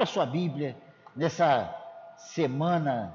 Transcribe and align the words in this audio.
Abra 0.00 0.10
sua 0.10 0.24
Bíblia 0.24 0.74
nessa 1.14 1.76
semana, 2.16 3.12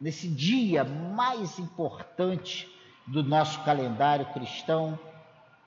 nesse 0.00 0.28
dia 0.28 0.84
mais 0.84 1.58
importante 1.58 2.72
do 3.08 3.20
nosso 3.20 3.60
calendário 3.64 4.26
cristão, 4.26 4.96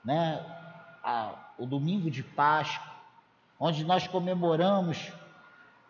né? 0.02 0.42
O 1.58 1.66
domingo 1.66 2.10
de 2.10 2.22
Páscoa, 2.22 2.90
onde 3.60 3.84
nós 3.84 4.06
comemoramos 4.06 5.12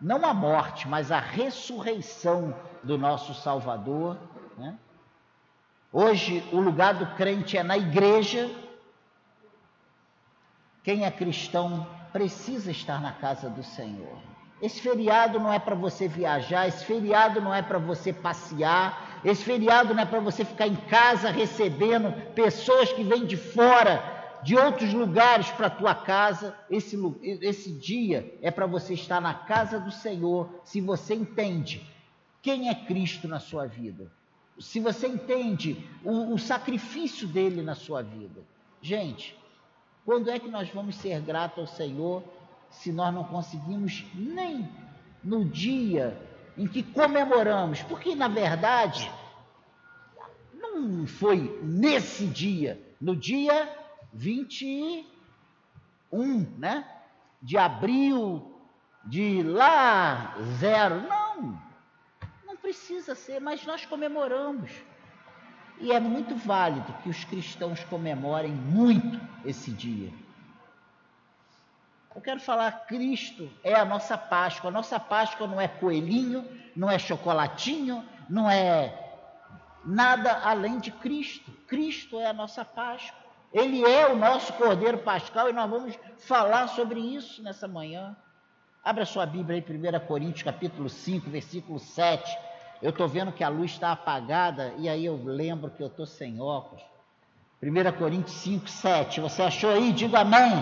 não 0.00 0.26
a 0.26 0.34
morte, 0.34 0.88
mas 0.88 1.12
a 1.12 1.20
ressurreição 1.20 2.52
do 2.82 2.98
nosso 2.98 3.34
Salvador. 3.34 4.18
Né? 4.58 4.76
Hoje, 5.92 6.42
o 6.50 6.58
lugar 6.58 6.94
do 6.94 7.06
crente 7.14 7.56
é 7.56 7.62
na 7.62 7.78
igreja. 7.78 8.50
Quem 10.82 11.04
é 11.04 11.10
cristão 11.12 11.86
precisa 12.14 12.70
estar 12.70 13.02
na 13.02 13.10
casa 13.10 13.50
do 13.50 13.64
Senhor. 13.64 14.16
Esse 14.62 14.80
feriado 14.80 15.40
não 15.40 15.52
é 15.52 15.58
para 15.58 15.74
você 15.74 16.06
viajar, 16.06 16.68
esse 16.68 16.84
feriado 16.84 17.40
não 17.40 17.52
é 17.52 17.60
para 17.60 17.76
você 17.76 18.12
passear, 18.12 19.20
esse 19.24 19.42
feriado 19.42 19.92
não 19.92 20.00
é 20.00 20.06
para 20.06 20.20
você 20.20 20.44
ficar 20.44 20.68
em 20.68 20.76
casa 20.76 21.28
recebendo 21.32 22.12
pessoas 22.32 22.92
que 22.92 23.02
vêm 23.02 23.26
de 23.26 23.36
fora 23.36 24.38
de 24.44 24.54
outros 24.54 24.94
lugares 24.94 25.50
para 25.50 25.66
a 25.66 25.70
tua 25.70 25.92
casa. 25.92 26.56
Esse, 26.70 26.96
esse 27.42 27.72
dia 27.72 28.32
é 28.40 28.50
para 28.52 28.66
você 28.66 28.94
estar 28.94 29.20
na 29.20 29.34
casa 29.34 29.80
do 29.80 29.90
Senhor, 29.90 30.48
se 30.62 30.80
você 30.80 31.16
entende 31.16 31.84
quem 32.40 32.68
é 32.68 32.76
Cristo 32.76 33.26
na 33.26 33.40
sua 33.40 33.66
vida. 33.66 34.08
Se 34.60 34.78
você 34.78 35.08
entende 35.08 35.84
o, 36.04 36.32
o 36.32 36.38
sacrifício 36.38 37.26
dele 37.26 37.60
na 37.60 37.74
sua 37.74 38.02
vida. 38.02 38.40
Gente, 38.80 39.36
quando 40.04 40.30
é 40.30 40.38
que 40.38 40.48
nós 40.48 40.68
vamos 40.68 40.96
ser 40.96 41.20
gratos 41.20 41.58
ao 41.58 41.66
Senhor 41.66 42.22
se 42.70 42.92
nós 42.92 43.14
não 43.14 43.24
conseguimos 43.24 44.04
nem 44.14 44.68
no 45.22 45.44
dia 45.44 46.20
em 46.56 46.66
que 46.66 46.82
comemoramos? 46.82 47.82
Porque, 47.82 48.14
na 48.14 48.28
verdade, 48.28 49.10
não 50.52 51.06
foi 51.06 51.58
nesse 51.62 52.26
dia, 52.26 52.80
no 53.00 53.16
dia 53.16 53.68
21, 54.12 55.06
né? 56.58 56.86
De 57.40 57.56
abril, 57.56 58.54
de 59.04 59.42
lá, 59.42 60.36
zero. 60.58 61.00
Não, 61.02 61.58
não 62.46 62.56
precisa 62.56 63.14
ser, 63.14 63.40
mas 63.40 63.64
nós 63.64 63.84
comemoramos. 63.86 64.70
E 65.78 65.92
é 65.92 66.00
muito 66.00 66.36
válido 66.36 66.92
que 67.02 67.08
os 67.08 67.24
cristãos 67.24 67.82
comemorem 67.84 68.52
muito 68.52 69.20
esse 69.44 69.70
dia. 69.70 70.12
Eu 72.14 72.20
quero 72.20 72.38
falar, 72.38 72.86
Cristo 72.86 73.50
é 73.62 73.74
a 73.74 73.84
nossa 73.84 74.16
Páscoa. 74.16 74.68
A 74.68 74.72
nossa 74.72 75.00
Páscoa 75.00 75.48
não 75.48 75.60
é 75.60 75.66
coelhinho, 75.66 76.46
não 76.76 76.88
é 76.88 76.98
chocolatinho, 76.98 78.04
não 78.28 78.48
é 78.48 78.96
nada 79.84 80.40
além 80.44 80.78
de 80.78 80.92
Cristo. 80.92 81.50
Cristo 81.66 82.20
é 82.20 82.26
a 82.26 82.32
nossa 82.32 82.64
Páscoa. 82.64 83.18
Ele 83.52 83.84
é 83.84 84.06
o 84.06 84.16
nosso 84.16 84.52
Cordeiro 84.54 84.98
Pascal 84.98 85.48
e 85.48 85.52
nós 85.52 85.68
vamos 85.68 85.98
falar 86.18 86.68
sobre 86.68 87.00
isso 87.00 87.42
nessa 87.42 87.66
manhã. 87.66 88.16
Abra 88.82 89.04
sua 89.04 89.26
Bíblia 89.26 89.64
aí, 89.66 89.98
1 90.00 90.06
Coríntios 90.06 90.42
capítulo 90.42 90.88
5, 90.88 91.30
versículo 91.30 91.78
7. 91.78 92.36
Eu 92.82 92.90
estou 92.90 93.08
vendo 93.08 93.32
que 93.32 93.42
a 93.42 93.48
luz 93.48 93.72
está 93.72 93.92
apagada 93.92 94.74
e 94.78 94.88
aí 94.88 95.04
eu 95.04 95.16
lembro 95.24 95.70
que 95.70 95.82
eu 95.82 95.86
estou 95.86 96.06
sem 96.06 96.40
óculos. 96.40 96.82
1 97.62 97.98
Coríntios 97.98 98.36
5, 98.38 98.68
7. 98.68 99.20
Você 99.20 99.42
achou 99.42 99.70
aí? 99.70 99.92
Diga 99.92 100.20
amém. 100.20 100.52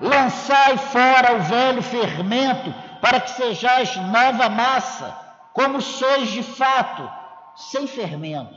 Lançai 0.00 0.76
fora 0.76 1.36
o 1.36 1.42
velho 1.42 1.82
fermento, 1.82 2.74
para 3.00 3.20
que 3.20 3.30
sejais 3.30 3.94
nova 3.96 4.48
massa, 4.48 5.16
como 5.52 5.80
sois 5.80 6.28
de 6.30 6.42
fato, 6.42 7.08
sem 7.54 7.86
fermento. 7.86 8.54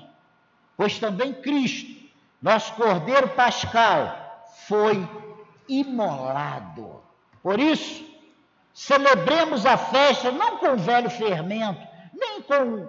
Pois 0.75 0.97
também 0.97 1.33
Cristo 1.33 1.95
nosso 2.45 2.73
Cordeiro 2.73 3.29
Pascal 3.29 4.45
foi 4.67 5.07
imolado. 5.67 7.01
Por 7.41 7.59
isso, 7.59 8.05
celebremos 8.71 9.65
a 9.65 9.77
festa 9.77 10.31
não 10.31 10.57
com 10.57 10.73
o 10.73 10.77
velho 10.77 11.09
fermento, 11.09 11.81
nem 12.15 12.41
com 12.41 12.87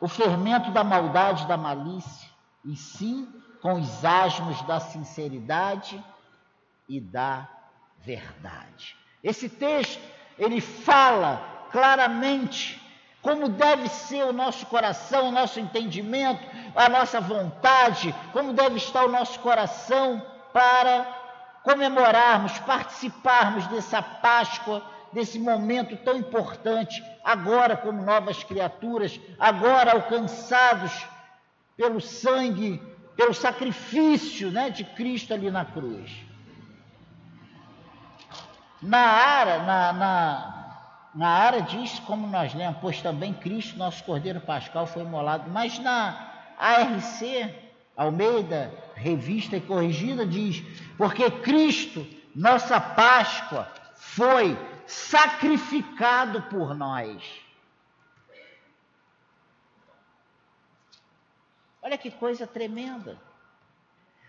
o 0.00 0.08
fermento 0.08 0.70
da 0.70 0.84
maldade, 0.84 1.46
da 1.46 1.56
malícia, 1.56 2.28
e 2.64 2.76
sim 2.76 3.28
com 3.60 3.74
os 3.74 4.04
asmos 4.04 4.60
da 4.62 4.80
sinceridade 4.80 6.02
e 6.88 7.00
da 7.00 7.48
verdade. 7.98 8.96
Esse 9.22 9.48
texto, 9.48 10.02
ele 10.38 10.60
fala 10.60 11.66
claramente 11.70 12.80
como 13.22 13.50
deve 13.50 13.88
ser 13.88 14.24
o 14.24 14.32
nosso 14.32 14.64
coração, 14.66 15.28
o 15.28 15.32
nosso 15.32 15.60
entendimento, 15.60 16.42
a 16.74 16.88
nossa 16.88 17.20
vontade, 17.20 18.14
como 18.32 18.54
deve 18.54 18.76
estar 18.76 19.04
o 19.04 19.10
nosso 19.10 19.38
coração 19.40 20.24
para 20.52 21.06
comemorarmos, 21.62 22.58
participarmos 22.60 23.66
dessa 23.66 24.00
Páscoa, 24.00 24.82
desse 25.12 25.38
momento 25.38 25.96
tão 25.98 26.16
importante, 26.16 27.02
agora 27.24 27.76
como 27.76 28.02
novas 28.02 28.42
criaturas, 28.44 29.18
agora 29.38 29.92
alcançados 29.92 30.92
pelo 31.76 32.00
sangue, 32.00 32.82
pelo 33.16 33.34
sacrifício 33.34 34.50
né, 34.50 34.70
de 34.70 34.84
Cristo 34.84 35.34
ali 35.34 35.50
na 35.50 35.64
cruz. 35.64 36.10
Na 38.82 38.98
ara, 38.98 39.58
na, 39.62 39.92
na 39.92 40.60
na 41.14 41.28
área 41.28 41.62
diz, 41.62 41.98
como 42.00 42.26
nós 42.26 42.54
lemos, 42.54 42.78
pois 42.80 43.02
também 43.02 43.32
Cristo, 43.32 43.76
nosso 43.76 44.04
Cordeiro 44.04 44.40
Pascal, 44.40 44.86
foi 44.86 45.02
imolado. 45.02 45.50
Mas 45.50 45.78
na 45.78 46.28
ARC, 46.56 47.52
Almeida, 47.96 48.72
revista 48.94 49.56
e 49.56 49.60
corrigida, 49.60 50.24
diz, 50.24 50.62
porque 50.96 51.28
Cristo, 51.30 52.06
nossa 52.34 52.80
Páscoa, 52.80 53.68
foi 54.00 54.58
sacrificado 54.86 56.42
por 56.42 56.74
nós. 56.74 57.22
Olha 61.82 61.96
que 61.96 62.10
coisa 62.10 62.46
tremenda. 62.46 63.18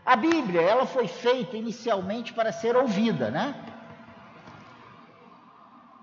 A 0.05 0.15
Bíblia, 0.15 0.61
ela 0.61 0.85
foi 0.85 1.07
feita 1.07 1.57
inicialmente 1.57 2.33
para 2.33 2.51
ser 2.51 2.75
ouvida, 2.75 3.29
né? 3.29 3.71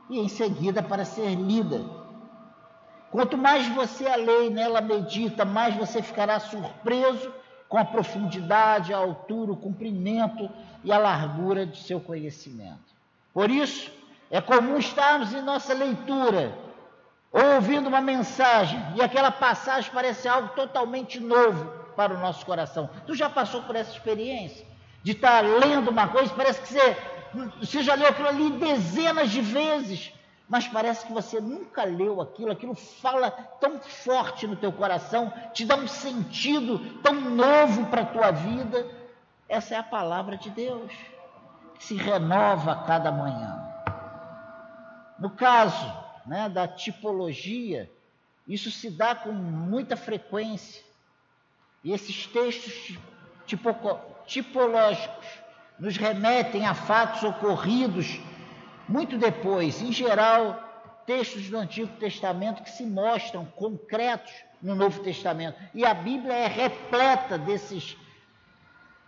e 0.09 0.19
em 0.19 0.29
seguida 0.29 0.83
para 0.83 1.05
ser 1.05 1.35
lida. 1.35 1.85
Quanto 3.11 3.37
mais 3.37 3.67
você 3.69 4.07
a 4.07 4.17
lê 4.17 4.47
e 4.47 4.51
nela 4.51 4.81
medita, 4.81 5.45
mais 5.45 5.75
você 5.77 6.03
ficará 6.03 6.41
surpreso 6.41 7.33
com 7.69 7.79
a 7.79 7.85
profundidade, 7.85 8.93
a 8.93 8.99
altura, 8.99 9.53
o 9.53 9.57
comprimento 9.57 10.49
e 10.85 10.93
a 10.93 10.99
largura 10.99 11.67
de 11.67 11.79
seu 11.79 12.01
conhecimento. 12.01 12.98
Por 13.39 13.53
isso, 13.53 13.89
é 14.33 14.41
comum 14.41 14.79
estarmos 14.79 15.33
em 15.33 15.41
nossa 15.41 15.73
leitura 15.73 16.59
ouvindo 17.31 17.87
uma 17.87 18.01
mensagem 18.01 18.83
e 18.97 19.01
aquela 19.01 19.31
passagem 19.31 19.93
parece 19.95 20.27
algo 20.27 20.49
totalmente 20.57 21.21
novo 21.21 21.67
para 21.95 22.13
o 22.13 22.19
nosso 22.19 22.45
coração. 22.45 22.91
Tu 23.07 23.15
já 23.15 23.31
passou 23.31 23.63
por 23.63 23.77
essa 23.77 23.93
experiência 23.93 24.67
de 25.05 25.13
estar 25.13 25.45
lendo 25.45 25.89
uma 25.89 26.09
coisa, 26.09 26.35
parece 26.35 26.61
que 26.63 26.67
você 26.67 26.97
você 27.61 27.81
já 27.81 27.95
leu 27.95 28.09
aquilo 28.09 28.27
ali 28.27 28.51
dezenas 28.55 29.31
de 29.31 29.41
vezes, 29.41 30.13
mas 30.49 30.67
parece 30.67 31.07
que 31.07 31.13
você 31.13 31.41
nunca 31.41 31.85
leu 31.85 32.21
aquilo, 32.21 32.51
aquilo 32.51 32.75
fala 32.75 33.31
tão 33.31 33.79
forte 33.79 34.49
no 34.49 34.57
teu 34.57 34.73
coração, 34.73 35.33
te 35.55 35.65
dá 35.65 35.77
um 35.77 35.87
sentido 35.87 36.81
tão 37.05 37.15
novo 37.15 37.87
para 37.87 38.03
a 38.03 38.07
tua 38.07 38.33
vida. 38.33 38.85
Essa 39.49 39.77
é 39.77 39.79
a 39.79 39.83
palavra 39.85 40.37
de 40.37 40.51
Deus, 40.51 40.91
se 41.79 41.95
renova 41.95 42.73
a 42.73 42.83
cada 42.85 43.11
manhã. 43.11 43.65
No 45.19 45.31
caso 45.31 45.93
né, 46.27 46.49
da 46.49 46.69
tipologia, 46.69 47.91
isso 48.47 48.71
se 48.71 48.91
dá 48.91 49.15
com 49.15 49.33
muita 49.33 49.97
frequência. 49.97 50.83
E 51.83 51.93
esses 51.93 52.27
textos 52.27 52.99
tipo, 53.47 53.75
tipológicos 54.27 55.27
nos 55.79 55.97
remetem 55.97 56.67
a 56.67 56.75
fatos 56.75 57.23
ocorridos 57.23 58.21
muito 58.89 59.19
depois, 59.19 59.83
em 59.83 59.93
geral, 59.93 60.69
textos 61.07 61.49
do 61.49 61.59
Antigo 61.59 61.95
Testamento 61.99 62.63
que 62.63 62.71
se 62.71 62.85
mostram 62.85 63.45
concretos 63.45 64.33
no 64.63 64.75
Novo 64.75 65.03
Testamento. 65.03 65.59
E 65.75 65.85
a 65.85 65.95
Bíblia 65.95 66.35
é 66.35 66.47
repleta 66.47 67.39
desses, 67.39 67.97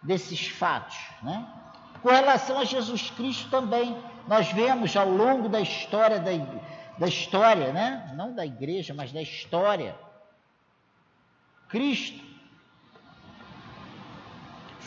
desses 0.02 0.48
fatos. 0.48 0.98
Né? 1.22 1.46
Com 2.02 2.08
relação 2.08 2.58
a 2.58 2.64
Jesus 2.64 3.10
Cristo 3.10 3.50
também, 3.50 3.96
nós 4.26 4.50
vemos 4.52 4.96
ao 4.96 5.08
longo 5.08 5.48
da 5.48 5.60
história 5.60 6.18
da, 6.18 6.30
da 6.98 7.06
história, 7.06 7.72
né? 7.72 8.12
não 8.14 8.34
da 8.34 8.46
igreja, 8.46 8.94
mas 8.94 9.12
da 9.12 9.20
história, 9.20 9.94
Cristo 11.68 12.30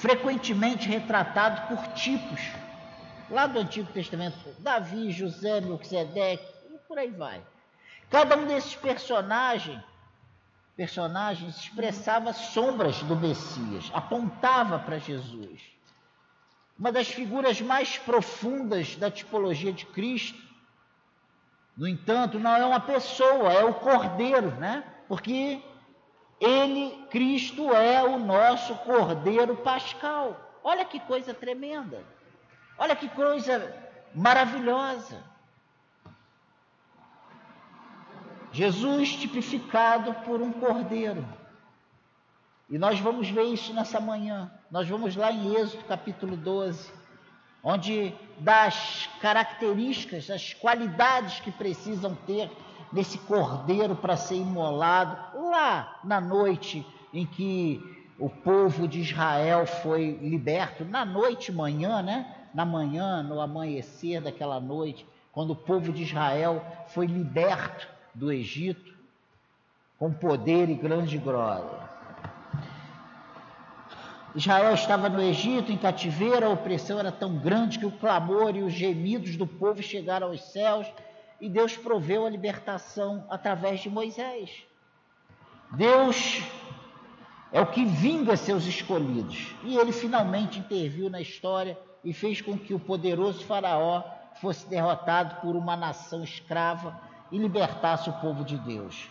frequentemente 0.04 0.90
retratado 0.90 1.68
por 1.70 1.94
tipos. 1.94 2.42
lá 3.30 3.48
do 3.48 3.58
Antigo 3.58 3.92
Testamento, 3.94 4.38
Davi, 4.60 5.12
José, 5.12 5.62
Melquisedeque, 5.62 6.46
e 6.74 6.78
por 6.88 7.00
aí 7.00 7.10
vai. 7.10 7.42
Cada 8.10 8.36
um 8.36 8.46
desses 8.46 8.76
personagens, 8.76 9.82
personagens 10.76 11.56
expressava 11.56 12.34
sombras 12.34 13.02
do 13.04 13.16
Messias, 13.16 13.90
apontava 13.94 14.78
para 14.78 15.00
Jesus. 15.00 15.62
Uma 16.78 16.92
das 16.92 17.08
figuras 17.08 17.62
mais 17.62 17.98
profundas 17.98 18.96
da 18.96 19.10
tipologia 19.10 19.72
de 19.72 19.86
Cristo, 19.86 20.42
no 21.78 21.88
entanto, 21.88 22.40
não 22.40 22.56
é 22.56 22.66
uma 22.66 22.80
pessoa, 22.80 23.52
é 23.52 23.64
o 23.64 23.74
Cordeiro, 23.74 24.52
né? 24.56 24.84
Porque 25.08 25.62
ele, 26.40 27.08
Cristo, 27.10 27.74
é 27.74 28.04
o 28.04 28.20
nosso 28.20 28.76
Cordeiro 28.78 29.56
Pascal. 29.58 30.60
Olha 30.64 30.86
que 30.86 31.00
coisa 31.00 31.34
tremenda. 31.34 32.04
Olha 32.78 32.96
que 32.96 33.10
coisa 33.10 33.74
maravilhosa. 34.14 35.24
Jesus 38.52 39.16
tipificado 39.16 40.14
por 40.26 40.42
um 40.42 40.52
cordeiro. 40.52 41.26
E 42.74 42.78
nós 42.80 43.00
vamos 43.00 43.30
ver 43.30 43.44
isso 43.44 43.72
nessa 43.72 44.00
manhã. 44.00 44.52
Nós 44.72 44.90
vamos 44.90 45.16
lá 45.16 45.32
em 45.32 45.54
Êxodo 45.54 45.84
capítulo 45.84 46.36
12, 46.36 46.92
onde 47.64 48.12
dá 48.40 48.64
as 48.64 49.08
características, 49.22 50.28
as 50.32 50.56
qualidades 50.56 51.40
que 51.40 51.52
precisam 51.52 52.16
ter 52.26 52.50
nesse 52.92 53.20
cordeiro 53.20 53.96
para 53.96 54.18
ser 54.18 54.38
imolado, 54.38 55.16
lá 55.52 56.00
na 56.04 56.20
noite 56.20 56.84
em 57.14 57.28
que 57.28 57.80
o 58.18 58.28
povo 58.28 58.88
de 58.88 59.02
Israel 59.02 59.68
foi 59.68 60.18
liberto, 60.20 60.84
na 60.84 61.06
noite, 61.06 61.52
manhã, 61.52 62.02
né? 62.02 62.26
Na 62.56 62.66
manhã, 62.66 63.22
no 63.22 63.40
amanhecer 63.40 64.20
daquela 64.20 64.60
noite, 64.60 65.06
quando 65.32 65.52
o 65.52 65.56
povo 65.56 65.94
de 65.94 66.02
Israel 66.02 66.66
foi 66.88 67.06
liberto 67.06 67.88
do 68.16 68.32
Egito 68.32 68.98
com 70.00 70.12
poder 70.12 70.72
e 70.72 70.74
grande 70.74 71.20
glória. 71.20 71.93
Israel 74.36 74.74
estava 74.74 75.10
no 75.10 75.22
Egito, 75.22 75.72
em 75.72 75.78
cativeiro, 75.78 76.46
a 76.46 76.50
opressão 76.50 76.98
era 77.00 77.12
tão 77.12 77.38
grande 77.38 77.78
que 77.78 77.86
o 77.86 77.92
clamor 77.92 78.56
e 78.56 78.64
os 78.64 78.74
gemidos 78.74 79.38
do 79.38 79.46
povo 79.46 79.82
chegaram 79.84 80.28
aos 80.28 80.42
céus 80.52 80.88
e 81.40 81.48
Deus 81.48 81.78
proveu 81.78 82.26
a 82.26 82.30
libertação 82.30 83.26
através 83.30 83.82
de 83.82 83.90
Moisés. 83.90 84.64
Deus 85.72 86.42
é 87.52 87.62
o 87.62 87.68
que 87.68 87.86
vinga 87.86 88.36
seus 88.36 88.66
escolhidos 88.66 89.54
e 89.64 89.78
ele 89.78 89.92
finalmente 89.92 90.58
interviu 90.60 91.12
na 91.12 91.22
história 91.22 91.78
e 92.04 92.12
fez 92.12 92.42
com 92.42 92.58
que 92.58 92.74
o 92.74 92.80
poderoso 92.80 93.46
Faraó 93.46 94.04
fosse 94.42 94.68
derrotado 94.68 95.42
por 95.42 95.56
uma 95.56 95.76
nação 95.76 96.24
escrava 96.24 97.00
e 97.32 97.38
libertasse 97.38 98.10
o 98.10 98.14
povo 98.14 98.44
de 98.44 98.58
Deus. 98.58 99.08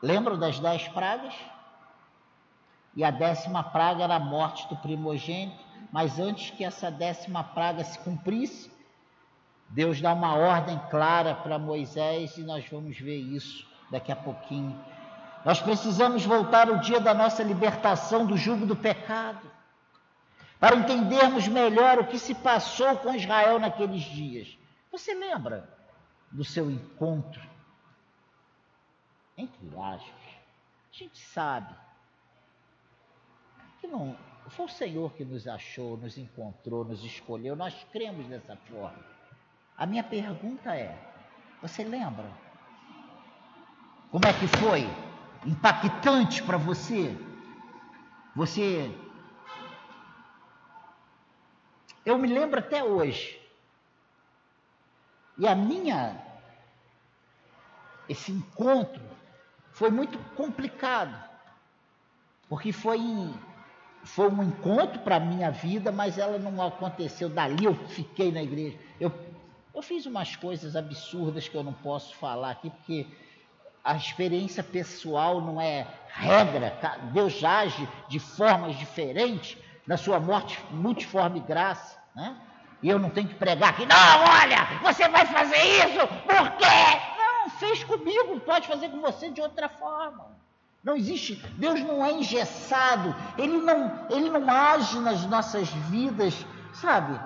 Lembram 0.00 0.38
das 0.38 0.60
dez 0.60 0.86
pragas? 0.88 1.34
E 2.96 3.02
a 3.02 3.10
décima 3.10 3.62
praga 3.62 4.04
era 4.04 4.16
a 4.16 4.20
morte 4.20 4.68
do 4.68 4.76
primogênito, 4.76 5.64
mas 5.90 6.18
antes 6.18 6.50
que 6.50 6.64
essa 6.64 6.90
décima 6.90 7.42
praga 7.42 7.82
se 7.84 7.98
cumprisse, 8.00 8.70
Deus 9.68 10.00
dá 10.00 10.12
uma 10.12 10.34
ordem 10.34 10.78
clara 10.90 11.34
para 11.34 11.58
Moisés 11.58 12.36
e 12.36 12.42
nós 12.42 12.66
vamos 12.68 12.98
ver 12.98 13.18
isso 13.18 13.66
daqui 13.90 14.12
a 14.12 14.16
pouquinho. 14.16 14.78
Nós 15.44 15.60
precisamos 15.60 16.24
voltar 16.24 16.68
ao 16.68 16.78
dia 16.78 17.00
da 17.00 17.12
nossa 17.12 17.42
libertação 17.42 18.24
do 18.24 18.36
jugo 18.36 18.64
do 18.64 18.76
pecado, 18.76 19.50
para 20.60 20.76
entendermos 20.76 21.48
melhor 21.48 21.98
o 21.98 22.06
que 22.06 22.18
se 22.18 22.34
passou 22.34 22.96
com 22.96 23.14
Israel 23.14 23.58
naqueles 23.58 24.02
dias. 24.02 24.56
Você 24.90 25.12
lembra? 25.14 25.74
do 26.34 26.44
seu 26.44 26.68
encontro. 26.68 27.40
Entre 29.38 29.68
aspas, 29.68 30.24
a 30.92 30.96
gente 30.96 31.18
sabe 31.18 31.74
que 33.84 33.86
não 33.86 34.16
foi 34.48 34.64
o 34.64 34.68
Senhor 34.68 35.12
que 35.12 35.24
nos 35.24 35.46
achou, 35.46 35.96
nos 35.98 36.16
encontrou, 36.16 36.84
nos 36.84 37.04
escolheu, 37.04 37.54
nós 37.54 37.86
cremos 37.92 38.26
dessa 38.26 38.56
forma. 38.56 39.04
A 39.76 39.84
minha 39.84 40.02
pergunta 40.02 40.74
é: 40.74 40.96
você 41.60 41.84
lembra? 41.84 42.30
Como 44.10 44.24
é 44.26 44.32
que 44.32 44.46
foi? 44.46 44.86
Impactante 45.46 46.42
para 46.42 46.56
você? 46.56 47.14
Você. 48.34 48.90
Eu 52.06 52.18
me 52.18 52.28
lembro 52.28 52.60
até 52.60 52.82
hoje. 52.82 53.40
E 55.36 55.46
a 55.46 55.54
minha 55.54 56.22
esse 58.08 58.30
encontro 58.30 59.02
foi 59.72 59.90
muito 59.90 60.18
complicado, 60.34 61.18
porque 62.48 62.70
foi, 62.70 63.00
foi 64.04 64.28
um 64.28 64.42
encontro 64.42 65.00
para 65.00 65.16
a 65.16 65.20
minha 65.20 65.50
vida, 65.50 65.90
mas 65.90 66.18
ela 66.18 66.38
não 66.38 66.64
aconteceu 66.64 67.28
dali, 67.28 67.64
eu 67.64 67.74
fiquei 67.88 68.30
na 68.30 68.42
igreja. 68.42 68.78
Eu, 69.00 69.12
eu 69.74 69.82
fiz 69.82 70.06
umas 70.06 70.36
coisas 70.36 70.76
absurdas 70.76 71.48
que 71.48 71.56
eu 71.56 71.62
não 71.62 71.72
posso 71.72 72.14
falar 72.16 72.50
aqui, 72.50 72.70
porque 72.70 73.06
a 73.82 73.96
experiência 73.96 74.62
pessoal 74.62 75.40
não 75.40 75.60
é 75.60 75.86
regra? 76.08 76.78
Deus 77.12 77.42
age 77.42 77.88
de 78.08 78.18
formas 78.18 78.76
diferentes 78.76 79.58
na 79.86 79.96
sua 79.96 80.20
morte, 80.20 80.58
multiforme 80.70 81.40
graça, 81.40 81.98
né? 82.14 82.36
E 82.82 82.88
eu 82.88 82.98
não 82.98 83.08
tenho 83.08 83.28
que 83.28 83.34
pregar 83.34 83.70
aqui, 83.70 83.86
não, 83.86 83.96
olha, 83.96 84.78
você 84.82 85.08
vai 85.08 85.24
fazer 85.24 85.56
isso, 85.56 86.06
por 86.26 86.50
quê? 86.58 87.14
fez 87.58 87.84
comigo, 87.84 88.40
pode 88.40 88.66
fazer 88.66 88.88
com 88.90 89.00
você 89.00 89.30
de 89.30 89.40
outra 89.40 89.68
forma. 89.68 90.34
Não 90.84 90.94
existe, 90.94 91.36
Deus 91.56 91.80
não 91.80 92.04
é 92.04 92.12
engessado, 92.12 93.16
Ele 93.38 93.56
não, 93.56 94.06
Ele 94.10 94.28
não 94.28 94.48
age 94.50 95.00
nas 95.00 95.24
nossas 95.24 95.68
vidas, 95.88 96.46
sabe, 96.74 97.18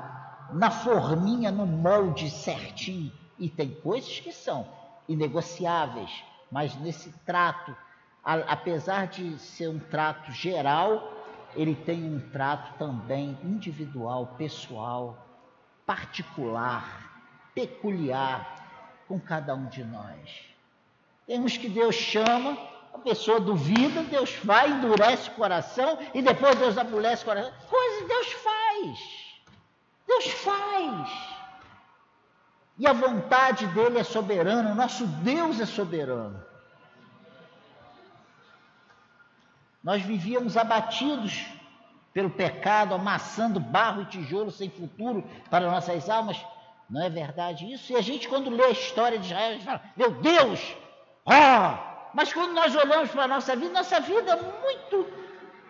na 0.53 0.71
forminha, 0.71 1.51
no 1.51 1.67
molde 1.67 2.31
certinho. 2.31 3.13
E 3.37 3.49
tem 3.49 3.71
coisas 3.71 4.21
que 4.21 4.33
são 4.33 4.67
inegociáveis, 5.09 6.11
mas 6.53 6.75
nesse 6.77 7.11
trato, 7.27 7.75
a, 8.25 8.35
apesar 8.53 9.09
de 9.09 9.37
ser 9.39 9.69
um 9.69 9.79
trato 9.79 10.31
geral, 10.31 11.13
ele 11.57 11.75
tem 11.75 12.05
um 12.05 12.21
trato 12.31 12.79
também 12.79 13.37
individual, 13.43 14.35
pessoal, 14.39 15.27
particular, 15.85 17.11
peculiar, 17.55 18.57
com 19.09 19.19
cada 19.19 19.55
um 19.55 19.67
de 19.67 19.83
nós. 19.83 20.45
Temos 21.27 21.57
que 21.57 21.69
Deus 21.69 21.95
chama, 21.95 22.57
a 22.99 23.02
pessoa 23.02 23.40
duvida, 23.40 24.02
Deus 24.02 24.35
vai, 24.43 24.71
endurece 24.71 25.31
o 25.31 25.35
coração 25.35 25.99
e 26.12 26.21
depois 26.21 26.59
Deus 26.59 26.76
amolece 26.76 27.23
o 27.23 27.26
coração. 27.26 27.52
Coisa 27.69 28.07
Deus 28.07 28.33
faz. 28.33 28.99
Deus 30.07 30.26
faz. 30.26 31.11
E 32.78 32.87
a 32.87 32.93
vontade 32.93 33.67
dele 33.69 33.99
é 33.99 34.05
soberana, 34.05 34.75
nosso 34.75 35.07
Deus 35.07 35.61
é 35.61 35.67
soberano. 35.67 36.45
Nós 39.83 40.02
vivíamos 40.02 40.57
abatidos 40.57 41.47
pelo 42.12 42.31
pecado, 42.31 42.95
amassando 42.95 43.61
barro 43.61 44.02
e 44.02 44.07
tijolo 44.07 44.50
sem 44.50 44.71
futuro 44.71 45.25
para 45.49 45.71
nossas 45.71 46.11
almas. 46.11 46.37
Não 46.90 47.02
é 47.02 47.11
verdade 47.11 47.71
isso? 47.71 47.93
E 47.93 47.97
a 47.97 48.00
gente, 48.00 48.28
quando 48.28 48.50
lê 48.50 48.64
a 48.64 48.71
história 48.71 49.19
de 49.19 49.26
Israel, 49.26 49.50
a 49.50 49.52
gente 49.52 49.64
fala: 49.64 49.83
Meu 49.97 50.11
Deus! 50.21 50.76
Oh! 51.25 51.98
Mas 52.15 52.33
quando 52.33 52.53
nós 52.53 52.75
olhamos 52.75 53.11
para 53.11 53.25
a 53.25 53.29
nossa 53.29 53.55
vida, 53.55 53.73
nossa 53.73 54.00
vida 54.00 54.33
é 54.33 54.62
muito. 54.62 55.07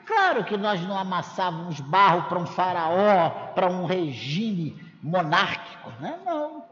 Claro 0.07 0.45
que 0.45 0.57
nós 0.57 0.81
não 0.83 0.97
amassávamos 0.97 1.81
barro 1.81 2.29
para 2.29 2.39
um 2.39 2.47
faraó, 2.47 3.31
para 3.55 3.69
um 3.69 3.85
regime 3.85 4.81
monárquico, 5.03 5.91
né? 6.01 6.19
não. 6.25 6.65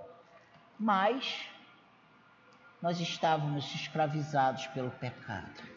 Mas 0.78 1.46
nós 2.80 3.00
estávamos 3.00 3.74
escravizados 3.74 4.66
pelo 4.68 4.90
pecado. 4.90 5.76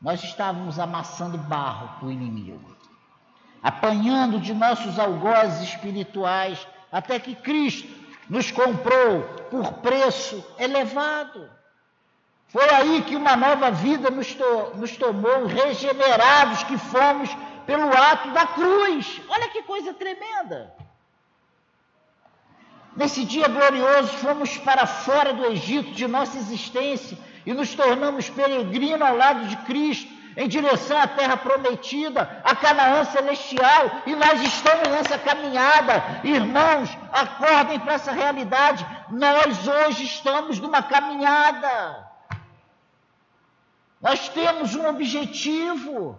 Nós 0.00 0.22
estávamos 0.24 0.78
amassando 0.80 1.38
barro 1.38 1.98
para 1.98 2.08
o 2.08 2.12
inimigo, 2.12 2.76
apanhando 3.62 4.40
de 4.40 4.52
nossos 4.52 4.98
algozes 4.98 5.68
espirituais 5.68 6.66
até 6.90 7.20
que 7.20 7.34
Cristo 7.34 7.88
nos 8.28 8.50
comprou 8.50 9.22
por 9.50 9.74
preço 9.74 10.44
elevado. 10.58 11.48
Foi 12.52 12.68
aí 12.68 13.00
que 13.00 13.16
uma 13.16 13.34
nova 13.34 13.70
vida 13.70 14.10
nos, 14.10 14.34
to 14.34 14.72
nos 14.74 14.94
tomou, 14.94 15.46
regenerados 15.46 16.62
que 16.64 16.76
fomos 16.76 17.30
pelo 17.64 17.88
ato 17.90 18.30
da 18.30 18.44
cruz. 18.46 19.22
Olha 19.26 19.48
que 19.48 19.62
coisa 19.62 19.94
tremenda. 19.94 20.70
Nesse 22.94 23.24
dia 23.24 23.48
glorioso, 23.48 24.18
fomos 24.18 24.58
para 24.58 24.86
fora 24.86 25.32
do 25.32 25.46
Egito 25.46 25.92
de 25.92 26.06
nossa 26.06 26.36
existência 26.36 27.16
e 27.46 27.54
nos 27.54 27.74
tornamos 27.74 28.28
peregrinos 28.28 29.00
ao 29.00 29.16
lado 29.16 29.46
de 29.46 29.56
Cristo, 29.68 30.12
em 30.36 30.46
direção 30.46 30.98
à 30.98 31.06
terra 31.06 31.38
prometida, 31.38 32.42
a 32.44 32.54
Canaã 32.54 33.04
celestial, 33.04 34.02
e 34.04 34.14
nós 34.14 34.42
estamos 34.42 34.88
nessa 34.88 35.18
caminhada. 35.18 36.20
Irmãos, 36.22 36.90
acordem 37.10 37.80
para 37.80 37.94
essa 37.94 38.12
realidade. 38.12 38.86
Nós 39.10 39.66
hoje 39.66 40.04
estamos 40.04 40.58
numa 40.58 40.82
caminhada. 40.82 42.11
Nós 44.02 44.28
temos 44.28 44.74
um 44.74 44.88
objetivo. 44.88 46.18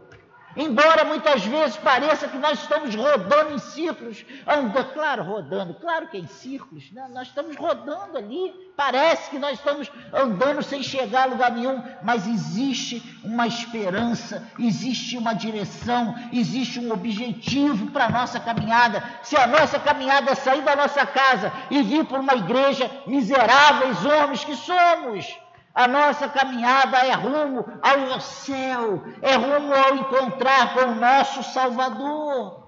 Embora 0.55 1.03
muitas 1.03 1.43
vezes 1.43 1.75
pareça 1.77 2.27
que 2.27 2.37
nós 2.37 2.61
estamos 2.61 2.93
rodando 2.93 3.55
em 3.55 3.57
círculos, 3.57 4.23
anda, 4.45 4.83
claro, 4.83 5.23
rodando, 5.23 5.73
claro 5.73 6.07
que 6.07 6.17
é 6.17 6.19
em 6.19 6.27
círculos, 6.27 6.91
né? 6.91 7.09
nós 7.11 7.29
estamos 7.29 7.55
rodando 7.55 8.15
ali, 8.19 8.53
parece 8.77 9.31
que 9.31 9.39
nós 9.39 9.57
estamos 9.57 9.91
andando 10.13 10.61
sem 10.61 10.83
chegar 10.83 11.23
a 11.23 11.31
lugar 11.31 11.51
nenhum, 11.51 11.81
mas 12.03 12.27
existe 12.27 13.01
uma 13.23 13.47
esperança, 13.47 14.47
existe 14.59 15.17
uma 15.17 15.33
direção, 15.33 16.13
existe 16.31 16.79
um 16.79 16.91
objetivo 16.91 17.89
para 17.89 18.05
a 18.05 18.09
nossa 18.09 18.39
caminhada. 18.39 19.03
Se 19.23 19.35
a 19.35 19.47
nossa 19.47 19.79
caminhada 19.79 20.31
é 20.31 20.35
sair 20.35 20.61
da 20.61 20.75
nossa 20.75 21.03
casa 21.03 21.51
e 21.71 21.81
vir 21.81 22.05
para 22.05 22.19
uma 22.19 22.35
igreja, 22.35 22.91
miseráveis 23.07 24.05
homens 24.05 24.45
que 24.45 24.55
somos, 24.55 25.35
a 25.73 25.87
nossa 25.87 26.29
caminhada 26.29 26.97
é 26.97 27.13
rumo 27.13 27.65
ao 27.81 28.19
céu, 28.21 29.03
é 29.21 29.33
rumo 29.35 29.73
ao 29.73 29.95
encontrar 29.95 30.75
com 30.75 30.81
o 30.81 30.95
nosso 30.95 31.41
Salvador. 31.43 32.63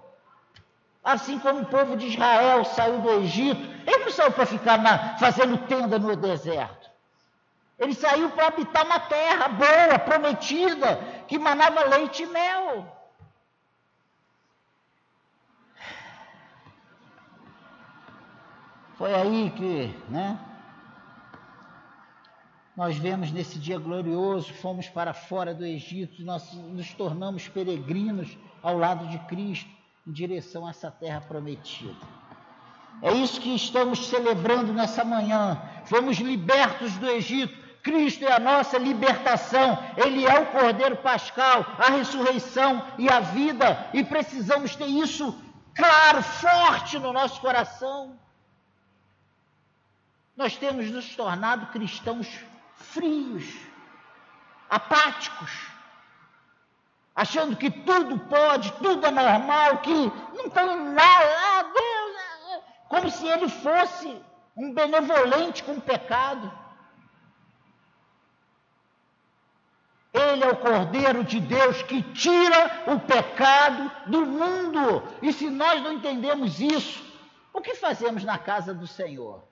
Assim 1.04 1.38
como 1.38 1.62
o 1.62 1.66
povo 1.68 1.96
de 1.96 2.08
Israel 2.08 2.66
saiu 2.66 3.00
do 3.00 3.12
Egito, 3.22 3.62
ele 3.86 4.06
não 4.06 4.12
saiu 4.12 4.32
para 4.32 4.48
ficar 4.48 4.80
na, 4.80 5.18
fazendo 5.18 5.56
tenda 5.68 6.00
no 6.00 6.16
deserto. 6.16 6.90
Ele 7.78 7.94
saiu 7.94 8.32
para 8.32 8.48
habitar 8.48 8.86
na 8.86 9.00
terra 9.00 9.50
boa, 9.50 10.00
prometida, 10.00 10.96
que 11.28 11.38
manava 11.38 11.84
leite 11.84 12.24
e 12.24 12.26
mel. 12.26 12.92
Foi 18.98 19.14
aí 19.14 19.52
que, 19.52 19.94
né? 20.10 20.40
Nós 22.76 22.98
vemos 22.98 23.32
nesse 23.32 23.58
dia 23.58 23.80
glorioso, 23.80 24.54
fomos 24.56 24.90
para 24.90 25.14
fora 25.14 25.54
do 25.54 25.66
Egito, 25.66 26.22
nós 26.24 26.54
nos 26.54 26.94
tornamos 26.94 27.48
peregrinos 27.48 28.38
ao 28.62 28.78
lado 28.78 29.08
de 29.08 29.18
Cristo, 29.20 29.70
em 30.06 30.12
direção 30.12 30.68
a 30.68 30.72
essa 30.72 30.92
terra 30.92 31.22
prometida. 31.22 32.06
É 33.02 33.14
isso 33.14 33.40
que 33.40 33.56
estamos 33.56 34.08
celebrando 34.08 34.74
nessa 34.74 35.06
manhã. 35.06 35.62
Fomos 35.86 36.18
libertos 36.18 36.98
do 36.98 37.08
Egito. 37.10 37.66
Cristo 37.82 38.26
é 38.26 38.34
a 38.34 38.40
nossa 38.40 38.78
libertação. 38.78 39.78
Ele 39.96 40.26
é 40.26 40.40
o 40.40 40.48
Cordeiro 40.48 40.98
Pascal, 40.98 41.66
a 41.78 41.92
ressurreição 41.92 42.86
e 42.98 43.10
a 43.10 43.20
vida. 43.20 43.90
E 43.94 44.04
precisamos 44.04 44.76
ter 44.76 44.88
isso 44.88 45.38
claro, 45.74 46.22
forte 46.24 46.98
no 46.98 47.14
nosso 47.14 47.40
coração. 47.42 48.18
Nós 50.36 50.58
temos 50.58 50.90
nos 50.90 51.16
tornado 51.16 51.68
cristãos 51.68 52.28
frios, 52.94 53.46
apáticos, 54.70 55.52
achando 57.16 57.56
que 57.56 57.70
tudo 57.72 58.20
pode, 58.20 58.72
tudo 58.74 59.06
é 59.06 59.12
normal, 59.12 59.78
que 59.80 60.12
não 60.34 60.50
tem 60.50 60.80
nada, 60.92 61.26
ah, 61.50 61.64
Deus, 61.64 62.16
é. 62.52 62.62
como 62.90 63.10
se 63.10 63.28
ele 63.28 63.50
fosse 63.50 64.22
um 64.56 64.74
benevolente 64.74 65.64
com 65.64 65.74
o 65.74 65.82
pecado. 65.82 66.52
Ele 70.14 70.46
é 70.46 70.48
o 70.48 70.56
Cordeiro 70.56 71.26
de 71.26 71.42
Deus 71.42 71.82
que 71.84 72.02
tira 72.14 72.86
o 72.88 73.00
pecado 73.02 73.92
do 74.08 74.26
mundo. 74.26 75.04
E 75.22 75.34
se 75.34 75.50
nós 75.50 75.82
não 75.82 75.92
entendemos 75.92 76.62
isso, 76.62 77.04
o 77.54 77.60
que 77.60 77.76
fazemos 77.76 78.24
na 78.24 78.38
casa 78.38 78.74
do 78.74 78.88
Senhor? 78.88 79.44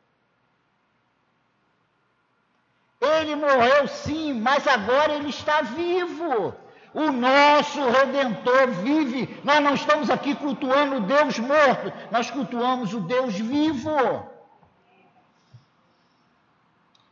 Ele 3.03 3.35
morreu 3.35 3.87
sim, 3.87 4.33
mas 4.33 4.65
agora 4.65 5.13
ele 5.13 5.29
está 5.29 5.61
vivo. 5.61 6.55
O 6.93 7.11
nosso 7.11 7.81
redentor 7.89 8.67
vive. 8.81 9.41
Nós 9.43 9.59
não 9.61 9.73
estamos 9.73 10.09
aqui 10.09 10.33
cultuando 10.35 10.97
o 10.97 11.01
Deus 11.01 11.37
morto, 11.37 11.91
nós 12.11 12.31
cultuamos 12.31 12.93
o 12.93 13.01
Deus 13.01 13.33
vivo. 13.33 14.31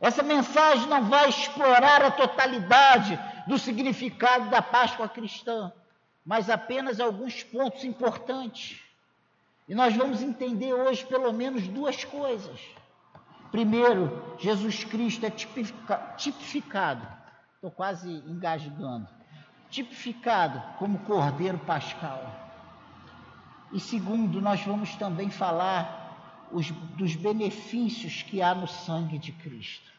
Essa 0.00 0.22
mensagem 0.22 0.88
não 0.88 1.04
vai 1.04 1.28
explorar 1.28 2.02
a 2.02 2.10
totalidade 2.10 3.18
do 3.46 3.58
significado 3.58 4.48
da 4.48 4.62
Páscoa 4.62 5.08
cristã, 5.08 5.72
mas 6.24 6.48
apenas 6.48 6.98
alguns 6.98 7.42
pontos 7.42 7.84
importantes. 7.84 8.80
E 9.68 9.74
nós 9.74 9.94
vamos 9.94 10.22
entender 10.22 10.72
hoje 10.72 11.04
pelo 11.04 11.32
menos 11.32 11.68
duas 11.68 12.04
coisas. 12.04 12.60
Primeiro, 13.52 14.34
Jesus 14.38 14.82
Cristo 14.82 15.26
é 15.26 15.30
tipificado, 15.30 17.06
estou 17.54 17.70
quase 17.70 18.10
engasgando, 18.26 19.06
tipificado 19.68 20.60
como 20.78 21.00
Cordeiro 21.00 21.58
Pascal. 21.58 22.34
E 23.70 23.78
segundo, 23.78 24.40
nós 24.40 24.62
vamos 24.62 24.96
também 24.96 25.28
falar 25.28 26.48
os, 26.50 26.70
dos 26.70 27.14
benefícios 27.14 28.22
que 28.22 28.40
há 28.40 28.54
no 28.54 28.66
sangue 28.66 29.18
de 29.18 29.32
Cristo. 29.32 29.92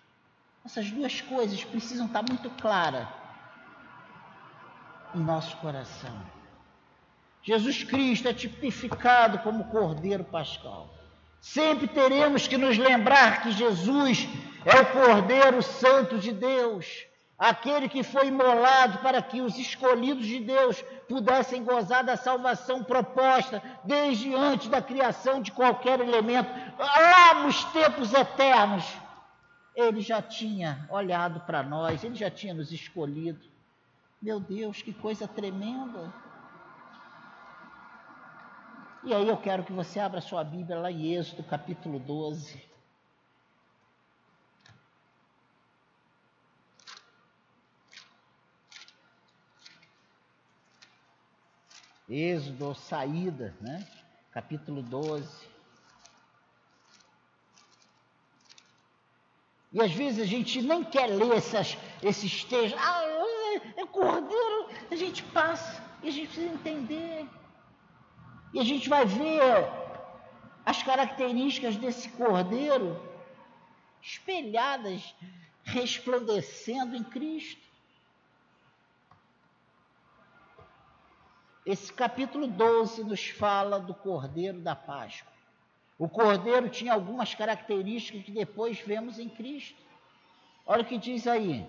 Essas 0.65 0.89
duas 0.89 1.21
coisas 1.21 1.63
precisam 1.63 2.07
estar 2.07 2.23
muito 2.27 2.49
claras 2.59 3.07
em 5.13 5.19
nosso 5.19 5.55
coração. 5.57 6.23
Jesus 7.43 7.83
Cristo 7.83 8.27
é 8.27 8.33
tipificado 8.33 9.37
como 9.39 9.65
Cordeiro 9.65 10.23
Pascal. 10.23 11.02
Sempre 11.43 11.89
teremos 11.89 12.47
que 12.47 12.57
nos 12.57 12.77
lembrar 12.77 13.43
que 13.43 13.51
Jesus 13.51 14.29
é 14.63 14.79
o 14.79 14.91
Cordeiro 14.93 15.61
Santo 15.61 16.17
de 16.17 16.31
Deus, 16.31 17.05
aquele 17.37 17.89
que 17.89 18.01
foi 18.01 18.27
imolado 18.27 18.99
para 18.99 19.21
que 19.21 19.41
os 19.41 19.57
escolhidos 19.57 20.25
de 20.25 20.39
Deus 20.39 20.81
pudessem 21.09 21.61
gozar 21.61 22.01
da 22.01 22.15
salvação 22.15 22.81
proposta 22.81 23.61
desde 23.83 24.33
antes 24.33 24.69
da 24.69 24.81
criação 24.81 25.41
de 25.41 25.51
qualquer 25.51 25.99
elemento, 25.99 26.49
lá 26.79 27.33
nos 27.43 27.61
tempos 27.65 28.13
eternos. 28.13 28.85
Ele 29.75 29.99
já 29.99 30.21
tinha 30.21 30.87
olhado 30.89 31.41
para 31.41 31.61
nós, 31.61 32.05
ele 32.05 32.15
já 32.15 32.31
tinha 32.31 32.53
nos 32.53 32.71
escolhido. 32.71 33.45
Meu 34.21 34.39
Deus, 34.39 34.81
que 34.81 34.93
coisa 34.93 35.27
tremenda! 35.27 36.22
E 39.05 39.13
aí 39.13 39.27
eu 39.27 39.35
quero 39.35 39.65
que 39.65 39.73
você 39.73 39.99
abra 39.99 40.21
sua 40.21 40.45
Bíblia 40.45 40.79
lá 40.79 40.89
em 40.89 41.13
Êxodo, 41.13 41.43
capítulo 41.43 41.99
12. 41.99 42.57
Êxodo, 52.07 52.73
saída, 52.75 53.53
né? 53.59 53.85
Capítulo 54.31 54.81
12. 54.81 55.49
E 59.73 59.81
às 59.81 59.91
vezes 59.91 60.21
a 60.21 60.25
gente 60.25 60.61
nem 60.61 60.81
quer 60.81 61.07
ler 61.07 61.33
essas, 61.33 61.77
esses 62.01 62.45
textos. 62.45 62.79
Ah, 62.81 63.03
é, 63.03 63.81
é 63.81 63.85
cordeiro. 63.85 64.69
A 64.89 64.95
gente 64.95 65.23
passa 65.23 65.83
e 66.01 66.07
a 66.07 66.11
gente 66.11 66.27
precisa 66.27 66.53
entender. 66.53 67.27
E 68.53 68.59
a 68.59 68.63
gente 68.63 68.87
vai 68.87 69.03
ver 69.05 69.67
as 70.65 70.83
características 70.83 71.75
desse 71.75 72.07
cordeiro 72.09 73.01
espelhadas, 74.01 75.15
resplandecendo 75.63 76.95
em 76.95 77.03
Cristo. 77.03 77.61
Esse 81.65 81.91
capítulo 81.93 82.45
12 82.45 83.03
nos 83.05 83.25
fala 83.29 83.79
do 83.79 83.93
cordeiro 83.93 84.59
da 84.59 84.75
Páscoa. 84.75 85.31
O 85.97 86.09
cordeiro 86.09 86.67
tinha 86.69 86.93
algumas 86.93 87.33
características 87.33 88.23
que 88.23 88.31
depois 88.31 88.79
vemos 88.79 89.17
em 89.17 89.29
Cristo. 89.29 89.81
Olha 90.65 90.81
o 90.81 90.85
que 90.85 90.97
diz 90.97 91.25
aí. 91.25 91.65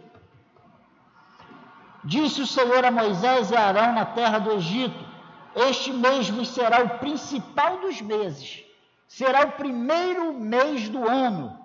Disse 2.02 2.42
o 2.42 2.46
Senhor 2.46 2.84
a 2.84 2.90
Moisés 2.90 3.50
e 3.50 3.56
a 3.56 3.68
Arão 3.68 3.94
na 3.94 4.04
terra 4.04 4.38
do 4.38 4.52
Egito: 4.52 5.03
este 5.54 5.92
mesmo 5.92 6.44
será 6.44 6.82
o 6.82 6.98
principal 6.98 7.78
dos 7.78 8.00
meses, 8.00 8.64
será 9.06 9.46
o 9.46 9.52
primeiro 9.52 10.32
mês 10.32 10.88
do 10.88 11.08
ano. 11.08 11.58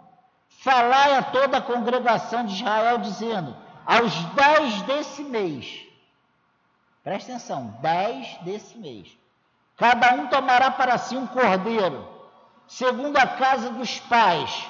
Falai 0.61 1.15
a 1.15 1.23
toda 1.23 1.57
a 1.57 1.61
congregação 1.61 2.45
de 2.45 2.55
Israel, 2.55 2.97
dizendo: 2.99 3.55
aos 3.85 4.13
dez 4.35 4.81
desse 4.83 5.23
mês, 5.23 5.87
presta 7.03 7.31
atenção, 7.31 7.77
dez 7.81 8.37
desse 8.43 8.77
mês, 8.77 9.17
cada 9.77 10.13
um 10.13 10.27
tomará 10.27 10.69
para 10.69 10.97
si 10.97 11.15
um 11.15 11.25
cordeiro, 11.25 12.07
segundo 12.67 13.17
a 13.17 13.25
casa 13.25 13.71
dos 13.71 13.99
pais, 14.01 14.67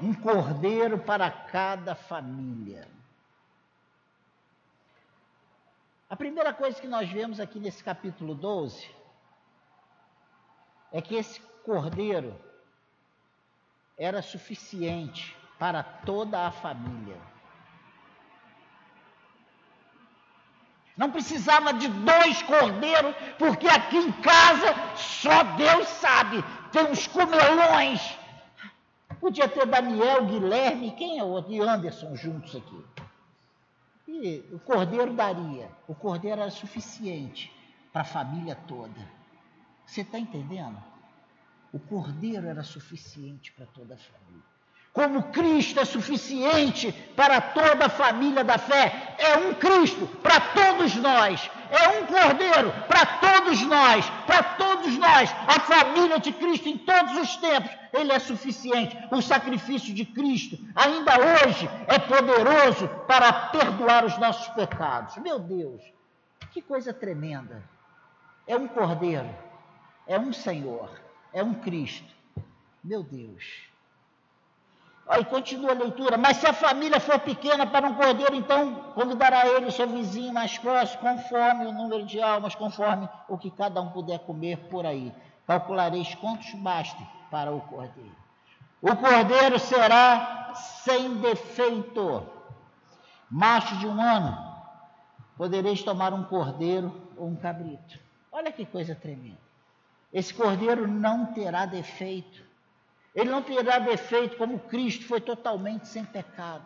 um 0.00 0.14
cordeiro 0.14 0.98
para 0.98 1.30
cada 1.30 1.94
família. 1.94 2.86
A 6.10 6.16
primeira 6.16 6.52
coisa 6.52 6.80
que 6.80 6.88
nós 6.88 7.08
vemos 7.08 7.38
aqui 7.38 7.60
nesse 7.60 7.84
capítulo 7.84 8.34
12 8.34 8.90
é 10.90 11.00
que 11.00 11.14
esse 11.14 11.40
cordeiro 11.64 12.34
era 13.96 14.20
suficiente 14.20 15.36
para 15.56 15.84
toda 15.84 16.48
a 16.48 16.50
família. 16.50 17.16
Não 20.96 21.12
precisava 21.12 21.72
de 21.72 21.86
dois 21.86 22.42
cordeiros, 22.42 23.14
porque 23.38 23.68
aqui 23.68 23.96
em 23.96 24.10
casa 24.10 24.74
só 24.96 25.44
Deus 25.44 25.86
sabe. 25.86 26.42
Tem 26.72 26.86
uns 26.86 27.06
comelões. 27.06 28.18
Podia 29.20 29.48
ter 29.48 29.64
Daniel, 29.64 30.26
Guilherme, 30.26 30.90
quem 30.90 31.20
é 31.20 31.22
o 31.22 31.28
outro? 31.28 31.52
E 31.52 31.60
Anderson 31.60 32.16
juntos 32.16 32.56
aqui. 32.56 32.84
E 34.12 34.44
o 34.52 34.58
cordeiro 34.58 35.14
daria. 35.14 35.70
O 35.86 35.94
cordeiro 35.94 36.40
era 36.40 36.50
suficiente 36.50 37.52
para 37.92 38.02
a 38.02 38.04
família 38.04 38.56
toda. 38.56 39.00
Você 39.86 40.00
está 40.00 40.18
entendendo? 40.18 40.82
O 41.72 41.78
cordeiro 41.78 42.48
era 42.48 42.64
suficiente 42.64 43.52
para 43.52 43.66
toda 43.66 43.94
a 43.94 43.98
família. 43.98 44.42
Como 44.92 45.22
Cristo 45.24 45.78
é 45.78 45.84
suficiente 45.84 46.90
para 47.14 47.40
toda 47.40 47.86
a 47.86 47.88
família 47.88 48.42
da 48.42 48.58
fé, 48.58 49.14
é 49.18 49.36
um 49.38 49.54
Cristo 49.54 50.04
para 50.20 50.40
todos 50.40 50.96
nós, 50.96 51.48
é 51.70 52.00
um 52.00 52.06
Cordeiro 52.06 52.72
para 52.88 53.06
todos 53.06 53.62
nós, 53.62 54.10
para 54.26 54.42
todos 54.42 54.96
nós, 54.98 55.32
a 55.46 55.60
família 55.60 56.18
de 56.18 56.32
Cristo 56.32 56.68
em 56.68 56.76
todos 56.76 57.16
os 57.18 57.36
tempos, 57.36 57.70
ele 57.92 58.10
é 58.10 58.18
suficiente. 58.18 58.98
O 59.12 59.22
sacrifício 59.22 59.94
de 59.94 60.04
Cristo, 60.04 60.58
ainda 60.74 61.12
hoje, 61.18 61.70
é 61.86 61.98
poderoso 62.00 62.88
para 63.06 63.32
perdoar 63.32 64.04
os 64.04 64.18
nossos 64.18 64.48
pecados. 64.48 65.16
Meu 65.18 65.38
Deus, 65.38 65.80
que 66.50 66.60
coisa 66.60 66.92
tremenda! 66.92 67.62
É 68.44 68.56
um 68.56 68.66
Cordeiro, 68.66 69.32
é 70.04 70.18
um 70.18 70.32
Senhor, 70.32 70.90
é 71.32 71.44
um 71.44 71.54
Cristo. 71.54 72.12
Meu 72.82 73.04
Deus. 73.04 73.69
Aí 75.10 75.24
continua 75.24 75.72
a 75.72 75.74
leitura. 75.74 76.16
Mas 76.16 76.36
se 76.36 76.46
a 76.46 76.52
família 76.52 77.00
for 77.00 77.18
pequena 77.18 77.66
para 77.66 77.84
um 77.84 77.94
cordeiro, 77.94 78.32
então 78.36 78.76
convidará 78.94 79.44
ele 79.44 79.66
o 79.66 79.72
seu 79.72 79.88
vizinho 79.88 80.32
mais 80.32 80.56
próximo, 80.56 81.00
conforme 81.00 81.66
o 81.66 81.72
número 81.72 82.06
de 82.06 82.22
almas, 82.22 82.54
conforme 82.54 83.08
o 83.28 83.36
que 83.36 83.50
cada 83.50 83.82
um 83.82 83.90
puder 83.90 84.20
comer 84.20 84.56
por 84.68 84.86
aí. 84.86 85.12
Calculareis 85.48 86.14
quantos 86.14 86.54
bastem 86.54 87.04
para 87.28 87.50
o 87.50 87.60
cordeiro. 87.62 88.14
O 88.80 88.94
cordeiro 88.94 89.58
será 89.58 90.54
sem 90.54 91.16
defeito. 91.16 92.24
Macho 93.28 93.76
de 93.78 93.88
um 93.88 94.00
ano, 94.00 94.38
podereis 95.36 95.82
tomar 95.82 96.14
um 96.14 96.22
cordeiro 96.22 97.10
ou 97.16 97.26
um 97.26 97.34
cabrito. 97.34 97.98
Olha 98.30 98.52
que 98.52 98.64
coisa 98.64 98.94
tremenda. 98.94 99.38
Esse 100.12 100.32
cordeiro 100.32 100.86
não 100.86 101.26
terá 101.26 101.66
defeito. 101.66 102.49
Ele 103.14 103.30
não 103.30 103.42
terá 103.42 103.78
defeito, 103.78 104.36
como 104.36 104.60
Cristo 104.60 105.04
foi 105.06 105.20
totalmente 105.20 105.88
sem 105.88 106.04
pecado. 106.04 106.64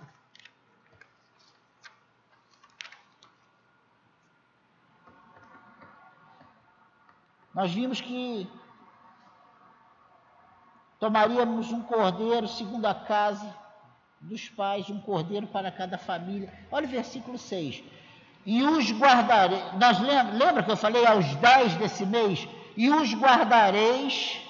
Nós 7.54 7.72
vimos 7.72 8.00
que 8.00 8.50
tomaríamos 10.98 11.70
um 11.70 11.82
cordeiro 11.82 12.48
segundo 12.48 12.84
a 12.86 12.94
casa 12.94 13.54
dos 14.20 14.48
pais, 14.48 14.90
um 14.90 15.00
cordeiro 15.00 15.46
para 15.46 15.70
cada 15.70 15.96
família. 15.96 16.52
Olha 16.70 16.86
o 16.86 16.90
versículo 16.90 17.38
6. 17.38 17.82
E 18.44 18.62
os 18.62 18.90
guardarei, 18.92 19.62
nós 19.78 20.00
lembra, 20.00 20.34
lembra 20.34 20.62
que 20.62 20.70
eu 20.70 20.76
falei 20.76 21.06
aos 21.06 21.24
10 21.36 21.76
desse 21.76 22.04
mês? 22.04 22.46
E 22.76 22.90
os 22.90 23.14
guardareis 23.14 24.43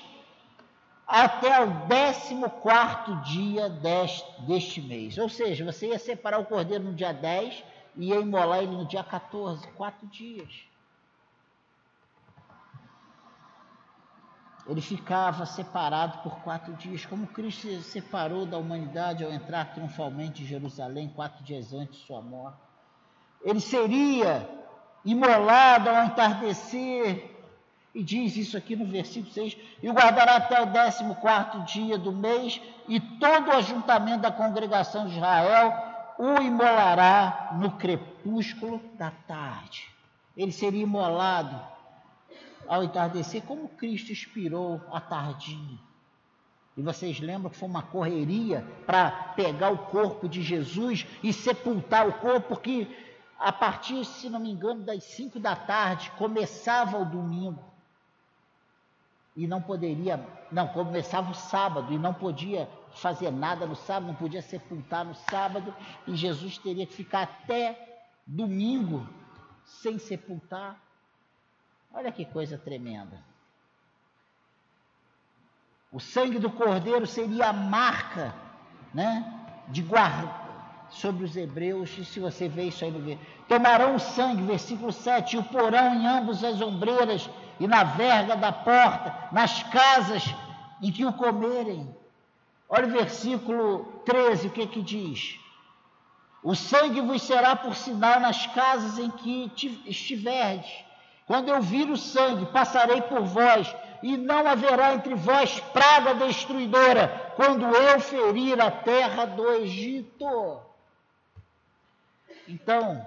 até 1.07 1.63
o 1.63 1.87
14 1.87 3.23
dia 3.25 3.69
deste, 3.69 4.41
mês. 4.81 5.19
Ou 5.19 5.29
seja, 5.29 5.65
você 5.65 5.89
ia 5.89 5.99
separar 5.99 6.39
o 6.39 6.47
cordeiro 6.47 6.85
no 6.85 6.95
dia 6.95 7.13
10 7.13 7.63
e 7.97 8.09
ia 8.09 8.21
imolar 8.21 8.59
ele 8.59 8.73
no 8.73 8.87
dia 8.87 9.05
14, 9.05 9.67
quatro 9.73 10.07
dias. 10.07 10.67
Ele 14.67 14.81
ficava 14.81 15.45
separado 15.45 16.23
por 16.23 16.41
quatro 16.41 16.73
dias, 16.75 17.05
como 17.05 17.27
Cristo 17.27 17.69
se 17.69 17.83
separou 17.83 18.47
da 18.47 18.57
humanidade 18.57 19.23
ao 19.23 19.31
entrar 19.31 19.75
triunfalmente 19.75 20.43
em 20.43 20.47
Jerusalém 20.47 21.11
quatro 21.11 21.45
dias 21.45 21.75
antes 21.75 22.01
de 22.01 22.07
sua 22.07 22.23
morte. 22.23 22.57
Ele 23.43 23.61
seria 23.61 24.49
imolado 25.05 25.91
ao 25.91 26.07
entardecer 26.07 27.34
e 27.95 28.03
diz 28.03 28.37
isso 28.37 28.57
aqui 28.57 28.75
no 28.75 28.85
versículo 28.85 29.33
6: 29.33 29.57
E 29.83 29.89
o 29.89 29.93
guardará 29.93 30.37
até 30.37 30.61
o 30.61 30.67
décimo 30.67 31.15
quarto 31.17 31.61
dia 31.73 31.97
do 31.97 32.11
mês, 32.11 32.61
e 32.89 32.99
todo 32.99 33.49
o 33.49 33.53
ajuntamento 33.53 34.23
da 34.23 34.33
congregação 34.33 35.07
de 35.07 35.15
Israel 35.15 35.73
o 36.19 36.43
imolará 36.43 37.51
no 37.61 37.73
crepúsculo 37.73 38.81
da 38.95 39.11
tarde. 39.11 39.89
Ele 40.37 40.53
seria 40.53 40.83
imolado 40.83 41.61
ao 42.67 42.83
entardecer, 42.83 43.43
como 43.43 43.69
Cristo 43.69 44.11
expirou 44.13 44.81
à 44.93 45.01
tardinha. 45.01 45.79
E 46.77 46.83
vocês 46.83 47.21
lembram 47.21 47.51
que 47.51 47.57
foi 47.57 47.69
uma 47.69 47.83
correria 47.83 48.67
para 48.85 49.11
pegar 49.37 49.71
o 49.71 49.79
corpo 49.79 50.29
de 50.29 50.43
Jesus 50.43 51.07
e 51.23 51.33
sepultar 51.33 52.09
o 52.09 52.15
corpo, 52.15 52.49
porque 52.49 52.89
a 53.39 53.53
partir, 53.53 54.05
se 54.05 54.29
não 54.29 54.41
me 54.41 54.51
engano, 54.51 54.83
das 54.83 55.05
cinco 55.05 55.39
da 55.39 55.55
tarde 55.55 56.11
começava 56.17 56.99
o 56.99 57.05
domingo 57.05 57.74
e 59.37 59.47
não 59.47 59.61
poderia, 59.61 60.25
não, 60.51 60.69
começava 60.69 61.31
o 61.31 61.35
sábado 61.35 61.93
e 61.93 61.99
não 61.99 62.15
podia 62.15 62.69
fazer 62.93 63.31
nada 63.31 63.67
no 63.67 63.75
sábado, 63.75 64.07
não 64.07 64.15
podia 64.15 64.41
sepultar 64.41 65.05
no 65.05 65.15
sábado, 65.15 65.75
e 66.07 66.15
Jesus 66.15 66.59
teria 66.59 66.87
que 66.87 66.95
ficar 66.95 67.23
até 67.23 68.03
domingo 68.27 69.07
sem 69.65 69.99
sepultar. 69.99 70.81
Olha 71.93 72.13
que 72.13 72.25
coisa 72.25 72.57
tremenda. 72.57 73.23
O 75.91 75.99
sangue 76.01 76.39
do 76.39 76.51
cordeiro 76.51 77.07
seria 77.07 77.49
a 77.49 77.53
marca, 77.53 78.35
né, 78.93 79.33
de 79.69 79.83
guarda 79.83 80.45
sobre 80.91 81.25
os 81.25 81.37
hebreus, 81.37 81.97
e 81.99 82.05
se 82.05 82.21
você 82.21 82.49
vê 82.49 82.65
isso 82.65 82.85
aí 82.85 82.91
no 82.91 83.19
tomarão 83.49 83.97
o 83.97 84.01
sangue, 84.01 84.43
versículo 84.43 84.93
7, 84.93 85.35
e 85.35 85.39
o 85.39 85.45
porão 85.45 85.95
em 85.95 86.07
ambas 86.07 86.43
as 86.45 86.61
ombreiras 86.61 87.29
e 87.59 87.67
na 87.67 87.85
verga 87.85 88.37
da 88.37 88.53
porta, 88.53 89.29
nas 89.33 89.63
casas 89.65 90.25
em 90.83 90.91
que 90.91 91.05
o 91.05 91.13
comerem. 91.13 91.95
Olha 92.69 92.87
o 92.87 92.91
versículo 92.91 94.03
13, 94.05 94.49
o 94.49 94.51
que 94.51 94.67
que 94.67 94.83
diz? 94.83 95.39
O 96.43 96.55
sangue 96.55 97.01
vos 97.01 97.23
será 97.23 97.57
por 97.57 97.75
sinal 97.75 98.21
nas 98.21 98.47
casas 98.49 98.99
em 98.99 99.11
que 99.11 99.51
estiverdes. 99.87 100.85
Quando 101.27 101.49
eu 101.49 101.63
vir 101.63 101.89
o 101.89 101.97
sangue, 101.97 102.45
passarei 102.47 103.01
por 103.03 103.23
vós, 103.23 103.75
e 104.03 104.19
não 104.19 104.47
haverá 104.47 104.95
entre 104.95 105.15
vós 105.15 105.59
praga 105.73 106.15
destruidora, 106.15 107.33
quando 107.37 107.65
eu 107.65 107.99
ferir 107.99 108.61
a 108.61 108.71
terra 108.71 109.25
do 109.25 109.51
Egito. 109.53 110.61
Então, 112.47 113.07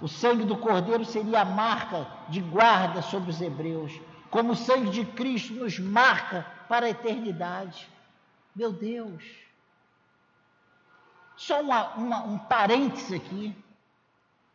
o 0.00 0.08
sangue 0.08 0.44
do 0.44 0.56
Cordeiro 0.56 1.04
seria 1.04 1.40
a 1.40 1.44
marca 1.44 2.06
de 2.28 2.40
guarda 2.40 3.02
sobre 3.02 3.30
os 3.30 3.40
hebreus, 3.40 3.92
como 4.30 4.52
o 4.52 4.56
sangue 4.56 4.90
de 4.90 5.04
Cristo 5.04 5.54
nos 5.54 5.78
marca 5.78 6.46
para 6.68 6.86
a 6.86 6.90
eternidade. 6.90 7.88
Meu 8.54 8.72
Deus! 8.72 9.22
Só 11.36 11.60
uma, 11.60 11.94
uma, 11.94 12.24
um 12.24 12.38
parêntese 12.38 13.14
aqui. 13.14 13.56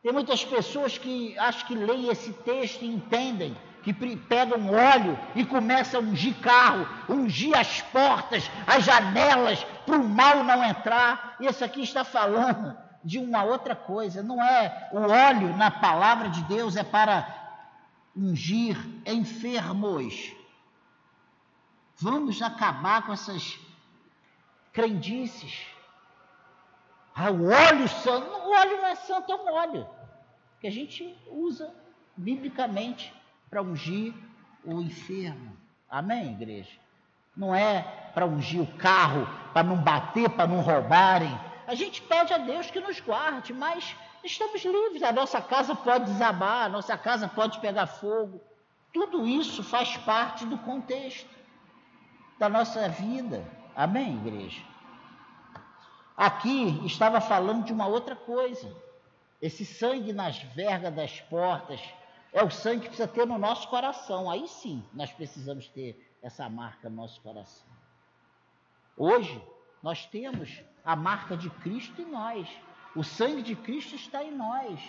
Tem 0.02 0.12
muitas 0.12 0.44
pessoas 0.44 0.98
que 0.98 1.38
acho 1.38 1.66
que 1.66 1.76
leem 1.76 2.10
esse 2.10 2.34
texto 2.34 2.84
e 2.84 2.94
entendem 2.94 3.56
que 3.82 3.94
pegam 3.94 4.72
óleo 4.72 5.20
e 5.36 5.46
começam 5.46 6.00
a 6.00 6.04
ungir 6.04 6.36
carro, 6.40 6.88
ungir 7.10 7.58
as 7.58 7.82
portas, 7.82 8.50
as 8.66 8.84
janelas, 8.84 9.66
para 9.86 9.98
o 9.98 10.08
mal 10.08 10.44
não 10.44 10.64
entrar. 10.64 11.36
E 11.40 11.48
isso 11.48 11.64
aqui 11.64 11.82
está 11.82 12.04
falando 12.04 12.78
de 13.04 13.20
uma 13.20 13.44
outra 13.44 13.76
coisa. 13.76 14.24
Não 14.24 14.42
é 14.42 14.90
o 14.92 15.00
óleo 15.00 15.56
na 15.58 15.70
palavra 15.70 16.30
de 16.30 16.42
Deus 16.44 16.76
é 16.76 16.84
para 16.84 17.28
ungir 18.16 18.78
enfermos. 19.06 20.34
Vamos 21.98 22.42
acabar 22.42 23.06
com 23.06 23.14
essas 23.14 23.60
crendices. 24.72 25.66
Ah, 27.16 27.30
o 27.30 27.50
óleo 27.50 27.88
santo. 27.88 28.28
O 28.28 28.52
óleo 28.52 28.78
não 28.78 28.88
é 28.88 28.96
santo, 28.96 29.32
é 29.32 29.36
um 29.36 29.54
óleo 29.54 29.88
que 30.60 30.68
a 30.68 30.72
gente 30.72 31.16
usa 31.28 31.74
biblicamente 32.16 33.14
para 33.50 33.62
ungir 33.62 34.14
o 34.64 34.82
enfermo. 34.82 35.56
Amém, 35.90 36.32
igreja? 36.32 36.72
Não 37.36 37.54
é 37.54 37.82
para 38.14 38.26
ungir 38.26 38.62
o 38.62 38.78
carro, 38.78 39.28
para 39.54 39.64
não 39.64 39.76
bater, 39.76 40.30
para 40.30 40.48
não 40.48 40.62
roubarem 40.62 41.38
a 41.68 41.76
gente 41.76 42.02
pede 42.02 42.34
a 42.34 42.38
Deus 42.38 42.70
que 42.70 42.80
nos 42.80 43.00
guarde, 43.00 43.54
mas 43.54 43.96
estamos 44.24 44.64
livres. 44.64 45.04
A 45.04 45.12
nossa 45.12 45.42
casa 45.42 45.76
pode 45.76 46.06
desabar, 46.06 46.66
a 46.66 46.70
nossa 46.70 46.98
casa 46.98 47.28
pode 47.28 47.60
pegar 47.60 47.88
fogo. 47.88 48.42
Tudo 48.94 49.26
isso 49.26 49.64
faz 49.64 49.98
parte 49.98 50.46
do 50.46 50.58
contexto 50.58 51.30
da 52.38 52.50
nossa 52.50 52.88
vida. 52.90 53.46
Amém, 53.76 54.18
igreja? 54.18 54.62
Aqui 56.16 56.86
estava 56.86 57.20
falando 57.20 57.66
de 57.66 57.74
uma 57.74 57.88
outra 57.88 58.16
coisa. 58.16 58.76
Esse 59.42 59.66
sangue 59.66 60.14
nas 60.14 60.38
vergas 60.38 60.94
das 60.94 61.20
portas 61.22 61.82
é 62.32 62.44
o 62.44 62.52
sangue 62.52 62.82
que 62.82 62.88
precisa 62.88 63.08
ter 63.08 63.26
no 63.26 63.38
nosso 63.38 63.68
coração. 63.68 64.30
Aí 64.30 64.48
sim 64.48 64.84
nós 64.94 65.12
precisamos 65.12 65.68
ter 65.68 66.18
essa 66.22 66.48
marca 66.50 66.90
no 66.90 66.98
nosso 66.98 67.20
coração. 67.22 67.68
Hoje 68.96 69.42
nós 69.84 70.06
temos 70.06 70.64
a 70.84 70.96
marca 70.96 71.36
de 71.36 71.50
Cristo 71.50 72.02
em 72.02 72.10
nós. 72.10 72.50
O 72.96 73.04
sangue 73.04 73.44
de 73.44 73.56
Cristo 73.56 73.96
está 73.96 74.24
em 74.24 74.32
nós. 74.32 74.80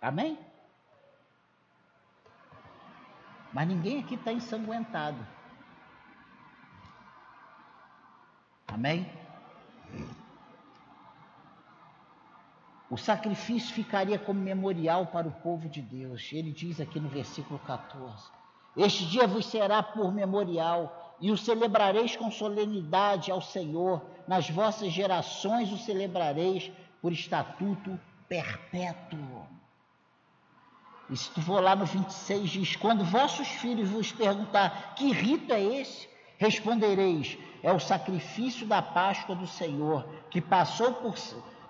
Amém? 0.00 0.38
Mas 3.52 3.68
ninguém 3.68 4.00
aqui 4.00 4.14
está 4.14 4.32
ensanguentado. 4.32 5.26
Amém? 8.66 9.10
O 12.90 12.96
sacrifício 12.98 13.74
ficaria 13.74 14.18
como 14.18 14.40
memorial 14.40 15.06
para 15.06 15.26
o 15.28 15.32
povo 15.32 15.68
de 15.68 15.80
Deus. 15.80 16.28
Ele 16.32 16.50
diz 16.50 16.78
aqui 16.80 17.00
no 17.00 17.08
versículo 17.08 17.58
14: 17.60 18.30
Este 18.76 19.06
dia 19.06 19.26
vos 19.26 19.46
será 19.46 19.82
por 19.82 20.12
memorial, 20.12 21.01
e 21.22 21.30
o 21.30 21.38
celebrareis 21.38 22.16
com 22.16 22.30
solenidade 22.30 23.30
ao 23.30 23.40
Senhor. 23.40 24.02
Nas 24.26 24.50
vossas 24.50 24.92
gerações 24.92 25.72
o 25.72 25.78
celebrareis 25.78 26.70
por 27.00 27.12
estatuto 27.12 27.98
perpétuo. 28.28 29.46
E 31.08 31.16
se 31.16 31.30
tu 31.30 31.40
for 31.40 31.62
lá 31.62 31.76
no 31.76 31.86
26, 31.86 32.50
diz: 32.50 32.76
Quando 32.76 33.04
vossos 33.04 33.46
filhos 33.46 33.88
vos 33.88 34.10
perguntar 34.10 34.94
que 34.96 35.12
rito 35.12 35.52
é 35.52 35.62
esse, 35.62 36.08
respondereis: 36.38 37.38
É 37.62 37.72
o 37.72 37.78
sacrifício 37.78 38.66
da 38.66 38.82
Páscoa 38.82 39.36
do 39.36 39.46
Senhor, 39.46 40.06
que 40.28 40.40
passou 40.40 40.92
por 40.94 41.16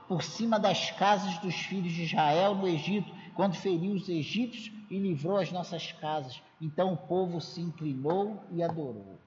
por 0.08 0.22
cima 0.22 0.58
das 0.58 0.90
casas 0.90 1.38
dos 1.38 1.54
filhos 1.54 1.92
de 1.92 2.02
Israel 2.02 2.54
no 2.54 2.68
Egito, 2.68 3.10
quando 3.34 3.54
feriu 3.54 3.94
os 3.94 4.10
egípcios 4.10 4.70
e 4.90 4.98
livrou 4.98 5.38
as 5.38 5.50
nossas 5.50 5.90
casas. 5.92 6.42
Então 6.60 6.92
o 6.92 6.96
povo 6.98 7.40
se 7.40 7.62
inclinou 7.62 8.44
e 8.50 8.62
adorou. 8.62 9.21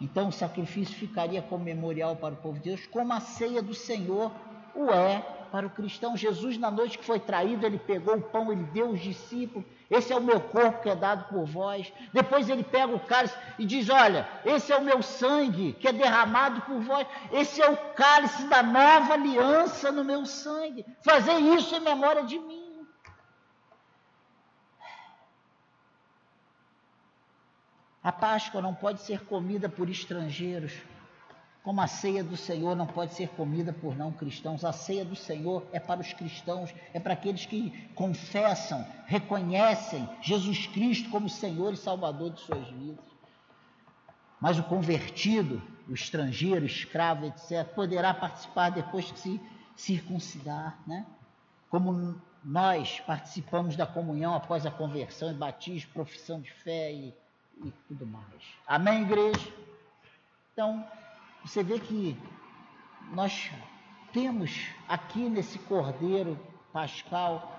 Então 0.00 0.28
o 0.28 0.32
sacrifício 0.32 0.94
ficaria 0.94 1.42
como 1.42 1.64
memorial 1.64 2.16
para 2.16 2.34
o 2.34 2.36
povo 2.36 2.58
de 2.58 2.70
Deus, 2.70 2.86
como 2.86 3.12
a 3.12 3.20
ceia 3.20 3.60
do 3.60 3.74
Senhor 3.74 4.30
o 4.74 4.90
é 4.92 5.24
para 5.50 5.66
o 5.66 5.70
cristão. 5.70 6.16
Jesus, 6.16 6.56
na 6.56 6.70
noite 6.70 6.98
que 6.98 7.04
foi 7.04 7.18
traído, 7.18 7.66
ele 7.66 7.78
pegou 7.78 8.16
o 8.16 8.22
pão, 8.22 8.52
ele 8.52 8.64
deu 8.64 8.88
aos 8.88 9.00
discípulos. 9.00 9.66
Esse 9.90 10.12
é 10.12 10.16
o 10.16 10.22
meu 10.22 10.40
corpo 10.40 10.82
que 10.82 10.90
é 10.90 10.94
dado 10.94 11.24
por 11.28 11.44
vós. 11.46 11.92
Depois 12.12 12.48
ele 12.48 12.62
pega 12.62 12.94
o 12.94 13.00
cálice 13.00 13.34
e 13.58 13.64
diz: 13.64 13.88
Olha, 13.88 14.28
esse 14.44 14.72
é 14.72 14.76
o 14.76 14.84
meu 14.84 15.02
sangue 15.02 15.72
que 15.72 15.88
é 15.88 15.92
derramado 15.92 16.60
por 16.62 16.80
vós. 16.80 17.06
Esse 17.32 17.60
é 17.60 17.68
o 17.68 17.76
cálice 17.94 18.44
da 18.44 18.62
nova 18.62 19.14
aliança 19.14 19.90
no 19.90 20.04
meu 20.04 20.24
sangue. 20.26 20.84
Fazer 21.02 21.38
isso 21.38 21.74
em 21.74 21.80
memória 21.80 22.22
de 22.22 22.38
mim. 22.38 22.67
A 28.02 28.12
Páscoa 28.12 28.62
não 28.62 28.74
pode 28.74 29.00
ser 29.02 29.24
comida 29.24 29.68
por 29.68 29.88
estrangeiros 29.88 30.72
como 31.68 31.82
a 31.82 31.86
ceia 31.86 32.24
do 32.24 32.34
Senhor 32.34 32.74
não 32.74 32.86
pode 32.86 33.12
ser 33.12 33.28
comida 33.28 33.74
por 33.74 33.94
não 33.94 34.10
cristãos, 34.10 34.64
a 34.64 34.72
ceia 34.72 35.04
do 35.04 35.14
Senhor 35.14 35.66
é 35.70 35.78
para 35.78 36.00
os 36.00 36.14
cristãos, 36.14 36.74
é 36.94 36.98
para 36.98 37.12
aqueles 37.12 37.44
que 37.44 37.70
confessam, 37.94 38.86
reconhecem 39.04 40.08
Jesus 40.22 40.66
Cristo 40.66 41.10
como 41.10 41.28
Senhor 41.28 41.74
e 41.74 41.76
Salvador 41.76 42.30
de 42.30 42.40
suas 42.40 42.66
vidas. 42.68 43.04
Mas 44.40 44.58
o 44.58 44.62
convertido, 44.62 45.60
o 45.86 45.92
estrangeiro, 45.92 46.64
escravo, 46.64 47.26
etc., 47.26 47.66
poderá 47.74 48.14
participar 48.14 48.70
depois 48.70 49.10
que 49.10 49.18
se 49.18 49.40
circuncidar, 49.76 50.78
né? 50.86 51.04
Como 51.68 52.18
nós 52.42 52.98
participamos 53.00 53.76
da 53.76 53.86
comunhão 53.86 54.34
após 54.34 54.64
a 54.64 54.70
conversão 54.70 55.30
e 55.30 55.34
batismo, 55.34 55.92
profissão 55.92 56.40
de 56.40 56.50
fé 56.50 56.90
e, 56.90 57.14
e 57.64 57.70
tudo 57.88 58.06
mais. 58.06 58.42
Amém, 58.66 59.02
igreja? 59.02 59.52
Então, 60.52 60.84
você 61.44 61.62
vê 61.62 61.78
que 61.78 62.16
nós 63.12 63.50
temos 64.12 64.68
aqui 64.88 65.28
nesse 65.28 65.58
Cordeiro 65.60 66.38
Pascal 66.72 67.56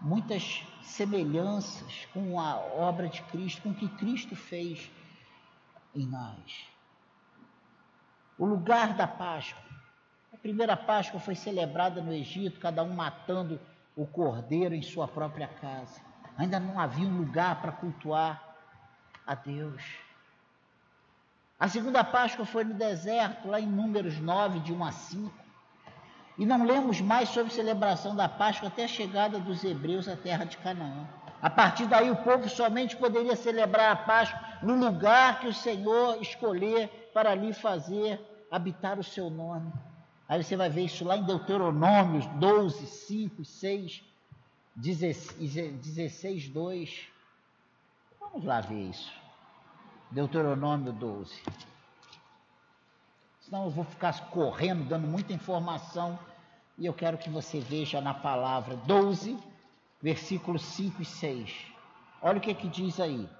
muitas 0.00 0.62
semelhanças 0.82 2.06
com 2.12 2.38
a 2.38 2.56
obra 2.56 3.08
de 3.08 3.22
Cristo, 3.22 3.62
com 3.62 3.70
o 3.70 3.74
que 3.74 3.88
Cristo 3.88 4.36
fez 4.36 4.90
em 5.94 6.06
nós. 6.06 6.68
O 8.38 8.44
lugar 8.44 8.94
da 8.94 9.06
Páscoa. 9.06 9.62
A 10.32 10.36
primeira 10.36 10.76
Páscoa 10.76 11.20
foi 11.20 11.34
celebrada 11.34 12.02
no 12.02 12.12
Egito, 12.12 12.60
cada 12.60 12.82
um 12.82 12.94
matando 12.94 13.60
o 13.96 14.06
cordeiro 14.06 14.74
em 14.74 14.82
sua 14.82 15.08
própria 15.08 15.48
casa. 15.48 16.00
Ainda 16.36 16.58
não 16.58 16.78
havia 16.78 17.06
um 17.06 17.16
lugar 17.16 17.60
para 17.62 17.72
cultuar 17.72 18.53
a 19.26 19.34
Deus. 19.34 19.82
A 21.58 21.68
segunda 21.68 22.02
Páscoa 22.04 22.44
foi 22.44 22.64
no 22.64 22.74
deserto, 22.74 23.48
lá 23.48 23.60
em 23.60 23.66
Números 23.66 24.18
9, 24.18 24.60
de 24.60 24.72
1 24.72 24.84
a 24.84 24.92
5. 24.92 25.44
E 26.36 26.44
não 26.44 26.64
lemos 26.64 27.00
mais 27.00 27.28
sobre 27.28 27.52
celebração 27.52 28.14
da 28.14 28.28
Páscoa 28.28 28.68
até 28.68 28.84
a 28.84 28.88
chegada 28.88 29.38
dos 29.38 29.62
hebreus 29.62 30.08
à 30.08 30.16
terra 30.16 30.44
de 30.44 30.56
Canaã. 30.58 31.06
A 31.40 31.48
partir 31.48 31.86
daí, 31.86 32.10
o 32.10 32.16
povo 32.16 32.48
somente 32.48 32.96
poderia 32.96 33.36
celebrar 33.36 33.92
a 33.92 33.96
Páscoa 33.96 34.40
no 34.62 34.74
lugar 34.74 35.40
que 35.40 35.46
o 35.46 35.54
Senhor 35.54 36.20
escolher 36.20 37.10
para 37.14 37.30
ali 37.30 37.52
fazer 37.52 38.20
habitar 38.50 38.98
o 38.98 39.04
seu 39.04 39.30
nome. 39.30 39.72
Aí 40.28 40.42
você 40.42 40.56
vai 40.56 40.70
ver 40.70 40.84
isso 40.84 41.04
lá 41.04 41.16
em 41.16 41.22
Deuteronômio 41.22 42.26
12, 42.38 42.86
5, 42.86 43.44
6, 43.44 44.02
16, 44.74 46.48
2. 46.48 47.13
Vamos 48.34 48.48
lá 48.48 48.60
ver 48.60 48.90
isso. 48.90 49.12
Deuteronômio 50.10 50.92
12. 50.92 51.40
Senão 53.38 53.66
eu 53.66 53.70
vou 53.70 53.84
ficar 53.84 54.28
correndo, 54.30 54.88
dando 54.88 55.06
muita 55.06 55.32
informação, 55.32 56.18
e 56.76 56.84
eu 56.84 56.92
quero 56.92 57.16
que 57.16 57.30
você 57.30 57.60
veja 57.60 58.00
na 58.00 58.12
palavra 58.12 58.74
12, 58.74 59.38
versículos 60.02 60.62
5 60.62 61.00
e 61.00 61.04
6. 61.04 61.66
Olha 62.20 62.38
o 62.38 62.40
que, 62.40 62.50
é 62.50 62.54
que 62.54 62.66
diz 62.66 62.98
aí. 62.98 63.30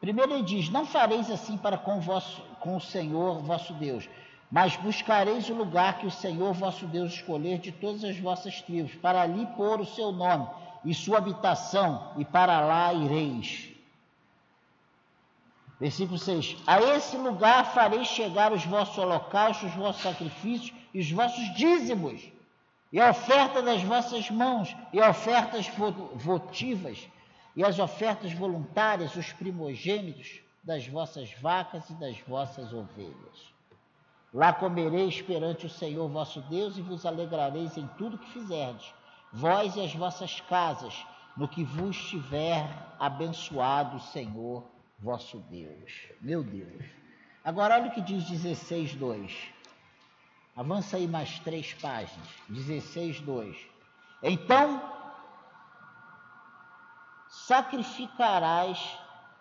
Primeiro 0.00 0.34
ele 0.34 0.44
diz: 0.44 0.68
Não 0.68 0.86
fareis 0.86 1.28
assim 1.28 1.58
para 1.58 1.76
com, 1.76 2.00
vosso, 2.00 2.40
com 2.60 2.76
o 2.76 2.80
Senhor 2.80 3.42
vosso 3.42 3.74
Deus, 3.74 4.08
mas 4.54 4.76
buscareis 4.76 5.50
o 5.50 5.52
lugar 5.52 5.98
que 5.98 6.06
o 6.06 6.12
Senhor 6.12 6.52
vosso 6.54 6.86
Deus 6.86 7.14
escolher 7.14 7.58
de 7.58 7.72
todas 7.72 8.04
as 8.04 8.16
vossas 8.20 8.62
tribos, 8.62 8.94
para 8.94 9.20
ali 9.20 9.44
pôr 9.56 9.80
o 9.80 9.84
seu 9.84 10.12
nome 10.12 10.48
e 10.84 10.94
sua 10.94 11.18
habitação, 11.18 12.12
e 12.16 12.24
para 12.24 12.60
lá 12.60 12.94
ireis. 12.94 13.70
Versículo 15.80 16.16
6: 16.16 16.56
A 16.68 16.80
esse 16.80 17.16
lugar 17.16 17.74
farei 17.74 18.04
chegar 18.04 18.52
os 18.52 18.64
vossos 18.64 18.96
holocaustos, 18.96 19.70
os 19.70 19.74
vossos 19.74 20.02
sacrifícios 20.02 20.72
e 20.94 21.00
os 21.00 21.10
vossos 21.10 21.52
dízimos, 21.56 22.22
e 22.92 23.00
a 23.00 23.10
oferta 23.10 23.60
das 23.60 23.82
vossas 23.82 24.30
mãos, 24.30 24.72
e 24.92 25.00
ofertas 25.00 25.68
votivas, 26.14 27.08
e 27.56 27.64
as 27.64 27.80
ofertas 27.80 28.32
voluntárias, 28.32 29.16
os 29.16 29.32
primogênitos 29.32 30.42
das 30.62 30.86
vossas 30.86 31.34
vacas 31.40 31.90
e 31.90 31.94
das 31.94 32.20
vossas 32.20 32.72
ovelhas. 32.72 33.53
Lá 34.34 34.52
comereis 34.52 35.22
perante 35.22 35.64
o 35.64 35.70
Senhor 35.70 36.08
vosso 36.08 36.42
Deus 36.42 36.76
e 36.76 36.82
vos 36.82 37.06
alegrareis 37.06 37.78
em 37.78 37.86
tudo 37.96 38.18
que 38.18 38.32
fizerdes 38.32 38.92
vós 39.34 39.74
e 39.74 39.80
as 39.84 39.92
vossas 39.92 40.40
casas, 40.42 40.94
no 41.36 41.48
que 41.48 41.64
vos 41.64 41.96
tiver 42.08 42.68
abençoado 43.00 43.96
o 43.96 44.00
Senhor 44.00 44.64
vosso 45.00 45.38
Deus. 45.50 46.08
Meu 46.20 46.44
Deus. 46.44 46.84
Agora 47.44 47.74
olha 47.74 47.88
o 47.88 47.90
que 47.90 48.00
diz 48.00 48.24
16, 48.24 48.94
2. 48.94 49.36
Avança 50.56 50.96
aí 50.96 51.08
mais 51.08 51.40
três 51.40 51.74
páginas. 51.74 52.28
16, 52.48 53.20
2. 53.20 53.56
Então 54.22 54.80
sacrificarás 57.28 58.96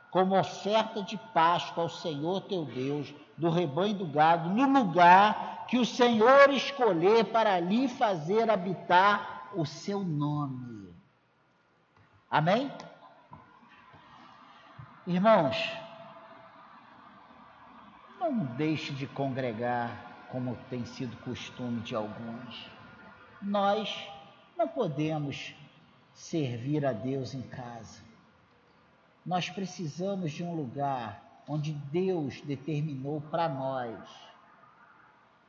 como 0.10 0.38
oferta 0.38 1.04
de 1.04 1.18
Páscoa 1.18 1.84
ao 1.84 1.90
Senhor 1.90 2.42
teu 2.42 2.66
Deus, 2.66 3.14
do 3.38 3.50
rebanho 3.50 3.96
do 3.96 4.06
gado, 4.06 4.50
no 4.50 4.80
lugar 4.80 5.66
que 5.68 5.78
o 5.78 5.86
Senhor 5.86 6.50
escolher 6.52 7.26
para 7.26 7.56
ali 7.56 7.88
fazer 7.88 8.50
habitar 8.50 9.50
o 9.56 9.66
seu 9.66 10.04
nome. 10.04 10.94
Amém? 12.30 12.72
Irmãos, 15.06 15.58
não 18.20 18.46
deixe 18.56 18.94
de 18.94 19.06
congregar 19.06 20.28
como 20.32 20.58
tem 20.70 20.86
sido 20.86 21.16
costume 21.18 21.82
de 21.82 21.96
alguns. 21.96 22.68
Nós 23.42 24.10
não 24.58 24.68
podemos 24.68 25.54
servir 26.14 26.86
a 26.86 26.94
Deus 26.94 27.34
em 27.34 27.42
casa. 27.42 28.02
Nós 29.26 29.50
precisamos 29.50 30.32
de 30.32 30.44
um 30.44 30.56
lugar 30.56 31.23
onde 31.48 31.74
Deus 31.92 32.42
determinou 32.42 33.22
para 33.22 33.50
nós, 33.50 34.00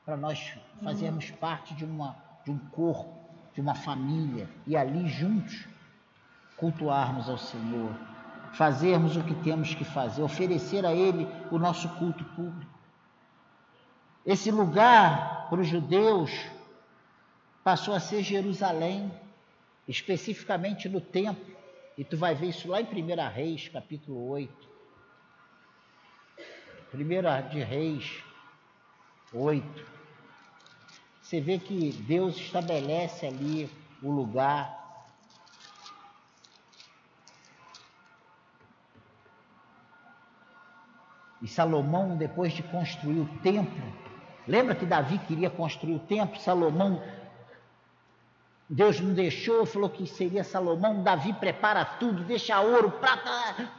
para 0.05 0.17
nós 0.17 0.55
fazermos 0.83 1.31
parte 1.31 1.75
de, 1.75 1.85
uma, 1.85 2.17
de 2.45 2.51
um 2.51 2.59
corpo, 2.59 3.15
de 3.55 3.61
uma 3.61 3.75
família, 3.75 4.49
e 4.67 4.77
ali 4.77 5.09
juntos 5.09 5.67
cultuarmos 6.57 7.29
ao 7.29 7.39
Senhor, 7.39 7.95
fazermos 8.53 9.17
o 9.17 9.23
que 9.23 9.35
temos 9.35 9.75
que 9.75 9.85
fazer, 9.85 10.23
oferecer 10.23 10.85
a 10.85 10.93
Ele 10.93 11.29
o 11.51 11.59
nosso 11.59 11.89
culto 11.91 12.25
público. 12.25 12.73
Esse 14.25 14.51
lugar 14.51 15.49
para 15.49 15.61
os 15.61 15.69
judeus 15.69 16.31
passou 17.63 17.95
a 17.95 18.01
ser 18.01 18.23
Jerusalém, 18.23 19.13
especificamente 19.87 20.89
no 20.89 21.01
templo, 21.01 21.55
e 21.97 22.05
tu 22.05 22.17
vai 22.17 22.35
ver 22.35 22.49
isso 22.49 22.69
lá 22.69 22.81
em 22.81 22.85
1 22.85 23.29
Reis, 23.33 23.69
capítulo 23.69 24.29
8. 24.31 24.74
1 26.95 27.49
de 27.49 27.63
Reis 27.63 28.23
8. 29.33 29.87
Você 31.21 31.41
vê 31.41 31.59
que 31.59 31.93
Deus 32.07 32.37
estabelece 32.37 33.27
ali 33.27 33.71
o 34.03 34.11
lugar 34.11 34.85
E 41.45 41.47
Salomão, 41.47 42.17
depois 42.17 42.55
de 42.55 42.63
construir 42.63 43.21
o 43.21 43.29
templo, 43.43 43.85
lembra 44.49 44.75
que 44.75 44.87
Davi 44.87 45.19
queria 45.19 45.51
construir 45.51 45.97
o 45.97 45.99
templo? 45.99 46.41
Salomão, 46.41 47.03
Deus 48.69 48.99
não 48.99 49.13
deixou, 49.13 49.67
falou 49.67 49.91
que 49.91 50.07
seria 50.07 50.43
Salomão. 50.43 51.03
Davi 51.03 51.33
prepara 51.35 51.85
tudo, 51.85 52.25
deixa 52.25 52.61
ouro, 52.61 52.91
prata, 52.91 53.31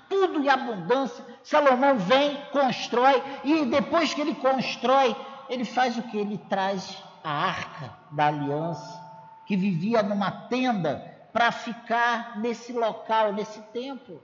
tudo 0.08 0.44
em 0.44 0.50
abundância. 0.50 1.26
Salomão 1.44 1.98
vem, 1.98 2.40
constrói, 2.52 3.22
e 3.44 3.66
depois 3.66 4.14
que 4.14 4.22
ele 4.22 4.36
constrói, 4.36 5.16
ele 5.50 5.66
faz 5.66 5.98
o 5.98 6.04
que? 6.04 6.18
Ele 6.18 6.38
traz 6.50 7.04
a 7.24 7.32
arca 7.32 7.94
da 8.12 8.28
aliança, 8.28 9.04
que 9.48 9.58
vivia 9.58 10.04
numa 10.04 10.30
tenda 10.32 11.14
para 11.34 11.52
ficar 11.52 12.38
nesse 12.38 12.72
local, 12.72 13.34
nesse 13.34 13.62
templo. 13.74 14.24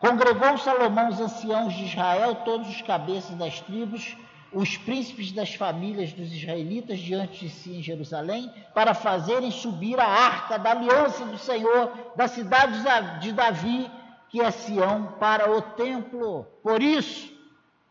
Congregou 0.00 0.58
Salomão 0.58 1.08
os 1.08 1.20
anciãos 1.20 1.72
de 1.72 1.84
Israel, 1.84 2.34
todos 2.44 2.68
os 2.68 2.82
cabeças 2.82 3.36
das 3.36 3.60
tribos, 3.60 4.16
os 4.52 4.76
príncipes 4.76 5.32
das 5.32 5.54
famílias 5.54 6.12
dos 6.12 6.32
israelitas 6.32 6.98
diante 6.98 7.46
de 7.46 7.50
si 7.50 7.76
em 7.76 7.82
Jerusalém, 7.82 8.52
para 8.74 8.94
fazerem 8.94 9.50
subir 9.50 9.98
a 9.98 10.06
arca 10.06 10.58
da 10.58 10.72
aliança 10.72 11.24
do 11.24 11.38
Senhor 11.38 11.92
da 12.14 12.28
cidade 12.28 12.82
de 13.20 13.32
Davi, 13.32 13.90
que 14.28 14.40
é 14.40 14.50
Sião, 14.50 15.14
para 15.18 15.50
o 15.50 15.62
templo. 15.62 16.46
Por 16.62 16.82
isso, 16.82 17.32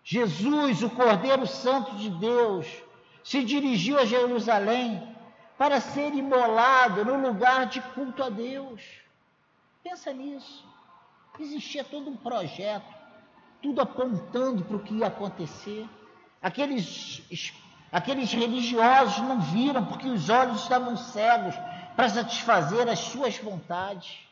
Jesus, 0.03 0.81
o 0.83 0.89
Cordeiro 0.89 1.47
Santo 1.47 1.95
de 1.95 2.09
Deus, 2.09 2.67
se 3.23 3.43
dirigiu 3.43 3.99
a 3.99 4.05
Jerusalém 4.05 5.01
para 5.57 5.79
ser 5.79 6.13
imolado 6.13 7.05
no 7.05 7.27
lugar 7.27 7.67
de 7.67 7.81
culto 7.81 8.23
a 8.23 8.29
Deus. 8.29 8.81
Pensa 9.83 10.11
nisso. 10.11 10.65
Existia 11.39 11.83
todo 11.83 12.09
um 12.09 12.17
projeto, 12.17 12.93
tudo 13.61 13.81
apontando 13.81 14.63
para 14.63 14.75
o 14.75 14.83
que 14.83 14.95
ia 14.95 15.07
acontecer. 15.07 15.87
Aqueles, 16.41 17.21
aqueles 17.91 18.33
religiosos 18.33 19.19
não 19.19 19.39
viram 19.39 19.85
porque 19.85 20.07
os 20.07 20.27
olhos 20.29 20.63
estavam 20.63 20.97
cegos 20.97 21.53
para 21.95 22.09
satisfazer 22.09 22.89
as 22.89 22.99
suas 22.99 23.37
vontades. 23.37 24.27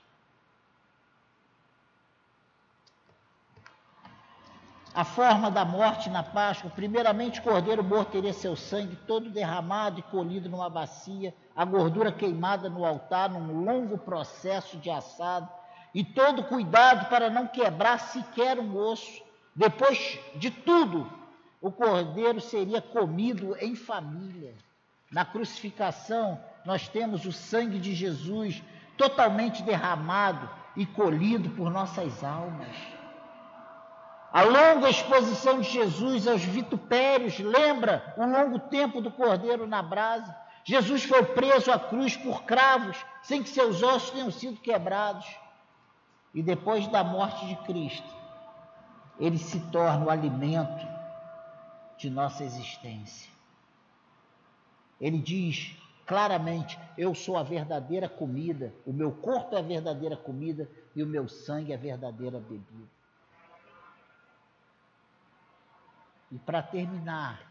A 4.93 5.05
forma 5.05 5.51
da 5.51 5.63
morte 5.63 6.09
na 6.09 6.23
Páscoa, 6.23 6.71
primeiramente 6.71 7.39
o 7.39 7.43
cordeiro 7.43 7.83
morto 7.83 8.11
teria 8.13 8.33
seu 8.33 8.55
sangue 8.55 8.95
todo 9.07 9.29
derramado 9.29 9.99
e 9.99 10.03
colhido 10.03 10.49
numa 10.49 10.69
bacia, 10.69 11.33
a 11.55 11.63
gordura 11.63 12.11
queimada 12.11 12.69
no 12.69 12.83
altar, 12.83 13.29
num 13.29 13.63
longo 13.63 13.99
processo 13.99 14.77
de 14.77 14.89
assado, 14.89 15.47
e 15.93 16.03
todo 16.03 16.43
cuidado 16.43 17.07
para 17.07 17.29
não 17.29 17.45
quebrar 17.45 17.99
sequer 17.99 18.57
um 18.59 18.75
osso. 18.75 19.21
Depois 19.55 20.19
de 20.35 20.49
tudo, 20.49 21.18
o 21.61 21.71
cordeiro 21.71 22.39
seria 22.39 22.81
comido 22.81 23.55
em 23.59 23.75
família. 23.75 24.55
Na 25.11 25.25
crucificação, 25.25 26.39
nós 26.65 26.87
temos 26.87 27.25
o 27.25 27.31
sangue 27.31 27.79
de 27.79 27.93
Jesus 27.93 28.63
totalmente 28.97 29.63
derramado 29.63 30.49
e 30.75 30.85
colhido 30.85 31.49
por 31.51 31.69
nossas 31.69 32.23
almas. 32.23 32.75
A 34.31 34.43
longa 34.43 34.89
exposição 34.89 35.59
de 35.59 35.69
Jesus 35.69 36.27
aos 36.27 36.43
vitupérios 36.43 37.39
lembra 37.39 38.13
o 38.15 38.25
longo 38.25 38.59
tempo 38.59 39.01
do 39.01 39.09
cordeiro 39.09 39.65
na 39.65 39.81
brasa. 39.81 40.35
Jesus 40.63 41.03
foi 41.03 41.23
preso 41.23 41.71
à 41.71 41.79
cruz 41.79 42.15
por 42.15 42.43
cravos, 42.43 42.95
sem 43.23 43.41
que 43.41 43.49
seus 43.49 43.81
ossos 43.81 44.11
tenham 44.11 44.29
sido 44.29 44.61
quebrados. 44.61 45.25
E 46.33 46.43
depois 46.43 46.87
da 46.87 47.03
morte 47.03 47.47
de 47.47 47.55
Cristo, 47.65 48.07
ele 49.19 49.39
se 49.39 49.59
torna 49.71 50.05
o 50.05 50.09
alimento 50.11 50.88
de 51.99 52.09
nossa 52.09 52.43
existência. 52.43 53.29
Ele 54.99 55.19
diz 55.19 55.77
claramente: 56.05 56.79
Eu 56.97 57.13
sou 57.13 57.37
a 57.37 57.43
verdadeira 57.43 58.09
comida, 58.09 58.73
o 58.85 58.91
meu 58.91 59.11
corpo 59.11 59.55
é 59.55 59.59
a 59.59 59.61
verdadeira 59.61 60.17
comida 60.17 60.69
e 60.95 61.03
o 61.03 61.07
meu 61.07 61.27
sangue 61.27 61.71
é 61.71 61.75
a 61.75 61.79
verdadeira 61.79 62.39
bebida. 62.39 62.89
E 66.31 66.39
para 66.39 66.61
terminar, 66.61 67.41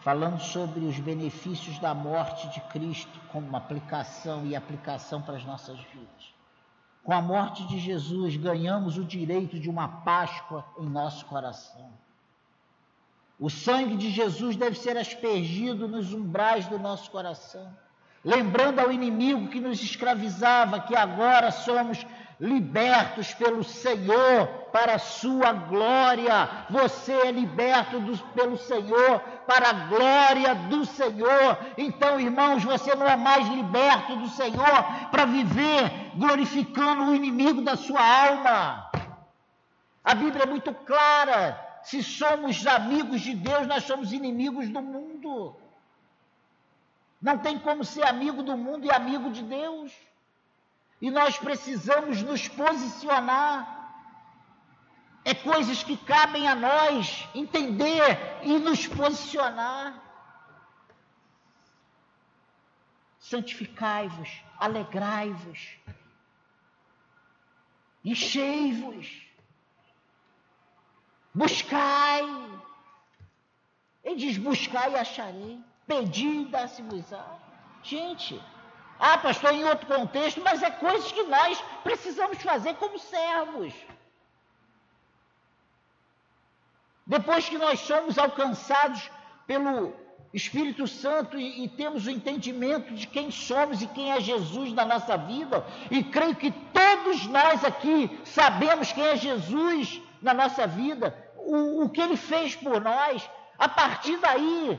falando 0.00 0.40
sobre 0.40 0.84
os 0.84 0.98
benefícios 0.98 1.78
da 1.78 1.92
morte 1.92 2.48
de 2.48 2.60
Cristo 2.62 3.20
como 3.30 3.56
aplicação 3.56 4.46
e 4.46 4.56
aplicação 4.56 5.20
para 5.20 5.36
as 5.36 5.44
nossas 5.44 5.78
vidas. 5.92 6.34
Com 7.02 7.12
a 7.12 7.20
morte 7.20 7.66
de 7.66 7.78
Jesus, 7.78 8.36
ganhamos 8.36 8.96
o 8.96 9.04
direito 9.04 9.58
de 9.58 9.68
uma 9.68 9.88
Páscoa 10.02 10.64
em 10.78 10.88
nosso 10.88 11.24
coração. 11.26 11.90
O 13.38 13.48
sangue 13.48 13.96
de 13.96 14.10
Jesus 14.10 14.56
deve 14.56 14.76
ser 14.76 14.96
aspergido 14.96 15.86
nos 15.86 16.12
umbrais 16.12 16.66
do 16.66 16.78
nosso 16.78 17.08
coração, 17.10 17.72
lembrando 18.24 18.80
ao 18.80 18.90
inimigo 18.90 19.48
que 19.48 19.60
nos 19.60 19.80
escravizava 19.80 20.80
que 20.80 20.96
agora 20.96 21.52
somos 21.52 22.04
libertos 22.40 23.34
pelo 23.34 23.62
Senhor 23.62 24.46
para 24.72 24.94
a 24.94 24.98
sua 24.98 25.52
glória. 25.52 26.48
Você 26.68 27.12
é 27.12 27.30
liberto 27.30 28.00
do, 28.00 28.18
pelo 28.34 28.56
Senhor 28.56 29.20
para 29.46 29.70
a 29.70 29.72
glória 29.72 30.54
do 30.54 30.84
Senhor. 30.84 31.58
Então, 31.76 32.18
irmãos, 32.18 32.64
você 32.64 32.94
não 32.96 33.06
é 33.06 33.16
mais 33.16 33.48
liberto 33.48 34.16
do 34.16 34.28
Senhor 34.28 34.84
para 35.12 35.24
viver 35.24 36.12
glorificando 36.16 37.04
o 37.04 37.14
inimigo 37.14 37.62
da 37.62 37.76
sua 37.76 38.00
alma. 38.00 38.90
A 40.02 40.14
Bíblia 40.14 40.44
é 40.44 40.46
muito 40.46 40.72
clara. 40.72 41.67
Se 41.88 42.02
somos 42.02 42.66
amigos 42.66 43.22
de 43.22 43.34
Deus, 43.34 43.66
nós 43.66 43.84
somos 43.84 44.12
inimigos 44.12 44.68
do 44.68 44.82
mundo. 44.82 45.56
Não 47.20 47.38
tem 47.38 47.58
como 47.58 47.82
ser 47.82 48.06
amigo 48.06 48.42
do 48.42 48.58
mundo 48.58 48.84
e 48.84 48.90
amigo 48.90 49.30
de 49.30 49.42
Deus. 49.42 49.90
E 51.00 51.10
nós 51.10 51.38
precisamos 51.38 52.20
nos 52.20 52.46
posicionar. 52.46 53.56
É 55.24 55.32
coisas 55.32 55.82
que 55.82 55.96
cabem 55.96 56.46
a 56.46 56.54
nós 56.54 57.26
entender 57.34 58.18
e 58.42 58.58
nos 58.58 58.86
posicionar. 58.86 59.98
Santificai-vos, 63.18 64.42
alegrai-vos, 64.58 65.78
enchei-vos, 68.04 69.27
buscai. 71.38 72.24
Ele 74.04 74.16
diz: 74.16 74.36
buscai 74.36 74.92
e 74.92 74.96
acharei, 74.96 75.58
pedi 75.86 76.42
e 76.42 76.44
dá-se-vos-á. 76.46 77.26
Gente, 77.82 78.40
ah, 78.98 79.18
pastor, 79.18 79.52
em 79.54 79.64
outro 79.64 79.86
contexto, 79.86 80.40
mas 80.42 80.62
é 80.62 80.70
coisas 80.70 81.12
que 81.12 81.22
nós 81.22 81.62
precisamos 81.84 82.38
fazer 82.42 82.74
como 82.74 82.98
servos. 82.98 83.72
Depois 87.06 87.48
que 87.48 87.56
nós 87.56 87.80
somos 87.80 88.18
alcançados 88.18 89.10
pelo 89.46 89.94
Espírito 90.34 90.86
Santo 90.86 91.38
e, 91.38 91.64
e, 91.64 91.68
temos 91.68 92.06
o 92.06 92.10
entendimento 92.10 92.92
de 92.92 93.06
quem 93.06 93.30
somos 93.30 93.80
e 93.80 93.86
quem 93.86 94.12
é 94.12 94.20
Jesus 94.20 94.74
na 94.74 94.84
nossa 94.84 95.16
vida, 95.16 95.64
e 95.90 96.04
creio 96.04 96.34
que 96.34 96.50
todos 96.50 97.26
nós 97.26 97.64
aqui 97.64 98.20
sabemos 98.24 98.92
quem 98.92 99.04
é 99.04 99.16
Jesus, 99.16 100.02
na 100.20 100.34
nossa 100.34 100.66
vida, 100.66 101.16
o, 101.54 101.84
o 101.84 101.88
que 101.88 102.00
Ele 102.00 102.16
fez 102.16 102.54
por 102.54 102.80
nós. 102.80 103.28
A 103.58 103.68
partir 103.68 104.16
daí, 104.18 104.78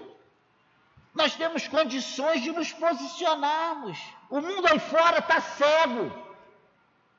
nós 1.14 1.36
temos 1.36 1.68
condições 1.68 2.42
de 2.42 2.52
nos 2.52 2.72
posicionarmos. 2.72 3.98
O 4.30 4.40
mundo 4.40 4.68
aí 4.68 4.80
fora 4.80 5.20
está 5.20 5.42
cego. 5.42 6.12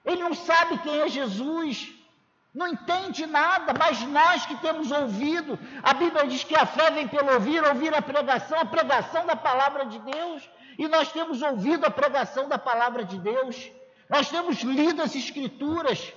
Ele 0.05 0.23
não 0.23 0.35
sabe 0.35 0.79
quem 0.79 1.01
é 1.01 1.09
Jesus. 1.09 1.93
Não 2.53 2.67
entende 2.67 3.27
nada, 3.27 3.73
mas 3.79 4.01
nós 4.03 4.45
que 4.45 4.57
temos 4.57 4.91
ouvido, 4.91 5.59
a 5.83 5.95
Bíblia 5.95 6.27
diz 6.27 6.43
que 6.43 6.57
a 6.57 6.67
fé 6.67 6.91
vem 6.91 7.07
pelo 7.07 7.33
ouvir, 7.35 7.63
ouvir 7.63 7.95
a 7.95 8.03
pregação, 8.03 8.59
a 8.59 8.65
pregação 8.65 9.25
da 9.25 9.37
palavra 9.37 9.87
de 9.87 10.01
Deus, 10.01 10.49
e 10.77 10.89
nós 10.89 11.13
temos 11.13 11.43
ouvido 11.43 11.85
a 11.85 11.91
pregação 11.91 12.49
da 12.49 12.59
palavra 12.59 13.05
de 13.05 13.19
Deus, 13.19 13.71
nós 14.09 14.29
temos 14.29 14.63
lido 14.63 15.01
as 15.01 15.15
Escrituras, 15.15 16.13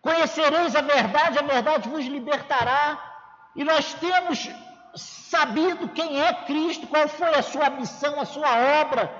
conhecereis 0.00 0.74
a 0.74 0.80
verdade, 0.80 1.38
a 1.38 1.42
verdade 1.42 1.88
vos 1.88 2.04
libertará, 2.04 2.98
e 3.54 3.64
nós 3.64 3.94
temos 3.94 4.48
sabido 4.94 5.88
quem 5.88 6.20
é 6.20 6.32
Cristo, 6.32 6.86
qual 6.86 7.08
foi 7.08 7.34
a 7.34 7.42
sua 7.42 7.70
missão, 7.70 8.20
a 8.20 8.24
sua 8.24 8.80
obra, 8.80 9.12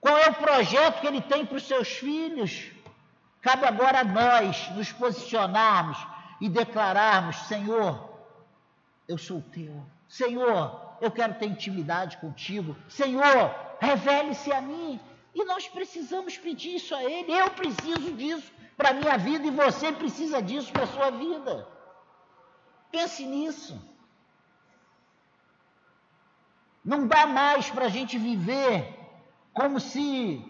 qual 0.00 0.16
é 0.16 0.30
o 0.30 0.34
projeto 0.34 1.00
que 1.00 1.06
ele 1.06 1.20
tem 1.20 1.44
para 1.44 1.56
os 1.56 1.66
seus 1.66 1.88
filhos. 1.88 2.70
Cabe 3.40 3.66
agora 3.66 4.00
a 4.00 4.04
nós 4.04 4.70
nos 4.70 4.92
posicionarmos 4.92 5.98
e 6.40 6.48
declararmos: 6.48 7.36
Senhor, 7.46 8.10
eu 9.08 9.18
sou 9.18 9.42
teu. 9.52 9.82
Senhor, 10.08 10.96
eu 11.00 11.10
quero 11.10 11.34
ter 11.34 11.46
intimidade 11.46 12.16
contigo. 12.18 12.76
Senhor, 12.88 13.54
revele-se 13.78 14.52
a 14.52 14.60
mim. 14.60 15.00
E 15.34 15.44
nós 15.44 15.68
precisamos 15.68 16.36
pedir 16.36 16.76
isso 16.76 16.94
a 16.94 17.04
Ele. 17.04 17.32
Eu 17.32 17.50
preciso 17.50 18.12
disso 18.12 18.52
para 18.80 18.90
a 18.90 18.94
minha 18.94 19.18
vida 19.18 19.46
e 19.46 19.50
você 19.50 19.92
precisa 19.92 20.40
disso 20.40 20.72
para 20.72 20.84
a 20.84 20.92
sua 20.94 21.10
vida. 21.10 21.68
Pense 22.90 23.26
nisso. 23.26 23.78
Não 26.82 27.06
dá 27.06 27.26
mais 27.26 27.68
para 27.68 27.84
a 27.84 27.90
gente 27.90 28.16
viver 28.16 28.74
como 29.52 29.78
se 29.78 30.42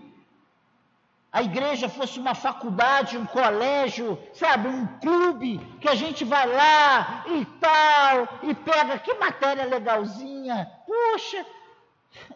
a 1.32 1.42
igreja 1.42 1.88
fosse 1.88 2.20
uma 2.20 2.36
faculdade, 2.36 3.18
um 3.18 3.26
colégio, 3.26 4.16
sabe, 4.32 4.68
um 4.68 4.86
clube, 4.98 5.58
que 5.80 5.88
a 5.88 5.96
gente 5.96 6.24
vai 6.24 6.46
lá 6.46 7.24
e 7.26 7.44
tal, 7.60 8.28
e 8.44 8.54
pega, 8.54 8.98
que 9.00 9.12
matéria 9.14 9.64
legalzinha. 9.64 10.70
Puxa, 10.86 11.44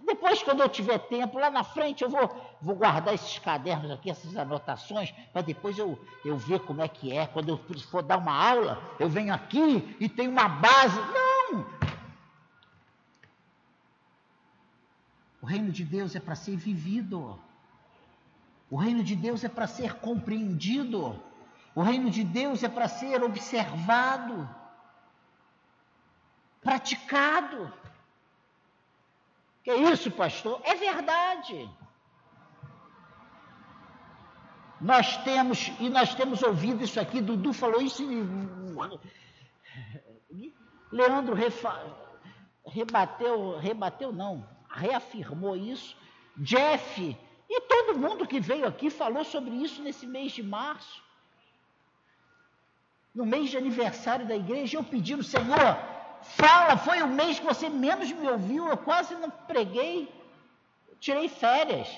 depois, 0.07 0.43
quando 0.43 0.61
eu 0.61 0.69
tiver 0.69 0.99
tempo, 0.99 1.39
lá 1.39 1.51
na 1.51 1.65
frente, 1.65 2.03
eu 2.03 2.11
vou, 2.11 2.57
vou 2.61 2.77
guardar 2.77 3.15
esses 3.15 3.39
cadernos 3.39 3.91
aqui, 3.91 4.11
essas 4.11 4.37
anotações, 4.37 5.11
para 5.33 5.43
depois 5.43 5.77
eu, 5.79 5.99
eu 6.25 6.37
ver 6.37 6.61
como 6.61 6.83
é 6.83 6.89
que 6.89 7.13
é. 7.13 7.27
Quando 7.27 7.49
eu 7.49 7.59
for 7.91 8.03
dar 8.03 8.19
uma 8.19 8.33
aula, 8.33 8.83
eu 8.99 9.09
venho 9.09 9.35
aqui 9.35 9.97
e 9.99 10.09
tenho 10.09 10.31
uma 10.31 10.49
base. 10.49 10.99
Não! 10.99 11.67
O 15.43 15.47
reino 15.47 15.71
de 15.71 15.85
Deus 15.85 16.15
é 16.15 16.21
para 16.21 16.35
ser 16.35 16.57
vivido. 16.57 17.39
O 18.71 18.77
reino 18.77 19.05
de 19.05 19.15
Deus 19.15 19.45
é 19.45 19.49
para 19.49 19.67
ser 19.67 19.95
compreendido. 19.95 21.21
O 21.75 21.83
reino 21.83 22.11
de 22.11 22.23
Deus 22.23 22.63
é 22.63 22.69
para 22.69 22.89
ser 22.89 23.23
observado, 23.23 24.49
praticado. 26.63 27.73
Que 29.65 29.71
é 29.71 29.77
isso, 29.91 30.11
pastor? 30.11 30.61
É 30.63 30.75
verdade. 30.75 31.69
Nós 34.81 35.17
temos, 35.25 35.73
e 35.81 35.89
nós 35.89 36.15
temos 36.15 36.43
ouvido 36.43 36.85
isso 36.85 37.01
aqui, 37.01 37.23
Dudu 37.23 37.55
falou 37.55 37.81
isso, 37.81 38.03
e 38.03 38.23
Leandro 40.93 41.35
refa, 41.35 41.83
rebateu, 42.67 43.59
rebateu 43.59 44.13
não, 44.13 44.47
reafirmou 44.69 45.57
isso. 45.57 45.97
Jeff 46.37 47.17
e 47.49 47.61
todo 47.63 47.99
mundo 47.99 48.27
que 48.27 48.41
veio 48.41 48.67
aqui 48.67 48.91
falou 48.91 49.25
sobre 49.25 49.55
isso 49.55 49.83
nesse 49.83 50.07
mês 50.07 50.33
de 50.33 50.43
março. 50.43 51.03
No 53.15 53.25
mês 53.25 53.51
de 53.51 53.57
aniversário 53.57 54.27
da 54.27 54.37
igreja, 54.37 54.77
eu 54.77 54.85
pedi 54.85 55.15
no 55.15 55.23
Senhor, 55.23 55.79
fala, 56.25 56.77
foi 56.77 57.03
o 57.03 57.09
mês 57.09 57.39
que 57.39 57.47
você 57.47 57.69
menos 57.69 58.11
me 58.11 58.29
ouviu, 58.29 58.69
eu 58.69 58.77
quase 58.77 59.15
não 59.15 59.31
preguei, 59.31 60.13
tirei 60.99 61.29
férias. 61.29 61.89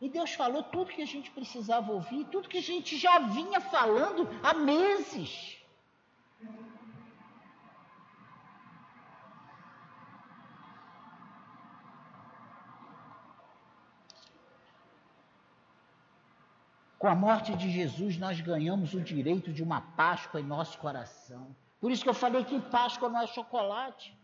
E 0.00 0.08
Deus 0.08 0.32
falou 0.34 0.62
tudo 0.64 0.90
que 0.90 1.02
a 1.02 1.06
gente 1.06 1.30
precisava 1.30 1.92
ouvir, 1.92 2.24
tudo 2.24 2.48
que 2.48 2.58
a 2.58 2.62
gente 2.62 2.96
já 2.98 3.18
vinha 3.20 3.60
falando 3.60 4.28
há 4.42 4.52
meses. 4.52 5.58
Com 16.98 17.08
a 17.08 17.14
morte 17.16 17.56
de 17.56 17.70
Jesus, 17.70 18.16
nós 18.16 18.40
ganhamos 18.40 18.94
o 18.94 19.00
direito 19.00 19.52
de 19.52 19.62
uma 19.62 19.80
Páscoa 19.80 20.40
em 20.40 20.44
nosso 20.44 20.78
coração. 20.78 21.54
Por 21.82 21.90
isso 21.90 22.04
que 22.04 22.08
eu 22.08 22.14
falei 22.14 22.44
que 22.44 22.60
Páscoa 22.60 23.08
não 23.08 23.22
é 23.22 23.26
chocolate. 23.26 24.16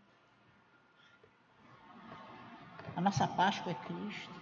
A 2.95 3.01
nossa 3.01 3.27
Páscoa 3.27 3.73
é 3.73 3.75
Cristo. 3.87 4.39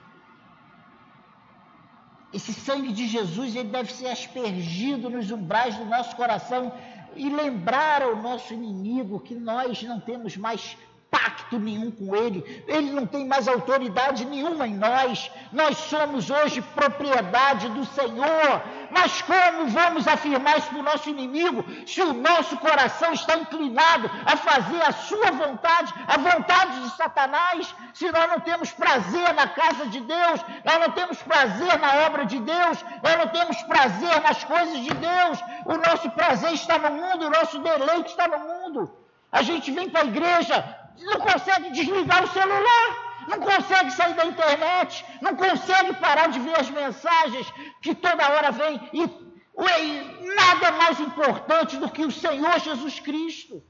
Esse 2.32 2.54
sangue 2.54 2.94
de 2.94 3.08
Jesus 3.08 3.56
ele 3.56 3.70
deve 3.70 3.92
ser 3.92 4.10
aspergido 4.10 5.10
nos 5.10 5.32
umbrais 5.32 5.76
do 5.78 5.86
nosso 5.86 6.16
coração 6.16 6.72
e 7.16 7.28
lembrar 7.28 8.04
ao 8.04 8.16
nosso 8.18 8.54
inimigo 8.54 9.20
que 9.20 9.34
nós 9.34 9.82
não 9.82 10.00
temos 10.00 10.38
mais 10.38 10.78
pacto 11.18 11.58
nenhum 11.58 11.90
com 11.90 12.16
Ele, 12.16 12.64
Ele 12.68 12.92
não 12.92 13.06
tem 13.08 13.26
mais 13.26 13.48
autoridade 13.48 14.24
nenhuma 14.26 14.68
em 14.68 14.76
nós, 14.76 15.32
nós 15.52 15.78
somos 15.78 16.30
hoje 16.30 16.62
propriedade 16.62 17.70
do 17.70 17.84
Senhor, 17.86 18.62
mas 18.92 19.22
como 19.24 19.68
vamos 19.68 20.08
afirmar 20.08 20.60
isso 20.60 20.70
para 20.70 20.80
o 20.80 20.84
nosso 20.84 21.10
inimigo 21.10 21.66
se 21.88 22.02
o 22.02 22.14
nosso 22.14 22.58
coração 22.58 23.14
está 23.14 23.36
inclinado 23.36 24.10
a 24.26 24.38
fazer 24.38 24.82
a 24.82 24.92
sua 24.92 25.32
vontade, 25.32 25.94
a 26.08 26.18
vontade 26.18 26.82
de 26.82 26.90
Satanás, 26.96 27.76
se 27.94 28.12
nós 28.12 28.30
não 28.30 28.40
temos 28.40 28.72
prazer 28.72 29.34
na 29.34 29.48
casa 29.48 29.88
de 29.88 30.00
Deus, 30.00 30.42
nós 30.64 30.80
não 30.80 30.92
temos 30.92 31.18
prazer 31.24 31.80
na 31.80 32.06
obra 32.06 32.26
de 32.26 32.40
Deus, 32.40 32.86
nós 33.04 33.18
não 33.18 33.28
temos 33.28 33.62
prazer 33.64 34.22
nas 34.22 34.44
coisas 34.44 34.80
de 34.80 34.94
Deus, 34.94 35.40
o 35.66 35.78
nosso 35.78 36.10
prazer 36.12 36.54
está 36.54 36.78
no 36.78 36.92
mundo, 36.92 37.26
o 37.26 37.30
nosso 37.30 37.58
deleite 37.60 38.12
está 38.12 38.28
no 38.28 38.40
mundo. 38.40 39.08
A 39.32 39.42
gente 39.42 39.72
vem 39.72 39.90
para 39.90 40.02
a 40.02 40.06
igreja 40.06 40.77
não 41.06 41.20
consegue 41.20 41.72
desligar 41.72 42.24
o 42.24 42.28
celular, 42.28 43.26
não 43.28 43.40
consegue 43.40 43.92
sair 43.92 44.14
da 44.14 44.26
internet, 44.26 45.06
não 45.22 45.36
consegue 45.36 45.94
parar 45.96 46.28
de 46.28 46.40
ver 46.40 46.60
as 46.60 46.70
mensagens 46.70 47.52
que 47.82 47.94
toda 47.94 48.30
hora 48.30 48.52
vem. 48.52 48.90
E 48.94 49.04
ué, 49.58 50.36
nada 50.36 50.72
mais 50.72 51.00
importante 51.00 51.78
do 51.78 51.90
que 51.90 52.06
o 52.06 52.12
Senhor 52.12 52.60
Jesus 52.60 53.00
Cristo. 53.00 53.64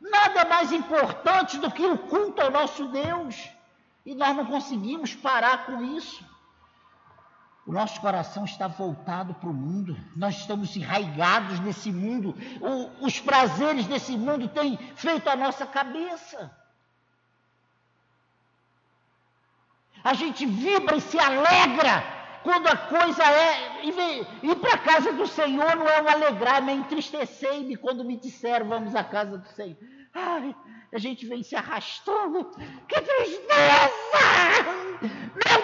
Nada 0.00 0.44
mais 0.44 0.72
importante 0.72 1.58
do 1.58 1.70
que 1.70 1.84
o 1.84 1.98
culto 1.98 2.40
ao 2.40 2.50
nosso 2.50 2.86
Deus. 2.88 3.36
E 4.06 4.14
nós 4.14 4.34
não 4.36 4.46
conseguimos 4.46 5.14
parar 5.14 5.66
com 5.66 5.82
isso. 5.96 6.24
O 7.68 7.72
nosso 7.72 8.00
coração 8.00 8.46
está 8.46 8.66
voltado 8.66 9.34
para 9.34 9.50
o 9.50 9.52
mundo, 9.52 9.94
nós 10.16 10.38
estamos 10.38 10.74
enraigados 10.74 11.60
nesse 11.60 11.92
mundo, 11.92 12.34
o, 12.62 13.04
os 13.04 13.20
prazeres 13.20 13.86
desse 13.86 14.16
mundo 14.16 14.48
têm 14.48 14.78
feito 14.96 15.28
a 15.28 15.36
nossa 15.36 15.66
cabeça. 15.66 16.50
A 20.02 20.14
gente 20.14 20.46
vibra 20.46 20.96
e 20.96 21.00
se 21.02 21.18
alegra 21.18 22.02
quando 22.42 22.68
a 22.68 22.76
coisa 22.76 23.22
é. 23.22 23.84
Ir 23.84 24.56
para 24.56 24.72
a 24.72 24.78
casa 24.78 25.12
do 25.12 25.26
Senhor 25.26 25.76
não 25.76 25.86
é 25.86 26.00
um 26.00 26.08
alegrar, 26.08 26.62
me 26.62 26.72
entristecer-me 26.72 27.76
quando 27.76 28.02
me 28.02 28.16
disseram 28.16 28.66
vamos 28.66 28.94
à 28.94 29.04
casa 29.04 29.36
do 29.36 29.48
Senhor. 29.48 29.76
Ai, 30.14 30.56
a 30.90 30.98
gente 30.98 31.26
vem 31.26 31.42
se 31.42 31.54
arrastando. 31.54 32.50
Que 32.88 32.98
tristeza! 32.98 33.92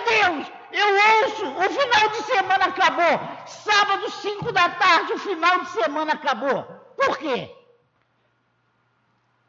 Deus, 0.05 0.53
eu 0.73 0.89
ouço, 1.23 1.47
o 1.47 1.71
final 1.71 2.09
de 2.11 2.23
semana 2.25 2.65
acabou. 2.67 3.47
Sábado, 3.47 4.11
5 4.11 4.53
da 4.53 4.69
tarde, 4.71 5.13
o 5.13 5.19
final 5.19 5.61
de 5.61 5.71
semana 5.71 6.13
acabou. 6.13 6.65
Por 6.97 7.19
quê? 7.19 7.55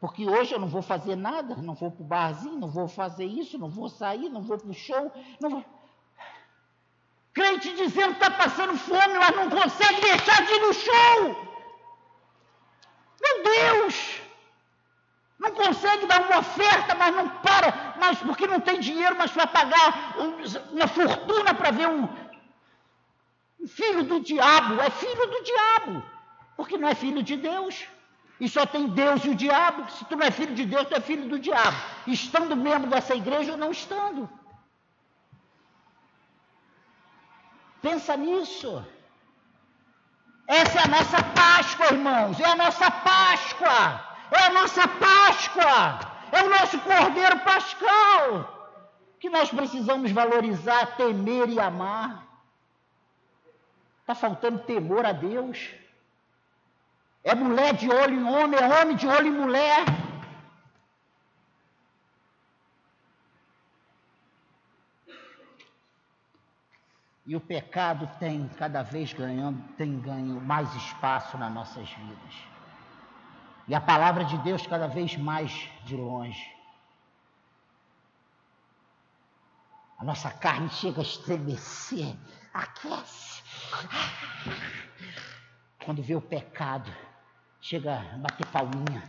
Porque 0.00 0.28
hoje 0.28 0.54
eu 0.54 0.60
não 0.60 0.68
vou 0.68 0.82
fazer 0.82 1.16
nada, 1.16 1.56
não 1.56 1.74
vou 1.74 1.90
para 1.90 2.02
o 2.02 2.06
barzinho, 2.06 2.58
não 2.58 2.68
vou 2.68 2.86
fazer 2.86 3.24
isso, 3.24 3.58
não 3.58 3.68
vou 3.68 3.88
sair, 3.88 4.28
não 4.28 4.42
vou 4.42 4.58
para 4.58 4.70
o 4.70 4.74
show, 4.74 5.12
não 5.40 5.50
vou. 5.50 5.64
Crente 7.32 7.74
dizendo 7.74 8.14
que 8.14 8.24
está 8.24 8.30
passando 8.30 8.78
fome, 8.78 9.18
mas 9.18 9.36
não 9.36 9.50
consegue 9.50 10.00
deixar 10.00 10.44
de 10.46 10.52
ir 10.52 10.60
no 10.60 10.72
show. 10.72 11.46
Meu 13.20 13.42
Deus! 13.42 14.05
Não 15.46 15.54
consegue 15.54 16.06
dar 16.06 16.22
uma 16.22 16.38
oferta, 16.38 16.92
mas 16.96 17.14
não 17.14 17.28
para, 17.28 17.94
mas 18.00 18.18
porque 18.18 18.48
não 18.48 18.58
tem 18.58 18.80
dinheiro, 18.80 19.14
mas 19.16 19.30
para 19.30 19.46
pagar 19.46 20.16
uma 20.72 20.88
fortuna 20.88 21.54
para 21.54 21.70
ver 21.70 21.88
um 21.88 22.08
filho 23.68 24.02
do 24.02 24.18
diabo, 24.20 24.80
é 24.80 24.90
filho 24.90 25.26
do 25.34 25.44
diabo. 25.44 26.02
Porque 26.56 26.76
não 26.76 26.88
é 26.88 26.96
filho 26.96 27.22
de 27.22 27.36
Deus. 27.36 27.86
E 28.40 28.48
só 28.48 28.66
tem 28.66 28.88
Deus 28.88 29.24
e 29.24 29.30
o 29.30 29.34
diabo. 29.36 29.88
Se 29.90 30.04
tu 30.06 30.16
não 30.16 30.26
é 30.26 30.32
filho 30.32 30.54
de 30.54 30.66
Deus, 30.66 30.88
tu 30.88 30.96
é 30.96 31.00
filho 31.00 31.28
do 31.28 31.38
diabo. 31.38 31.76
Estando 32.08 32.56
membro 32.56 32.90
dessa 32.90 33.14
igreja 33.14 33.52
ou 33.52 33.58
não 33.58 33.70
estando. 33.70 34.28
Pensa 37.80 38.16
nisso. 38.16 38.84
Essa 40.48 40.80
é 40.80 40.82
a 40.82 40.88
nossa 40.88 41.22
Páscoa, 41.22 41.86
irmãos. 41.92 42.40
É 42.40 42.46
a 42.46 42.56
nossa 42.56 42.90
Páscoa. 42.90 44.05
É 44.30 44.42
a 44.44 44.50
nossa 44.50 44.86
Páscoa. 44.88 46.16
É 46.32 46.42
o 46.42 46.50
nosso 46.50 46.78
Cordeiro 46.80 47.38
Pascal. 47.40 48.52
Que 49.20 49.30
nós 49.30 49.50
precisamos 49.50 50.10
valorizar, 50.10 50.96
temer 50.96 51.48
e 51.48 51.60
amar. 51.60 52.26
Está 54.00 54.14
faltando 54.14 54.60
temor 54.60 55.04
a 55.04 55.12
Deus. 55.12 55.74
É 57.24 57.34
mulher 57.34 57.74
de 57.74 57.90
olho 57.90 58.20
em 58.20 58.24
homem, 58.24 58.58
é 58.58 58.80
homem 58.80 58.96
de 58.96 59.06
olho 59.06 59.26
em 59.26 59.32
mulher. 59.32 59.84
E 67.26 67.34
o 67.34 67.40
pecado 67.40 68.08
tem 68.20 68.48
cada 68.56 68.84
vez 68.84 69.12
ganhando, 69.12 69.60
tem 69.76 69.98
ganho 69.98 70.40
mais 70.40 70.72
espaço 70.76 71.36
nas 71.36 71.52
nossas 71.52 71.88
vidas. 71.90 72.55
E 73.68 73.74
a 73.74 73.80
palavra 73.80 74.24
de 74.24 74.38
Deus 74.38 74.66
cada 74.66 74.86
vez 74.86 75.16
mais 75.16 75.68
de 75.84 75.96
longe. 75.96 76.54
A 79.98 80.04
nossa 80.04 80.30
carne 80.30 80.68
chega 80.70 81.00
a 81.00 81.02
estremecer, 81.02 82.14
aquece. 82.52 83.42
Quando 85.84 86.02
vê 86.02 86.14
o 86.14 86.20
pecado, 86.20 86.92
chega 87.60 87.98
a 87.98 88.18
bater 88.18 88.46
palminha. 88.48 89.02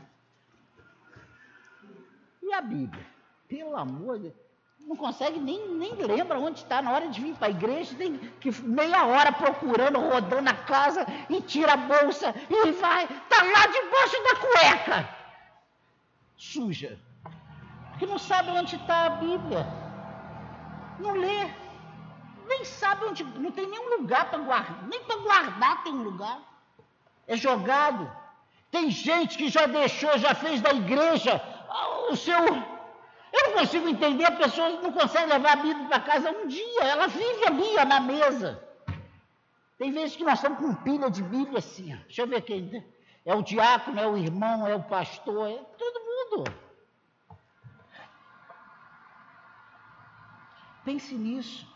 E 2.41 2.53
a 2.53 2.61
Bíblia? 2.61 3.05
Pelo 3.47 3.75
amor 3.75 4.17
de 4.17 4.29
Deus 4.29 4.46
não 4.87 4.95
consegue 4.95 5.37
nem, 5.37 5.67
nem 5.73 5.93
lembra 5.95 6.39
onde 6.39 6.61
está 6.61 6.81
na 6.81 6.91
hora 6.93 7.09
de 7.09 7.19
vir 7.19 7.35
para 7.35 7.47
a 7.47 7.51
igreja, 7.51 7.93
tem 7.97 8.17
que 8.39 8.49
meia 8.61 9.05
hora 9.05 9.33
procurando, 9.33 9.99
rodando 9.99 10.49
a 10.49 10.53
casa 10.53 11.05
e 11.29 11.41
tira 11.41 11.73
a 11.73 11.77
bolsa 11.77 12.33
e 12.49 12.71
vai, 12.71 13.03
está 13.03 13.43
lá 13.43 13.67
debaixo 13.67 14.23
da 14.23 14.35
cueca, 14.39 15.09
suja, 16.37 16.97
porque 17.89 18.05
não 18.05 18.17
sabe 18.17 18.49
onde 18.51 18.77
está 18.77 19.07
a 19.07 19.09
Bíblia, 19.09 19.67
não 20.99 21.11
lê, 21.11 21.49
nem 22.47 22.63
sabe 22.63 23.07
onde, 23.07 23.25
não 23.25 23.51
tem 23.51 23.67
nenhum 23.67 23.97
lugar 23.97 24.29
para 24.29 24.39
guardar, 24.39 24.87
nem 24.87 25.03
para 25.03 25.17
guardar 25.17 25.83
tem 25.83 25.93
um 25.93 26.03
lugar, 26.03 26.39
é 27.27 27.35
jogado. 27.35 28.09
Tem 28.69 28.89
gente 28.91 29.37
que 29.37 29.47
já 29.49 29.65
deixou, 29.65 30.17
já 30.17 30.35
fez 30.35 30.61
da 30.61 30.71
igreja 30.71 31.41
o 32.09 32.15
seu 32.17 32.76
eu 33.31 33.47
não 33.47 33.53
consigo 33.59 33.87
entender, 33.87 34.25
a 34.25 34.31
pessoa 34.31 34.69
não 34.69 34.91
consegue 34.91 35.31
levar 35.31 35.53
a 35.53 35.61
Bíblia 35.61 35.87
para 35.87 35.99
casa 35.99 36.31
um 36.31 36.47
dia, 36.47 36.83
ela 36.83 37.07
vive 37.07 37.45
ali 37.45 37.77
ó, 37.77 37.85
na 37.85 37.99
mesa. 37.99 38.63
Tem 39.77 39.91
vezes 39.91 40.15
que 40.15 40.23
nós 40.23 40.39
estamos 40.39 40.59
com 40.59 40.73
pilha 40.75 41.09
de 41.09 41.21
Bíblia 41.21 41.59
assim, 41.59 41.93
ó. 41.93 41.97
deixa 42.05 42.21
eu 42.21 42.27
ver 42.27 42.41
quem. 42.41 42.83
É 43.25 43.35
o 43.35 43.41
diácono, 43.41 43.99
é 43.99 44.07
o 44.07 44.17
irmão, 44.17 44.65
é 44.65 44.73
o 44.73 44.83
pastor, 44.83 45.49
é 45.49 45.57
todo 45.77 45.99
mundo. 45.99 46.67
Pense 50.85 51.13
nisso. 51.13 51.67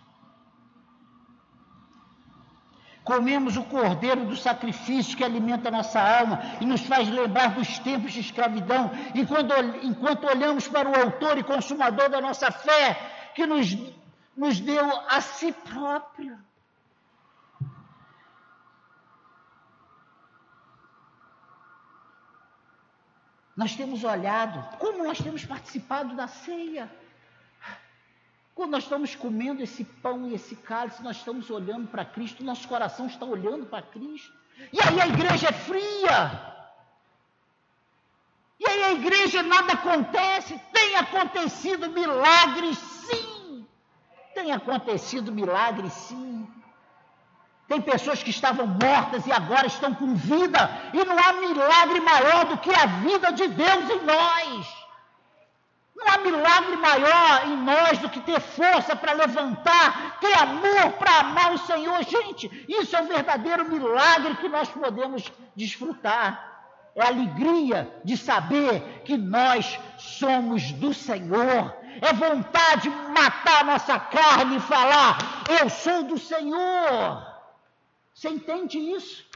Comemos 3.04 3.58
o 3.58 3.64
cordeiro 3.64 4.26
do 4.26 4.36
sacrifício 4.36 5.18
que 5.18 5.24
alimenta 5.24 5.72
nossa 5.72 6.00
alma 6.00 6.40
e 6.62 6.66
nos 6.66 6.82
faz 6.82 7.10
lembrar 7.10 7.56
dos 7.56 7.80
tempos 7.80 8.14
de 8.14 8.20
escravidão. 8.20 8.92
E 9.16 9.26
quando, 9.26 9.54
enquanto 9.84 10.28
olhamos 10.28 10.68
para 10.68 10.88
o 10.88 10.96
autor 10.96 11.38
e 11.38 11.44
consumador 11.44 12.10
da 12.10 12.22
nossa 12.22 12.52
fé, 12.52 13.32
que 13.34 13.48
nos, 13.48 13.76
nos 14.38 14.60
deu 14.60 14.86
a 15.10 15.20
si 15.20 15.52
próprio. 15.52 16.38
Nós 23.58 23.76
temos 23.76 24.04
olhado, 24.04 24.78
como 24.78 25.04
nós 25.04 25.20
temos 25.20 25.44
participado 25.44 26.16
da 26.16 26.28
ceia. 26.28 27.01
Quando 28.62 28.74
nós 28.74 28.84
estamos 28.84 29.16
comendo 29.16 29.64
esse 29.64 29.84
pão 29.84 30.28
e 30.28 30.36
esse 30.36 30.56
cálice, 30.56 31.02
nós 31.02 31.18
estamos 31.18 31.50
olhando 31.50 31.88
para 31.88 32.06
Cristo, 32.06 32.44
nosso 32.44 32.68
coração 32.68 33.08
está 33.08 33.26
olhando 33.26 33.66
para 33.66 33.82
Cristo. 33.82 34.32
E 34.72 34.80
aí 34.80 35.02
a 35.02 35.08
igreja 35.08 35.48
é 35.50 35.52
fria. 35.52 36.56
E 38.60 38.70
aí 38.70 38.84
a 38.84 38.92
igreja 38.92 39.42
nada 39.42 39.74
acontece. 39.74 40.62
Tem 40.72 40.96
acontecido 40.96 41.90
milagres, 41.90 42.78
sim. 42.78 43.66
Tem 44.36 44.52
acontecido 44.52 45.32
milagres, 45.32 45.92
sim. 45.94 46.48
Tem 47.68 47.82
pessoas 47.82 48.22
que 48.22 48.30
estavam 48.30 48.68
mortas 48.68 49.26
e 49.26 49.32
agora 49.32 49.66
estão 49.66 49.96
com 49.96 50.14
vida. 50.14 50.70
E 50.94 51.04
não 51.04 51.18
há 51.18 51.34
milagre 51.34 52.00
maior 52.00 52.46
do 52.46 52.60
que 52.60 52.70
a 52.70 52.86
vida 52.86 53.32
de 53.34 53.48
Deus 53.48 53.90
em 53.90 54.06
nós. 54.06 54.81
Não 56.02 56.14
há 56.14 56.18
milagre 56.18 56.76
maior 56.78 57.48
em 57.48 57.58
nós 57.58 58.00
do 58.00 58.10
que 58.10 58.20
ter 58.22 58.40
força 58.42 58.96
para 58.96 59.14
levantar, 59.14 60.20
ter 60.20 60.34
amor 60.34 60.94
para 60.94 61.20
amar 61.20 61.54
o 61.54 61.60
Senhor. 61.60 62.04
Gente, 62.04 62.66
isso 62.68 62.96
é 62.96 63.02
um 63.02 63.08
verdadeiro 63.08 63.70
milagre 63.70 64.36
que 64.38 64.50
nós 64.50 64.68
podemos 64.70 65.32
desfrutar. 65.56 66.50
É 66.96 67.04
a 67.04 67.08
alegria 67.08 68.02
de 68.04 68.18
saber 68.18 69.04
que 69.06 69.16
nós 69.16 69.80
somos 69.98 70.72
do 70.72 70.94
Senhor. 70.94 71.74
É 72.02 72.14
vontade 72.14 72.90
de 72.90 72.90
matar 72.90 73.62
a 73.62 73.64
nossa 73.64 74.00
carne 74.00 74.58
e 74.58 74.62
falar: 74.62 75.18
Eu 75.62 75.70
sou 75.70 76.04
do 76.04 76.18
Senhor. 76.18 77.32
Você 78.14 78.30
entende 78.30 78.78
isso? 78.80 79.30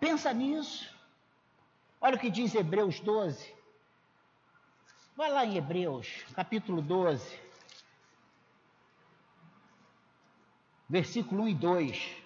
Pensa 0.00 0.32
nisso. 0.32 0.93
Olha 2.06 2.16
o 2.16 2.18
que 2.18 2.28
diz 2.28 2.54
Hebreus 2.54 3.00
12. 3.00 3.50
Vai 5.16 5.32
lá 5.32 5.46
em 5.46 5.56
Hebreus, 5.56 6.22
capítulo 6.34 6.82
12, 6.82 7.40
versículo 10.86 11.44
1 11.44 11.48
e 11.48 11.54
2. 11.54 12.16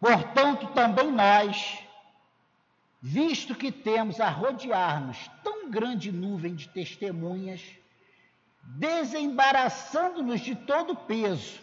Portanto, 0.00 0.66
também 0.74 1.12
nós, 1.12 1.78
visto 3.00 3.54
que 3.54 3.70
temos 3.70 4.20
a 4.20 4.28
rodear-nos 4.28 5.30
tão 5.44 5.70
grande 5.70 6.10
nuvem 6.10 6.56
de 6.56 6.68
testemunhas, 6.68 7.62
desembaraçando-nos 8.60 10.40
de 10.40 10.56
todo 10.56 10.96
peso 10.96 11.62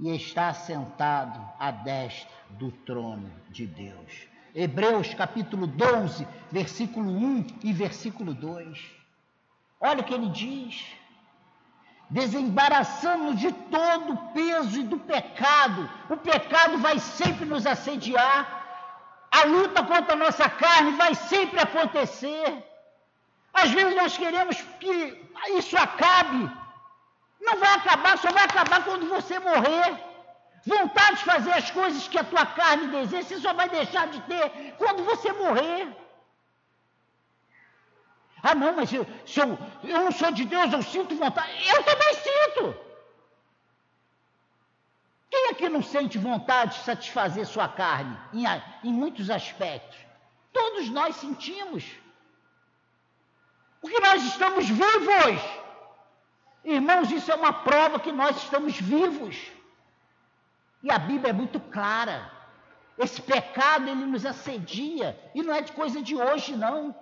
e 0.00 0.16
está 0.16 0.52
sentado 0.54 1.40
à 1.58 1.70
destra 1.70 2.28
do 2.50 2.72
trono 2.72 3.30
de 3.50 3.66
Deus. 3.66 4.28
Hebreus 4.54 5.14
capítulo 5.14 5.66
12, 5.66 6.26
versículo 6.50 7.10
1 7.10 7.46
e 7.62 7.72
versículo 7.72 8.34
2. 8.34 8.78
Olha 9.80 10.00
o 10.00 10.04
que 10.04 10.14
ele 10.14 10.28
diz. 10.30 10.84
Desembaraçando 12.08 13.36
de 13.36 13.52
todo 13.52 14.14
o 14.14 14.32
peso 14.32 14.80
e 14.80 14.82
do 14.82 14.98
pecado. 14.98 15.88
O 16.08 16.16
pecado 16.16 16.78
vai 16.78 16.98
sempre 16.98 17.44
nos 17.44 17.66
assediar. 17.66 18.58
A 19.30 19.44
luta 19.44 19.84
contra 19.84 20.14
a 20.14 20.16
nossa 20.16 20.48
carne 20.48 20.92
vai 20.92 21.14
sempre 21.14 21.60
acontecer. 21.60 22.64
Às 23.52 23.70
vezes 23.70 23.94
nós 23.94 24.16
queremos 24.16 24.60
que 24.80 25.30
isso 25.56 25.76
acabe, 25.76 26.50
não 27.40 27.56
vai 27.58 27.74
acabar, 27.74 28.18
só 28.18 28.30
vai 28.32 28.44
acabar 28.44 28.84
quando 28.84 29.08
você 29.08 29.38
morrer. 29.38 29.98
Vontade 30.66 31.16
de 31.18 31.24
fazer 31.24 31.52
as 31.52 31.70
coisas 31.70 32.06
que 32.06 32.18
a 32.18 32.24
tua 32.24 32.44
carne 32.44 32.88
deseja, 32.88 33.26
você 33.26 33.38
só 33.40 33.52
vai 33.54 33.68
deixar 33.68 34.08
de 34.08 34.20
ter 34.22 34.74
quando 34.76 35.04
você 35.04 35.32
morrer. 35.32 35.88
Ah, 38.42 38.54
não, 38.54 38.74
mas 38.74 38.92
eu, 38.92 39.06
se 39.26 39.40
eu, 39.40 39.58
eu 39.84 40.04
não 40.04 40.12
sou 40.12 40.30
de 40.32 40.44
Deus, 40.44 40.72
eu 40.72 40.82
sinto 40.82 41.14
vontade. 41.14 41.50
Eu 41.68 41.82
também 41.82 42.14
sinto. 42.14 42.90
Que 45.30 45.54
que 45.54 45.68
não 45.68 45.82
sente 45.82 46.18
vontade 46.18 46.76
de 46.76 46.84
satisfazer 46.84 47.46
sua 47.46 47.68
carne? 47.68 48.18
Em, 48.32 48.44
em 48.84 48.92
muitos 48.92 49.30
aspectos. 49.30 49.98
Todos 50.52 50.88
nós 50.88 51.16
sentimos. 51.16 51.84
Porque 53.80 53.98
nós 54.00 54.22
estamos 54.24 54.68
vivos. 54.68 55.59
Irmãos, 56.64 57.10
isso 57.10 57.30
é 57.30 57.34
uma 57.34 57.52
prova 57.52 57.98
que 57.98 58.12
nós 58.12 58.36
estamos 58.36 58.78
vivos. 58.78 59.36
E 60.82 60.90
a 60.90 60.98
Bíblia 60.98 61.30
é 61.30 61.32
muito 61.32 61.58
clara. 61.58 62.30
Esse 62.98 63.22
pecado, 63.22 63.88
ele 63.88 64.04
nos 64.04 64.26
assedia. 64.26 65.18
E 65.34 65.42
não 65.42 65.54
é 65.54 65.62
de 65.62 65.72
coisa 65.72 66.02
de 66.02 66.14
hoje, 66.14 66.54
não. 66.54 66.94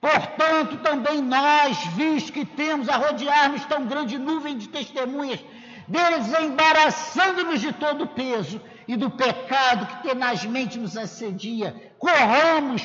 Portanto, 0.00 0.76
também 0.78 1.20
nós, 1.20 1.78
visto 1.94 2.32
que 2.32 2.44
temos 2.44 2.88
a 2.88 2.96
rodear-nos 2.96 3.64
tão 3.64 3.86
grande 3.86 4.18
nuvem 4.18 4.56
de 4.56 4.68
testemunhas, 4.68 5.40
desembaraçando-nos 5.88 7.60
de 7.60 7.72
todo 7.72 8.04
o 8.04 8.08
peso 8.08 8.60
e 8.86 8.96
do 8.96 9.10
pecado 9.10 9.86
que 9.86 10.02
tenazmente 10.08 10.78
nos 10.78 10.96
assedia, 10.96 11.94
corramos 11.98 12.82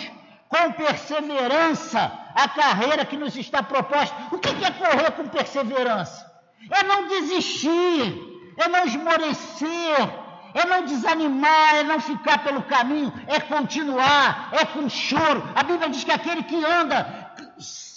com 0.49 0.71
perseverança 0.71 2.11
a 2.35 2.47
carreira 2.47 3.05
que 3.05 3.17
nos 3.17 3.35
está 3.35 3.61
proposta. 3.63 4.15
O 4.31 4.39
que 4.39 4.49
é 4.49 4.71
correr 4.71 5.11
com 5.11 5.27
perseverança? 5.27 6.29
É 6.69 6.83
não 6.83 7.07
desistir, 7.07 8.53
é 8.57 8.67
não 8.67 8.85
esmorecer, 8.85 10.09
é 10.53 10.65
não 10.65 10.85
desanimar, 10.85 11.75
é 11.75 11.83
não 11.83 11.99
ficar 11.99 12.43
pelo 12.43 12.63
caminho, 12.63 13.11
é 13.27 13.39
continuar, 13.39 14.49
é 14.51 14.65
com 14.65 14.89
choro. 14.89 15.43
A 15.55 15.63
Bíblia 15.63 15.89
diz 15.89 16.03
que 16.03 16.11
aquele 16.11 16.43
que 16.43 16.63
anda 16.63 17.31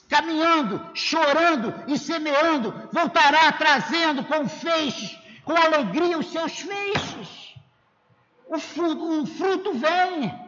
caminhando, 0.08 0.80
chorando 0.94 1.74
e 1.88 1.98
semeando, 1.98 2.72
voltará 2.92 3.50
trazendo 3.52 4.24
com 4.24 4.48
feixes, 4.48 5.18
com 5.44 5.56
alegria 5.56 6.18
os 6.18 6.30
seus 6.30 6.60
feixes. 6.60 7.54
O 8.46 8.58
fruto, 8.58 9.22
o 9.22 9.26
fruto 9.26 9.72
vem. 9.72 10.43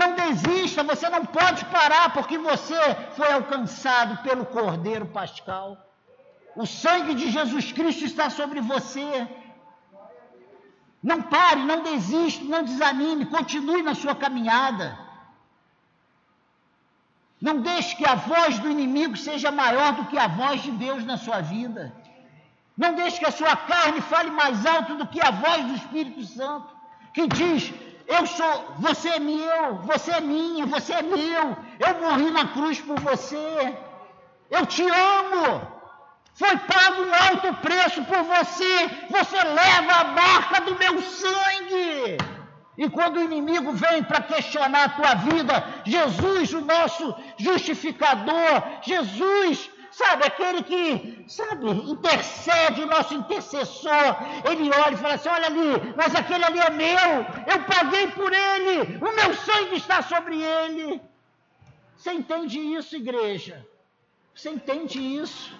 Não 0.00 0.16
desista, 0.16 0.82
você 0.82 1.08
não 1.08 1.24
pode 1.24 1.64
parar, 1.66 2.12
porque 2.12 2.36
você 2.36 2.78
foi 3.16 3.30
alcançado 3.32 4.12
pelo 4.24 4.44
Cordeiro 4.44 5.06
Pascal. 5.06 5.68
O 6.56 6.66
sangue 6.66 7.14
de 7.14 7.30
Jesus 7.30 7.70
Cristo 7.70 8.04
está 8.04 8.28
sobre 8.28 8.60
você. 8.60 9.28
Não 11.00 11.22
pare, 11.22 11.62
não 11.62 11.84
desista, 11.84 12.42
não 12.44 12.64
desanime, 12.64 13.26
continue 13.26 13.82
na 13.82 13.94
sua 13.94 14.16
caminhada. 14.16 14.98
Não 17.40 17.60
deixe 17.60 17.94
que 17.94 18.06
a 18.14 18.16
voz 18.16 18.58
do 18.58 18.68
inimigo 18.68 19.16
seja 19.16 19.52
maior 19.52 19.92
do 19.92 20.06
que 20.06 20.18
a 20.18 20.26
voz 20.26 20.60
de 20.60 20.72
Deus 20.72 21.04
na 21.04 21.16
sua 21.16 21.40
vida. 21.40 21.94
Não 22.76 22.94
deixe 22.96 23.20
que 23.20 23.26
a 23.26 23.36
sua 23.40 23.54
carne 23.54 24.00
fale 24.00 24.30
mais 24.32 24.66
alto 24.66 24.96
do 24.96 25.06
que 25.06 25.20
a 25.24 25.30
voz 25.30 25.66
do 25.66 25.74
Espírito 25.74 26.24
Santo, 26.24 26.74
que 27.12 27.28
diz: 27.28 27.72
Eu 28.06 28.26
sou, 28.26 28.74
você 28.78 29.08
é 29.08 29.18
meu, 29.18 29.76
você 29.82 30.10
é 30.12 30.20
minha, 30.20 30.66
você 30.66 30.92
é 30.92 31.02
meu, 31.02 31.56
eu 31.78 32.00
morri 32.02 32.30
na 32.30 32.48
cruz 32.48 32.80
por 32.80 32.98
você, 33.00 33.76
eu 34.50 34.66
te 34.66 34.82
amo. 34.82 35.74
Foi 36.34 36.56
pago 36.56 37.02
um 37.02 37.14
alto 37.14 37.54
preço 37.62 38.02
por 38.04 38.22
você. 38.24 38.90
Você 39.08 39.36
leva 39.36 39.92
a 40.00 40.04
marca 40.04 40.60
do 40.62 40.76
meu 40.76 41.00
sangue. 41.00 42.18
E 42.76 42.90
quando 42.90 43.18
o 43.18 43.22
inimigo 43.22 43.72
vem 43.72 44.02
para 44.02 44.20
questionar 44.20 44.84
a 44.84 44.88
tua 44.88 45.14
vida, 45.14 45.64
Jesus, 45.84 46.52
o 46.54 46.60
nosso 46.60 47.14
justificador, 47.36 48.62
Jesus, 48.82 49.70
sabe, 49.96 50.24
aquele 50.26 50.62
que, 50.62 51.24
sabe, 51.28 51.70
intercede, 51.70 52.82
o 52.82 52.86
nosso 52.86 53.14
intercessor, 53.14 54.16
ele 54.50 54.70
olha 54.72 54.94
e 54.94 54.96
fala 54.96 55.14
assim: 55.14 55.28
olha 55.28 55.46
ali, 55.46 55.94
mas 55.96 56.14
aquele 56.14 56.44
ali 56.44 56.58
é 56.58 56.70
meu, 56.70 57.10
eu 57.46 57.64
paguei 57.64 58.08
por 58.08 58.32
ele, 58.32 58.96
o 58.98 59.14
meu 59.14 59.34
sangue 59.34 59.76
está 59.76 60.02
sobre 60.02 60.40
ele. 60.42 61.00
Você 61.96 62.12
entende 62.12 62.58
isso, 62.58 62.96
igreja? 62.96 63.66
Você 64.34 64.50
entende 64.50 64.98
isso? 65.00 65.54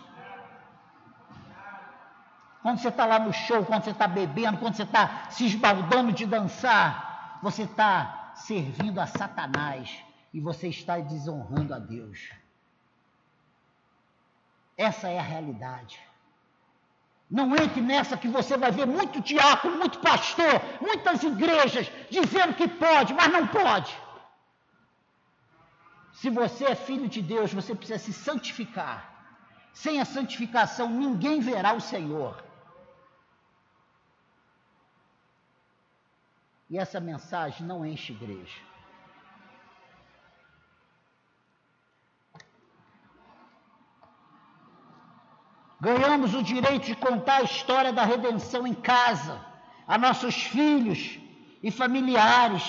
Quando 2.60 2.78
você 2.78 2.88
está 2.88 3.06
lá 3.06 3.18
no 3.18 3.32
show, 3.32 3.64
quando 3.64 3.84
você 3.84 3.90
está 3.90 4.08
bebendo, 4.08 4.58
quando 4.58 4.74
você 4.74 4.82
está 4.82 5.30
se 5.30 5.44
esbaldando 5.44 6.12
de 6.12 6.26
dançar, 6.26 7.38
você 7.42 7.62
está 7.62 8.32
servindo 8.34 8.98
a 8.98 9.06
Satanás 9.06 9.94
e 10.32 10.40
você 10.40 10.68
está 10.68 10.98
desonrando 10.98 11.74
a 11.74 11.78
Deus. 11.78 12.30
Essa 14.76 15.08
é 15.08 15.18
a 15.18 15.22
realidade. 15.22 16.00
Não 17.30 17.54
entre 17.56 17.80
nessa 17.80 18.16
que 18.16 18.28
você 18.28 18.56
vai 18.56 18.70
ver 18.70 18.86
muito 18.86 19.20
diácono, 19.20 19.78
muito 19.78 19.98
pastor, 19.98 20.60
muitas 20.80 21.22
igrejas 21.22 21.90
dizendo 22.10 22.54
que 22.54 22.68
pode, 22.68 23.14
mas 23.14 23.32
não 23.32 23.46
pode. 23.46 23.96
Se 26.12 26.30
você 26.30 26.64
é 26.66 26.74
filho 26.74 27.08
de 27.08 27.20
Deus, 27.20 27.52
você 27.52 27.74
precisa 27.74 27.98
se 27.98 28.12
santificar. 28.12 29.12
Sem 29.72 30.00
a 30.00 30.04
santificação, 30.04 30.88
ninguém 30.88 31.40
verá 31.40 31.72
o 31.72 31.80
Senhor. 31.80 32.42
E 36.70 36.78
essa 36.78 37.00
mensagem 37.00 37.66
não 37.66 37.84
enche 37.84 38.12
igreja. 38.12 38.60
Ganhamos 45.88 46.34
o 46.34 46.42
direito 46.42 46.86
de 46.86 46.96
contar 46.96 47.36
a 47.38 47.48
história 47.50 47.92
da 47.92 48.04
redenção 48.04 48.66
em 48.66 48.72
casa, 48.72 49.34
a 49.86 49.98
nossos 49.98 50.34
filhos 50.54 51.18
e 51.62 51.70
familiares, 51.70 52.64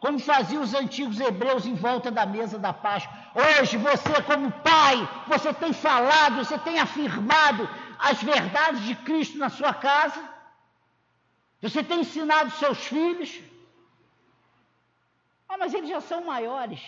como 0.00 0.18
faziam 0.18 0.62
os 0.62 0.72
antigos 0.82 1.20
hebreus 1.20 1.66
em 1.66 1.74
volta 1.74 2.10
da 2.10 2.24
mesa 2.24 2.58
da 2.58 2.72
Páscoa. 2.72 3.12
Hoje, 3.34 3.76
você, 3.76 4.22
como 4.22 4.50
pai, 4.70 4.96
você 5.26 5.52
tem 5.52 5.72
falado, 5.72 6.36
você 6.42 6.56
tem 6.58 6.78
afirmado 6.78 7.68
as 7.98 8.22
verdades 8.22 8.82
de 8.84 8.94
Cristo 8.94 9.36
na 9.36 9.50
sua 9.50 9.74
casa. 9.74 10.20
Você 11.60 11.82
tem 11.82 12.00
ensinado 12.00 12.50
seus 12.52 12.78
filhos? 12.78 13.30
Ah, 15.48 15.58
mas 15.58 15.74
eles 15.74 15.90
já 15.90 16.00
são 16.00 16.24
maiores. 16.24 16.80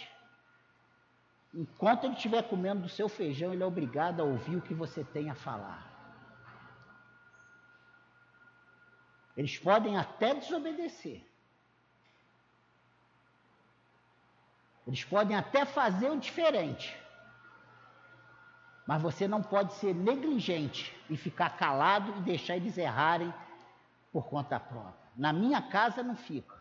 Enquanto 1.52 2.04
ele 2.04 2.14
estiver 2.14 2.42
comendo 2.48 2.82
do 2.82 2.88
seu 2.88 3.08
feijão, 3.08 3.52
ele 3.52 3.62
é 3.62 3.66
obrigado 3.66 4.20
a 4.20 4.24
ouvir 4.24 4.56
o 4.56 4.62
que 4.62 4.72
você 4.72 5.02
tem 5.02 5.30
a 5.30 5.34
falar. 5.34 5.90
Eles 9.36 9.58
podem 9.58 9.96
até 9.96 10.34
desobedecer. 10.34 11.26
Eles 14.86 15.04
podem 15.04 15.36
até 15.36 15.64
fazer 15.64 16.10
o 16.10 16.18
diferente. 16.18 16.96
Mas 18.86 19.02
você 19.02 19.26
não 19.26 19.42
pode 19.42 19.72
ser 19.74 19.94
negligente 19.94 20.96
e 21.08 21.16
ficar 21.16 21.56
calado 21.56 22.16
e 22.18 22.22
deixar 22.22 22.56
eles 22.56 22.76
errarem 22.76 23.32
por 24.12 24.28
conta 24.28 24.58
própria. 24.58 25.10
Na 25.16 25.32
minha 25.32 25.62
casa 25.62 26.02
não 26.02 26.16
fica. 26.16 26.60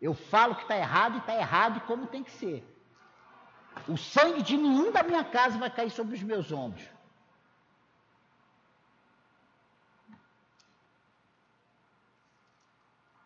Eu 0.00 0.14
falo 0.14 0.54
que 0.54 0.62
está 0.62 0.76
errado 0.76 1.16
e 1.16 1.18
está 1.18 1.34
errado 1.34 1.80
como 1.82 2.06
tem 2.06 2.22
que 2.22 2.30
ser. 2.30 2.73
O 3.88 3.96
sangue 3.96 4.42
de 4.42 4.56
nenhum 4.56 4.90
da 4.90 5.02
minha 5.02 5.24
casa 5.24 5.58
vai 5.58 5.70
cair 5.70 5.90
sobre 5.90 6.14
os 6.14 6.22
meus 6.22 6.50
ombros. 6.50 6.84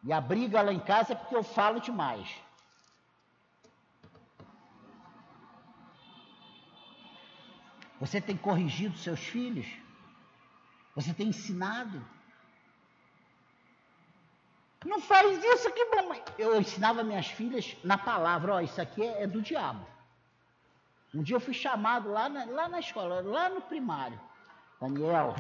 E 0.03 0.13
a 0.13 0.21
briga 0.21 0.63
lá 0.63 0.73
em 0.73 0.81
casa 0.81 1.13
é 1.13 1.17
porque 1.17 1.37
eu 1.37 1.43
falo 1.43 1.81
demais. 1.81 2.29
Você 8.01 8.21
tem 8.21 8.37
corrigido 8.37 8.97
seus 8.97 9.21
filhos? 9.21 9.67
Você 10.95 11.13
tem 11.13 11.29
ensinado? 11.29 12.05
Não 14.85 15.01
faz 15.01 15.43
isso, 15.45 15.73
que 15.73 15.85
bom. 15.87 16.15
Eu 16.39 16.61
ensinava 16.61 17.03
minhas 17.03 17.27
filhas 17.27 17.77
na 17.85 17.99
palavra, 17.99 18.55
ó, 18.55 18.61
isso 18.61 18.81
aqui 18.81 19.05
é 19.05 19.27
do 19.27 19.43
diabo. 19.43 19.85
Um 21.15 21.23
dia 21.23 21.37
eu 21.37 21.41
fui 21.41 21.55
chamado 21.55 22.11
lá 22.11 22.29
na, 22.29 22.45
lá 22.45 22.69
na 22.69 22.81
escola, 22.81 23.21
lá 23.23 23.49
no 23.49 23.61
primário. 23.63 24.21
Daniel, 24.81 25.35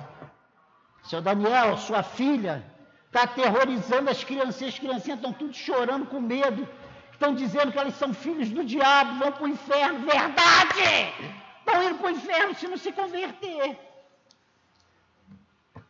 seu 1.04 1.20
Daniel, 1.20 1.76
sua 1.76 2.02
filha 2.02 2.64
está 3.06 3.22
aterrorizando 3.22 4.10
as 4.10 4.24
crianças. 4.24 4.62
As 4.62 4.78
criancinhas 4.78 5.18
estão 5.18 5.32
tudo 5.32 5.54
chorando 5.54 6.06
com 6.06 6.20
medo. 6.20 6.66
Estão 7.12 7.34
dizendo 7.34 7.72
que 7.72 7.78
elas 7.78 7.94
são 7.94 8.14
filhos 8.14 8.48
do 8.50 8.64
diabo, 8.64 9.18
vão 9.18 9.32
para 9.32 9.44
o 9.44 9.48
inferno. 9.48 10.06
Verdade! 10.06 11.12
Estão 11.58 11.82
indo 11.82 11.98
para 11.98 12.06
o 12.06 12.10
inferno 12.10 12.54
se 12.54 12.66
não 12.66 12.76
se 12.76 12.92
converter. 12.92 13.78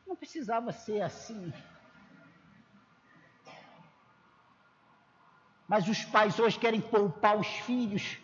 Não 0.06 0.16
precisava 0.16 0.72
ser 0.72 1.02
assim. 1.02 1.52
Mas 5.68 5.86
os 5.86 6.02
pais 6.02 6.38
hoje 6.38 6.58
querem 6.58 6.80
poupar 6.80 7.36
os 7.36 7.46
filhos. 7.46 8.18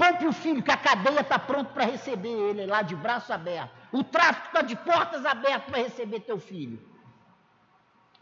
Poupe 0.00 0.26
o 0.26 0.32
filho, 0.32 0.62
que 0.62 0.70
a 0.70 0.78
cadeia 0.78 1.20
está 1.20 1.38
pronto 1.38 1.74
para 1.74 1.84
receber 1.84 2.30
ele 2.30 2.64
lá 2.64 2.80
de 2.80 2.96
braço 2.96 3.30
aberto. 3.34 3.70
O 3.92 4.02
tráfico 4.02 4.46
está 4.46 4.62
de 4.62 4.74
portas 4.74 5.26
abertas 5.26 5.64
para 5.64 5.82
receber 5.82 6.20
teu 6.20 6.38
filho. 6.40 6.80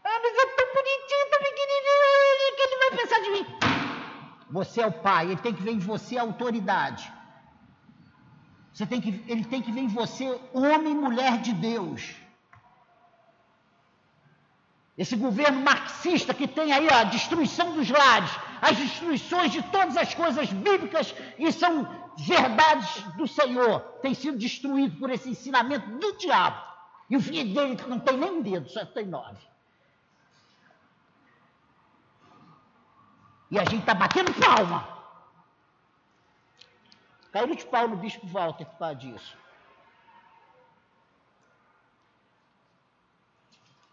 Ah, 0.03 0.19
mas 0.21 0.33
é 0.43 0.45
tão 0.57 0.67
bonitinho, 0.73 1.29
tão 1.31 1.39
pequenininho, 1.39 2.55
que 2.57 2.61
ele 2.63 2.77
vai 2.83 2.97
pensar 2.99 3.19
de 3.21 3.29
mim? 3.29 3.45
Você 4.49 4.81
é 4.81 4.87
o 4.87 4.91
pai, 4.91 5.27
ele 5.27 5.37
tem 5.37 5.53
que 5.53 5.63
ver 5.63 5.71
em 5.71 5.79
você 5.79 6.17
a 6.17 6.21
autoridade. 6.23 7.09
Você 8.73 8.85
tem 8.85 8.99
que, 8.99 9.23
ele 9.25 9.45
tem 9.45 9.61
que 9.61 9.71
ver 9.71 9.81
em 9.81 9.87
você 9.87 10.37
homem 10.53 10.91
e 10.91 10.95
mulher 10.95 11.37
de 11.37 11.53
Deus. 11.53 12.13
Esse 14.99 15.15
governo 15.15 15.61
marxista 15.61 16.33
que 16.33 16.45
tem 16.45 16.73
aí 16.73 16.89
a 16.89 17.05
destruição 17.05 17.71
dos 17.73 17.89
lares, 17.89 18.29
as 18.61 18.75
destruições 18.75 19.49
de 19.49 19.63
todas 19.63 19.95
as 19.95 20.13
coisas 20.13 20.51
bíblicas 20.51 21.15
e 21.37 21.49
são 21.53 21.87
verdades 22.17 23.01
do 23.15 23.25
Senhor, 23.25 23.79
tem 24.01 24.13
sido 24.13 24.37
destruído 24.37 24.99
por 24.99 25.09
esse 25.09 25.29
ensinamento 25.29 25.89
do 25.89 26.17
diabo. 26.17 26.61
E 27.09 27.15
o 27.15 27.21
filho 27.21 27.53
dele 27.53 27.81
não 27.87 27.97
tem 27.97 28.17
nem 28.17 28.29
um 28.29 28.41
dedo, 28.41 28.69
só 28.69 28.85
tem 28.85 29.05
nove. 29.05 29.39
E 33.49 33.57
a 33.57 33.63
gente 33.63 33.79
está 33.79 33.93
batendo 33.93 34.33
palma. 34.33 34.85
Caiu 37.31 37.55
de 37.55 37.65
pau 37.65 37.87
no 37.87 37.95
bispo 37.95 38.27
Walter 38.27 38.65
por 38.65 38.79
causa 38.79 38.95
disso. 38.95 39.37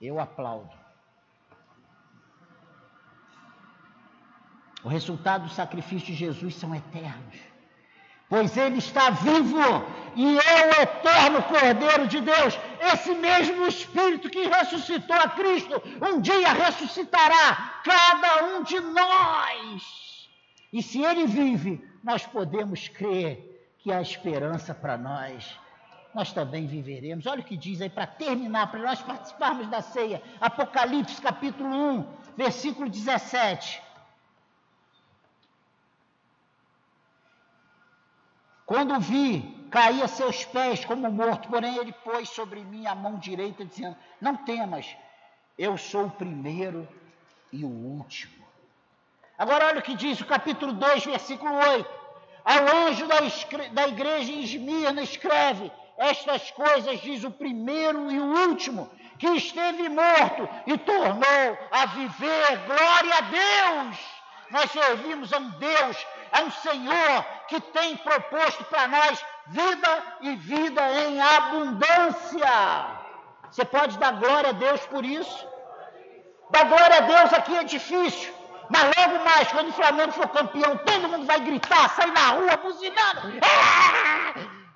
Eu 0.01 0.19
aplaudo. 0.19 0.86
O 4.87 4.89
resultado 4.89 5.49
do 5.49 5.51
sacrifício 5.53 6.07
de 6.07 6.15
Jesus 6.15 6.55
são 6.55 6.73
eternos 6.73 7.37
pois 8.29 8.57
ele 8.57 8.79
está 8.79 9.11
vivo 9.11 9.61
e 10.15 10.39
é 10.39 10.67
o 10.67 10.83
eterno 10.83 11.43
Cordeiro 11.45 12.09
de 12.09 12.21
Deus. 12.21 12.59
Esse 12.81 13.15
mesmo 13.15 13.67
Espírito 13.67 14.31
que 14.31 14.47
ressuscitou 14.47 15.17
a 15.17 15.29
Cristo, 15.29 15.81
um 16.03 16.21
dia 16.21 16.53
ressuscitará 16.53 17.81
cada 17.85 18.47
um 18.47 18.63
de 18.63 18.81
nós. 18.81 20.29
E 20.73 20.83
se 20.83 21.03
ele 21.03 21.27
vive, 21.27 21.85
nós 22.03 22.27
podemos 22.27 22.89
crer 22.89 23.75
que 23.79 23.93
há 23.93 24.01
esperança 24.03 24.75
para 24.75 24.97
nós. 24.97 25.59
Nós 26.15 26.33
também 26.33 26.67
viveremos. 26.67 27.27
Olha 27.27 27.43
o 27.43 27.45
que 27.45 27.57
diz 27.57 27.81
aí 27.81 27.91
para 27.91 28.07
terminar, 28.07 28.71
para 28.71 28.81
nós 28.81 29.03
participarmos 29.03 29.69
da 29.69 29.83
ceia. 29.83 30.23
Apocalipse 30.41 31.21
capítulo 31.21 31.69
1, 31.69 32.07
versículo 32.37 32.89
17. 32.89 33.86
Quando 38.67 38.99
vi, 38.99 39.69
caí 39.71 40.03
a 40.03 40.09
seus 40.09 40.45
pés 40.45 40.85
como 40.85 41.09
morto, 41.09 41.49
porém 41.49 41.77
ele 41.77 41.93
pôs 41.93 42.29
sobre 42.29 42.61
mim 42.65 42.85
a 42.85 42.97
mão 42.97 43.17
direita, 43.17 43.65
dizendo: 43.65 43.97
Não 44.21 44.37
temas, 44.37 44.87
eu 45.57 45.79
sou 45.79 46.07
o 46.07 46.11
primeiro 46.11 46.87
e 47.53 47.65
o 47.65 47.69
último. 47.69 48.45
Agora 49.39 49.67
olha 49.67 49.79
o 49.79 49.83
que 49.83 49.95
diz 49.95 50.21
o 50.21 50.27
capítulo 50.27 50.73
2, 50.73 51.05
versículo 51.05 51.55
8. 51.55 51.89
Ao 52.45 52.89
anjo 52.89 53.07
da, 53.07 53.19
da 53.73 53.89
igreja 53.89 54.33
em 54.33 54.43
Esmirna 54.43 55.01
escreve: 55.01 55.71
Estas 55.97 56.51
coisas 56.51 57.01
diz 57.01 57.23
o 57.23 57.31
primeiro 57.31 58.11
e 58.11 58.19
o 58.19 58.49
último, 58.49 58.91
que 59.17 59.29
esteve 59.29 59.89
morto 59.89 60.49
e 60.67 60.77
tornou 60.77 61.59
a 61.71 61.87
viver. 61.87 62.67
Glória 62.67 63.15
a 63.15 63.21
Deus! 63.21 63.99
Nós 64.51 64.71
servimos 64.71 65.33
a 65.33 65.39
um 65.39 65.51
Deus 65.51 66.07
é 66.33 66.43
um 66.43 66.51
Senhor 66.51 67.25
que 67.49 67.61
tem 67.61 67.97
proposto 67.97 68.65
para 68.65 68.89
nós 68.89 69.25
vida 69.47 70.03
e 70.21 70.35
vida 70.37 70.83
em 71.03 71.21
abundância. 71.21 72.49
Você 73.51 73.65
pode 73.65 73.99
dar 73.99 74.13
glória 74.13 74.51
a 74.51 74.53
Deus 74.53 74.85
por 74.87 75.05
isso? 75.05 75.49
Dar 76.51 76.65
glória 76.65 76.99
a 76.99 77.01
Deus 77.01 77.33
aqui 77.33 77.57
é 77.57 77.65
difícil. 77.65 78.35
Mas 78.69 78.83
logo 78.97 79.25
mais, 79.25 79.51
quando 79.53 79.69
o 79.69 79.73
Flamengo 79.73 80.13
for 80.13 80.29
campeão, 80.29 80.77
todo 80.79 81.09
mundo 81.09 81.25
vai 81.25 81.41
gritar, 81.41 81.89
sair 81.91 82.11
na 82.13 82.31
rua 82.31 82.57
buzinando. 82.57 83.39
Ah! 83.43 84.35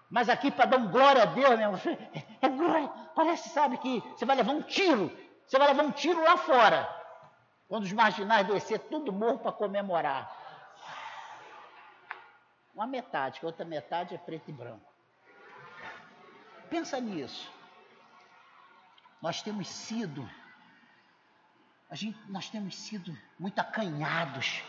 Mas 0.08 0.28
aqui 0.28 0.50
para 0.50 0.66
dar 0.66 0.78
um 0.78 0.88
glória 0.90 1.22
a 1.22 1.26
Deus, 1.26 1.50
meu 1.50 1.72
irmão, 1.72 1.80
é 2.42 2.48
glória. 2.48 2.88
Parece, 3.14 3.48
sabe, 3.50 3.76
que 3.78 4.00
você 4.14 4.24
vai 4.24 4.36
levar 4.36 4.52
um 4.52 4.62
tiro. 4.62 5.10
Você 5.46 5.58
vai 5.58 5.68
levar 5.68 5.82
um 5.82 5.90
tiro 5.90 6.22
lá 6.22 6.36
fora. 6.36 6.88
Quando 7.68 7.84
os 7.84 7.92
marginais 7.92 8.46
descer, 8.46 8.78
tudo 8.80 9.12
morro 9.12 9.38
para 9.38 9.52
comemorar. 9.52 10.39
Uma 12.74 12.86
metade, 12.86 13.40
que 13.40 13.46
a 13.46 13.48
outra 13.48 13.64
metade 13.64 14.14
é 14.14 14.18
preto 14.18 14.48
e 14.48 14.52
branco. 14.52 14.90
Pensa 16.68 17.00
nisso. 17.00 17.52
Nós 19.20 19.42
temos 19.42 19.68
sido, 19.68 20.28
a 21.90 21.94
gente, 21.94 22.18
nós 22.30 22.48
temos 22.48 22.74
sido 22.76 23.16
muito 23.38 23.58
acanhados. 23.58 24.62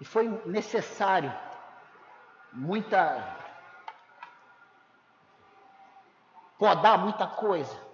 E 0.00 0.04
foi 0.04 0.28
necessário 0.46 1.32
muita 2.52 3.36
podar 6.58 6.98
muita 6.98 7.26
coisa 7.26 7.87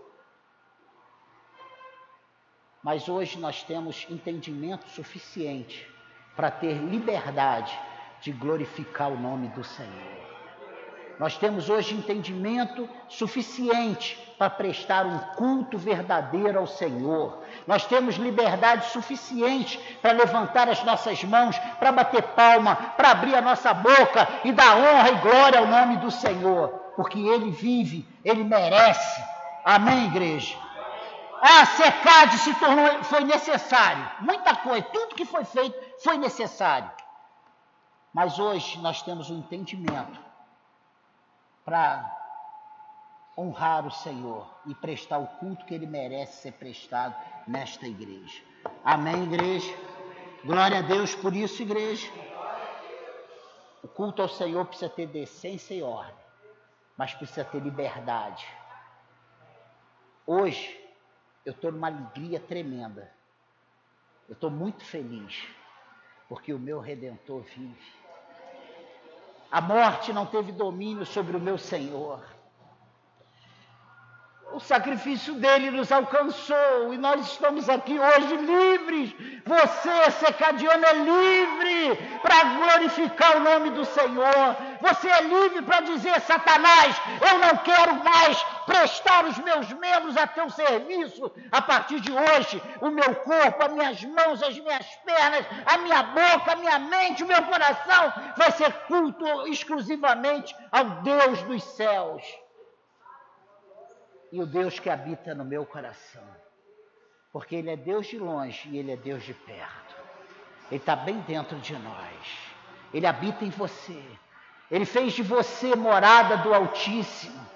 mas 2.85 3.09
hoje 3.09 3.39
nós 3.39 3.63
temos 3.63 4.07
entendimento 4.11 4.87
suficiente 4.91 5.89
para 6.37 6.51
ter 6.51 6.75
liberdade 6.75 7.73
de 8.21 8.31
glorificar 8.31 9.11
o 9.11 9.19
nome 9.19 9.49
do 9.49 9.65
Senhor. 9.65 10.25
Nós 11.19 11.39
temos 11.39 11.71
hoje 11.71 11.95
entendimento 11.95 12.89
suficiente 13.09 14.19
para 14.37 14.51
prestar 14.51 15.07
um 15.07 15.19
culto 15.37 15.79
verdadeiro 15.79 16.59
ao 16.59 16.67
Senhor. 16.67 17.43
Nós 17.67 17.87
temos 17.87 18.17
liberdade 18.17 18.87
suficiente 18.87 19.79
para 20.03 20.13
levantar 20.13 20.69
as 20.69 20.83
nossas 20.85 21.23
mãos, 21.25 21.57
para 21.79 21.93
bater 21.93 22.23
palma, 22.23 22.75
para 22.75 23.13
abrir 23.13 23.35
a 23.35 23.41
nossa 23.41 23.73
boca 23.73 24.29
e 24.45 24.53
dar 24.53 24.77
honra 24.77 25.11
e 25.11 25.17
glória 25.21 25.61
ao 25.61 25.67
nome 25.67 25.97
do 25.99 26.11
Senhor, 26.11 26.69
porque 26.97 27.19
Ele 27.19 27.51
vive, 27.51 28.07
Ele 28.25 28.45
merece. 28.45 29.23
Amém, 29.65 30.07
igreja? 30.07 30.64
A 31.47 31.67
secade 31.67 32.39
se 32.39 32.55
tornou, 32.55 33.05
foi 33.05 33.23
necessário. 33.23 34.11
Muita 34.21 34.57
coisa, 34.57 34.83
tudo 34.87 35.15
que 35.15 35.27
foi 35.27 35.45
feito 35.45 35.79
foi 36.03 36.17
necessário. 36.17 36.91
Mas 38.15 38.39
hoje 38.39 38.79
nós 38.79 39.03
temos 39.03 39.29
um 39.29 39.41
entendimento 39.41 40.19
para 41.63 42.11
honrar 43.37 43.87
o 43.87 43.91
Senhor 43.91 44.47
e 44.65 44.75
prestar 44.75 45.19
o 45.19 45.27
culto 45.27 45.67
que 45.67 45.75
ele 45.75 45.87
merece 45.87 46.41
ser 46.41 46.53
prestado 46.53 47.15
nesta 47.47 47.87
igreja. 47.87 48.43
Amém, 48.83 49.25
igreja? 49.25 49.77
Glória 50.47 50.79
a 50.79 50.83
Deus 50.83 51.15
por 51.15 51.37
isso, 51.37 51.61
igreja. 51.61 52.11
O 53.83 53.89
culto 53.89 54.23
ao 54.23 54.31
Senhor 54.31 54.65
precisa 54.65 54.89
ter 54.89 55.09
decência 55.09 55.75
e 55.75 55.83
ordem, 55.83 56.15
mas 56.97 57.13
precisa 57.13 57.45
ter 57.45 57.61
liberdade. 57.61 58.49
Hoje, 60.27 60.84
eu 61.45 61.53
estou 61.53 61.71
numa 61.71 61.89
alegria 61.89 62.41
tremenda. 62.41 63.11
Eu 64.29 64.33
estou 64.33 64.51
muito 64.51 64.85
feliz, 64.85 65.47
porque 66.29 66.53
o 66.53 66.59
meu 66.59 66.81
redentor 66.81 67.43
vive. 67.43 67.93
A 69.51 69.61
morte 69.61 70.13
não 70.13 70.27
teve 70.27 70.51
domínio 70.53 71.05
sobre 71.05 71.37
o 71.37 71.41
meu 71.41 71.59
Senhor. 71.59 72.25
O 74.53 74.61
sacrifício 74.61 75.35
dele 75.35 75.71
nos 75.71 75.91
alcançou 75.91 76.95
e 76.95 76.99
nós 76.99 77.21
estamos 77.27 77.69
aqui 77.69 77.99
hoje 77.99 78.37
livres. 78.37 79.15
Você, 79.45 80.11
secadiano, 80.13 80.85
é 80.85 80.93
livre 80.93 82.21
para 82.23 82.45
glorificar 82.45 83.37
o 83.37 83.41
nome 83.41 83.71
do 83.71 83.85
Senhor. 83.85 84.57
Você 84.81 85.09
é 85.09 85.23
livre 85.23 85.63
para 85.63 85.81
dizer, 85.81 86.21
Satanás, 86.21 86.97
eu 87.21 87.39
não 87.39 87.57
quero 87.59 87.97
mais 88.05 88.45
prestar 88.67 89.25
os 89.25 89.39
meus 89.39 89.73
membros 89.73 90.17
a 90.17 90.27
teu 90.27 90.49
serviço. 90.51 91.31
A 91.51 91.63
partir 91.63 92.01
de 92.01 92.13
hoje, 92.13 92.63
o 92.81 92.91
meu 92.91 93.15
corpo, 93.17 93.65
as 93.65 93.73
minhas 93.73 94.05
mãos, 94.05 94.43
as 94.43 94.59
minhas 94.59 94.87
pernas, 95.05 95.47
a 95.67 95.79
minha 95.79 96.03
boca, 96.03 96.53
a 96.53 96.57
minha 96.57 96.79
mente, 96.79 97.23
o 97.23 97.27
meu 97.27 97.43
coração 97.45 98.13
vai 98.37 98.51
ser 98.53 98.73
culto 98.87 99.47
exclusivamente 99.47 100.55
ao 100.71 101.03
Deus 101.03 101.43
dos 101.43 101.63
céus 101.63 102.23
e 104.35 104.41
o 104.41 104.47
Deus 104.47 104.81
que 104.81 104.91
habita 104.91 105.33
no 105.33 105.45
meu 105.45 105.65
coração. 105.65 106.25
Porque 107.33 107.55
Ele 107.55 107.71
é 107.71 107.77
Deus 107.77 108.09
de 108.09 108.19
longe 108.19 108.69
e 108.69 108.79
Ele 108.79 108.91
é 108.91 108.97
Deus 108.97 109.23
de 109.23 109.33
perto. 109.33 109.95
Ele 110.69 110.81
está 110.81 110.97
bem 110.97 111.21
dentro 111.21 111.57
de 111.59 111.73
nós. 111.79 112.39
Ele 112.93 113.07
habita 113.07 113.45
em 113.45 113.51
você. 113.51 114.03
Ele 114.69 114.85
fez 114.85 115.13
de 115.13 115.23
você 115.23 115.77
morada 115.77 116.37
do 116.39 116.53
Altíssimo. 116.53 117.54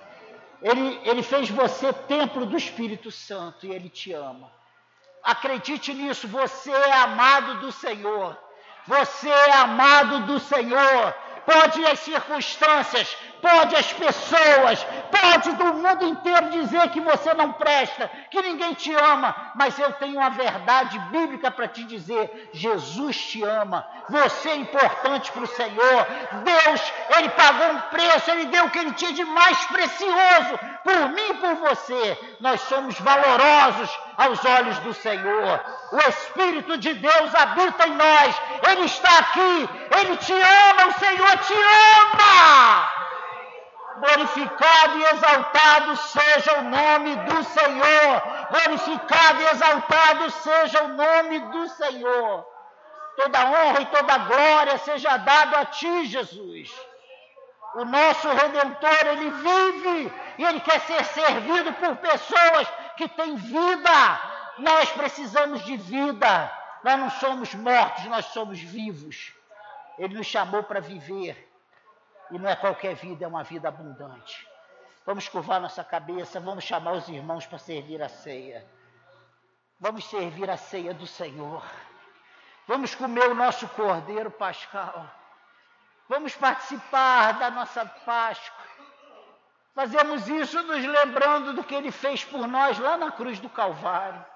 Ele, 0.62 1.00
ele 1.04 1.22
fez 1.22 1.48
você 1.48 1.92
templo 1.92 2.44
do 2.46 2.56
Espírito 2.56 3.11
Santo 3.11 3.66
e 3.66 3.70
Ele 3.70 3.88
te 3.88 4.12
ama. 4.12 4.50
Acredite 5.22 5.92
nisso, 5.94 6.26
você 6.26 6.70
é 6.70 6.94
amado 6.94 7.61
do 7.61 7.70
Senhor. 7.70 8.36
Você 8.86 9.28
é 9.28 9.52
amado 9.52 10.26
do 10.26 10.40
Senhor 10.40 11.14
pode 11.49 11.82
as 11.86 11.99
circunstâncias, 12.01 13.16
pode 13.40 13.74
as 13.74 13.90
pessoas, 13.90 14.86
pode 15.11 15.51
do 15.53 15.64
mundo 15.64 16.05
inteiro 16.05 16.51
dizer 16.51 16.90
que 16.90 17.01
você 17.01 17.32
não 17.32 17.53
presta, 17.53 18.11
que 18.30 18.42
ninguém 18.42 18.74
te 18.74 18.92
ama, 18.92 19.34
mas 19.55 19.78
eu 19.78 19.90
tenho 19.94 20.18
uma 20.18 20.28
verdade 20.28 20.99
bíblica 21.11 21.51
para 21.51 21.66
te 21.66 21.84
dizer: 21.84 22.51
Jesus 22.53 23.16
te 23.16 23.42
ama, 23.42 23.86
você 24.11 24.51
é 24.51 24.57
importante 24.57 25.32
para 25.32 25.44
o 25.44 25.46
Senhor. 25.46 26.07
Deus, 26.44 26.92
Ele 27.16 27.30
pagou 27.30 27.70
um 27.70 27.80
preço, 27.92 28.30
Ele 28.30 28.44
deu 28.46 28.66
o 28.66 28.70
que 28.70 28.80
Ele 28.80 28.92
tinha 28.92 29.14
de 29.14 29.24
mais 29.24 29.59
precioso 29.66 30.59
por 30.84 31.09
mim 31.09 31.30
e 31.30 31.34
por 31.34 31.55
você. 31.55 32.36
Nós 32.40 32.61
somos 32.61 33.01
valorosos 33.01 33.90
aos 34.18 34.44
olhos 34.44 34.78
do 34.80 34.92
Senhor. 34.92 35.64
O 35.92 35.98
Espírito 36.08 36.76
de 36.76 36.92
Deus 36.92 37.34
habita 37.34 37.86
em 37.86 37.94
nós, 37.94 38.42
Ele 38.68 38.84
está 38.84 39.18
aqui, 39.18 39.70
Ele 39.98 40.16
te 40.18 40.32
ama, 40.32 40.88
o 40.88 40.98
Senhor 40.98 41.38
te 41.38 41.54
ama 41.54 42.98
glorificado 43.98 44.98
e 44.98 45.04
exaltado 45.04 45.96
seja 45.96 46.58
o 46.58 46.62
nome 46.62 47.16
do 47.16 47.44
Senhor. 47.44 48.22
Glorificado 48.50 49.42
e 49.42 49.46
exaltado 49.46 50.30
seja 50.30 50.84
o 50.84 50.88
nome 50.88 51.38
do 51.40 51.68
Senhor. 51.68 52.46
Toda 53.16 53.44
honra 53.46 53.80
e 53.80 53.86
toda 53.86 54.18
glória 54.18 54.78
seja 54.78 55.16
dado 55.16 55.56
a 55.56 55.64
ti, 55.66 56.06
Jesus. 56.06 56.72
O 57.74 57.84
nosso 57.84 58.28
redentor, 58.28 59.06
ele 59.06 59.30
vive 59.30 60.12
e 60.38 60.44
ele 60.44 60.60
quer 60.60 60.80
ser 60.80 61.04
servido 61.04 61.72
por 61.74 61.96
pessoas 61.96 62.68
que 62.99 63.09
têm 63.09 63.36
vida. 63.36 64.20
Nós 64.59 64.90
precisamos 64.90 65.64
de 65.64 65.76
vida. 65.76 66.53
Nós 66.82 66.99
não 66.99 67.11
somos 67.11 67.55
mortos, 67.55 68.05
nós 68.07 68.26
somos 68.26 68.61
vivos. 68.61 69.32
Ele 69.96 70.16
nos 70.16 70.26
chamou 70.26 70.64
para 70.64 70.80
viver. 70.80 71.49
E 72.30 72.38
não 72.38 72.51
é 72.51 72.57
qualquer 72.57 72.94
vida, 72.94 73.24
é 73.24 73.28
uma 73.28 73.44
vida 73.44 73.68
abundante. 73.68 74.46
Vamos 75.07 75.28
curvar 75.28 75.61
nossa 75.61 75.82
cabeça, 75.82 76.38
vamos 76.38 76.64
chamar 76.64 76.92
os 76.92 77.09
irmãos 77.09 77.46
para 77.46 77.57
servir 77.59 78.03
a 78.03 78.09
ceia. 78.09 78.66
Vamos 79.80 80.05
servir 80.05 80.51
a 80.51 80.57
ceia 80.57 80.92
do 80.92 81.07
Senhor. 81.07 81.64
Vamos 82.66 82.94
comer 82.94 83.30
o 83.30 83.34
nosso 83.34 83.66
cordeiro 83.68 84.30
pascal. 84.30 85.09
Vamos 86.09 86.34
participar 86.34 87.38
da 87.38 87.51
nossa 87.51 87.86
Páscoa. 87.86 88.66
Fazemos 89.79 90.26
isso 90.26 90.61
nos 90.64 90.85
lembrando 90.85 91.53
do 91.53 91.62
que 91.62 91.72
ele 91.72 91.93
fez 91.93 92.24
por 92.24 92.49
nós 92.49 92.81
lá 92.81 92.97
na 92.97 93.12
cruz 93.12 93.39
do 93.39 93.49
Calvário. 93.49 94.26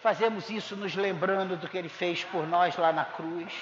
Fazemos 0.00 0.48
isso 0.48 0.76
nos 0.76 0.94
lembrando 0.94 1.56
do 1.56 1.68
que 1.68 1.76
ele 1.76 1.88
fez 1.88 2.22
por 2.22 2.46
nós 2.46 2.76
lá 2.76 2.92
na 2.92 3.04
cruz. 3.04 3.52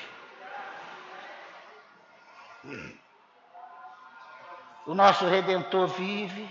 O 4.84 4.94
nosso 4.94 5.24
redentor 5.26 5.86
vive. 5.86 6.46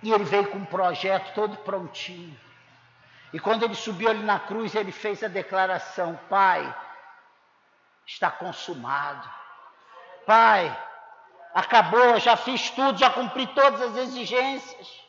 E 0.00 0.12
ele 0.12 0.22
veio 0.22 0.48
com 0.48 0.58
um 0.58 0.64
projeto 0.64 1.34
todo 1.34 1.56
prontinho. 1.56 2.51
E 3.32 3.40
quando 3.40 3.62
ele 3.62 3.74
subiu 3.74 4.08
ali 4.08 4.22
na 4.22 4.38
cruz, 4.38 4.74
ele 4.74 4.92
fez 4.92 5.22
a 5.22 5.28
declaração: 5.28 6.18
Pai, 6.28 6.74
está 8.06 8.30
consumado. 8.30 9.28
Pai, 10.26 10.76
acabou, 11.54 12.18
já 12.20 12.36
fiz 12.36 12.70
tudo, 12.70 12.98
já 12.98 13.10
cumpri 13.10 13.46
todas 13.48 13.80
as 13.80 13.96
exigências. 13.96 15.01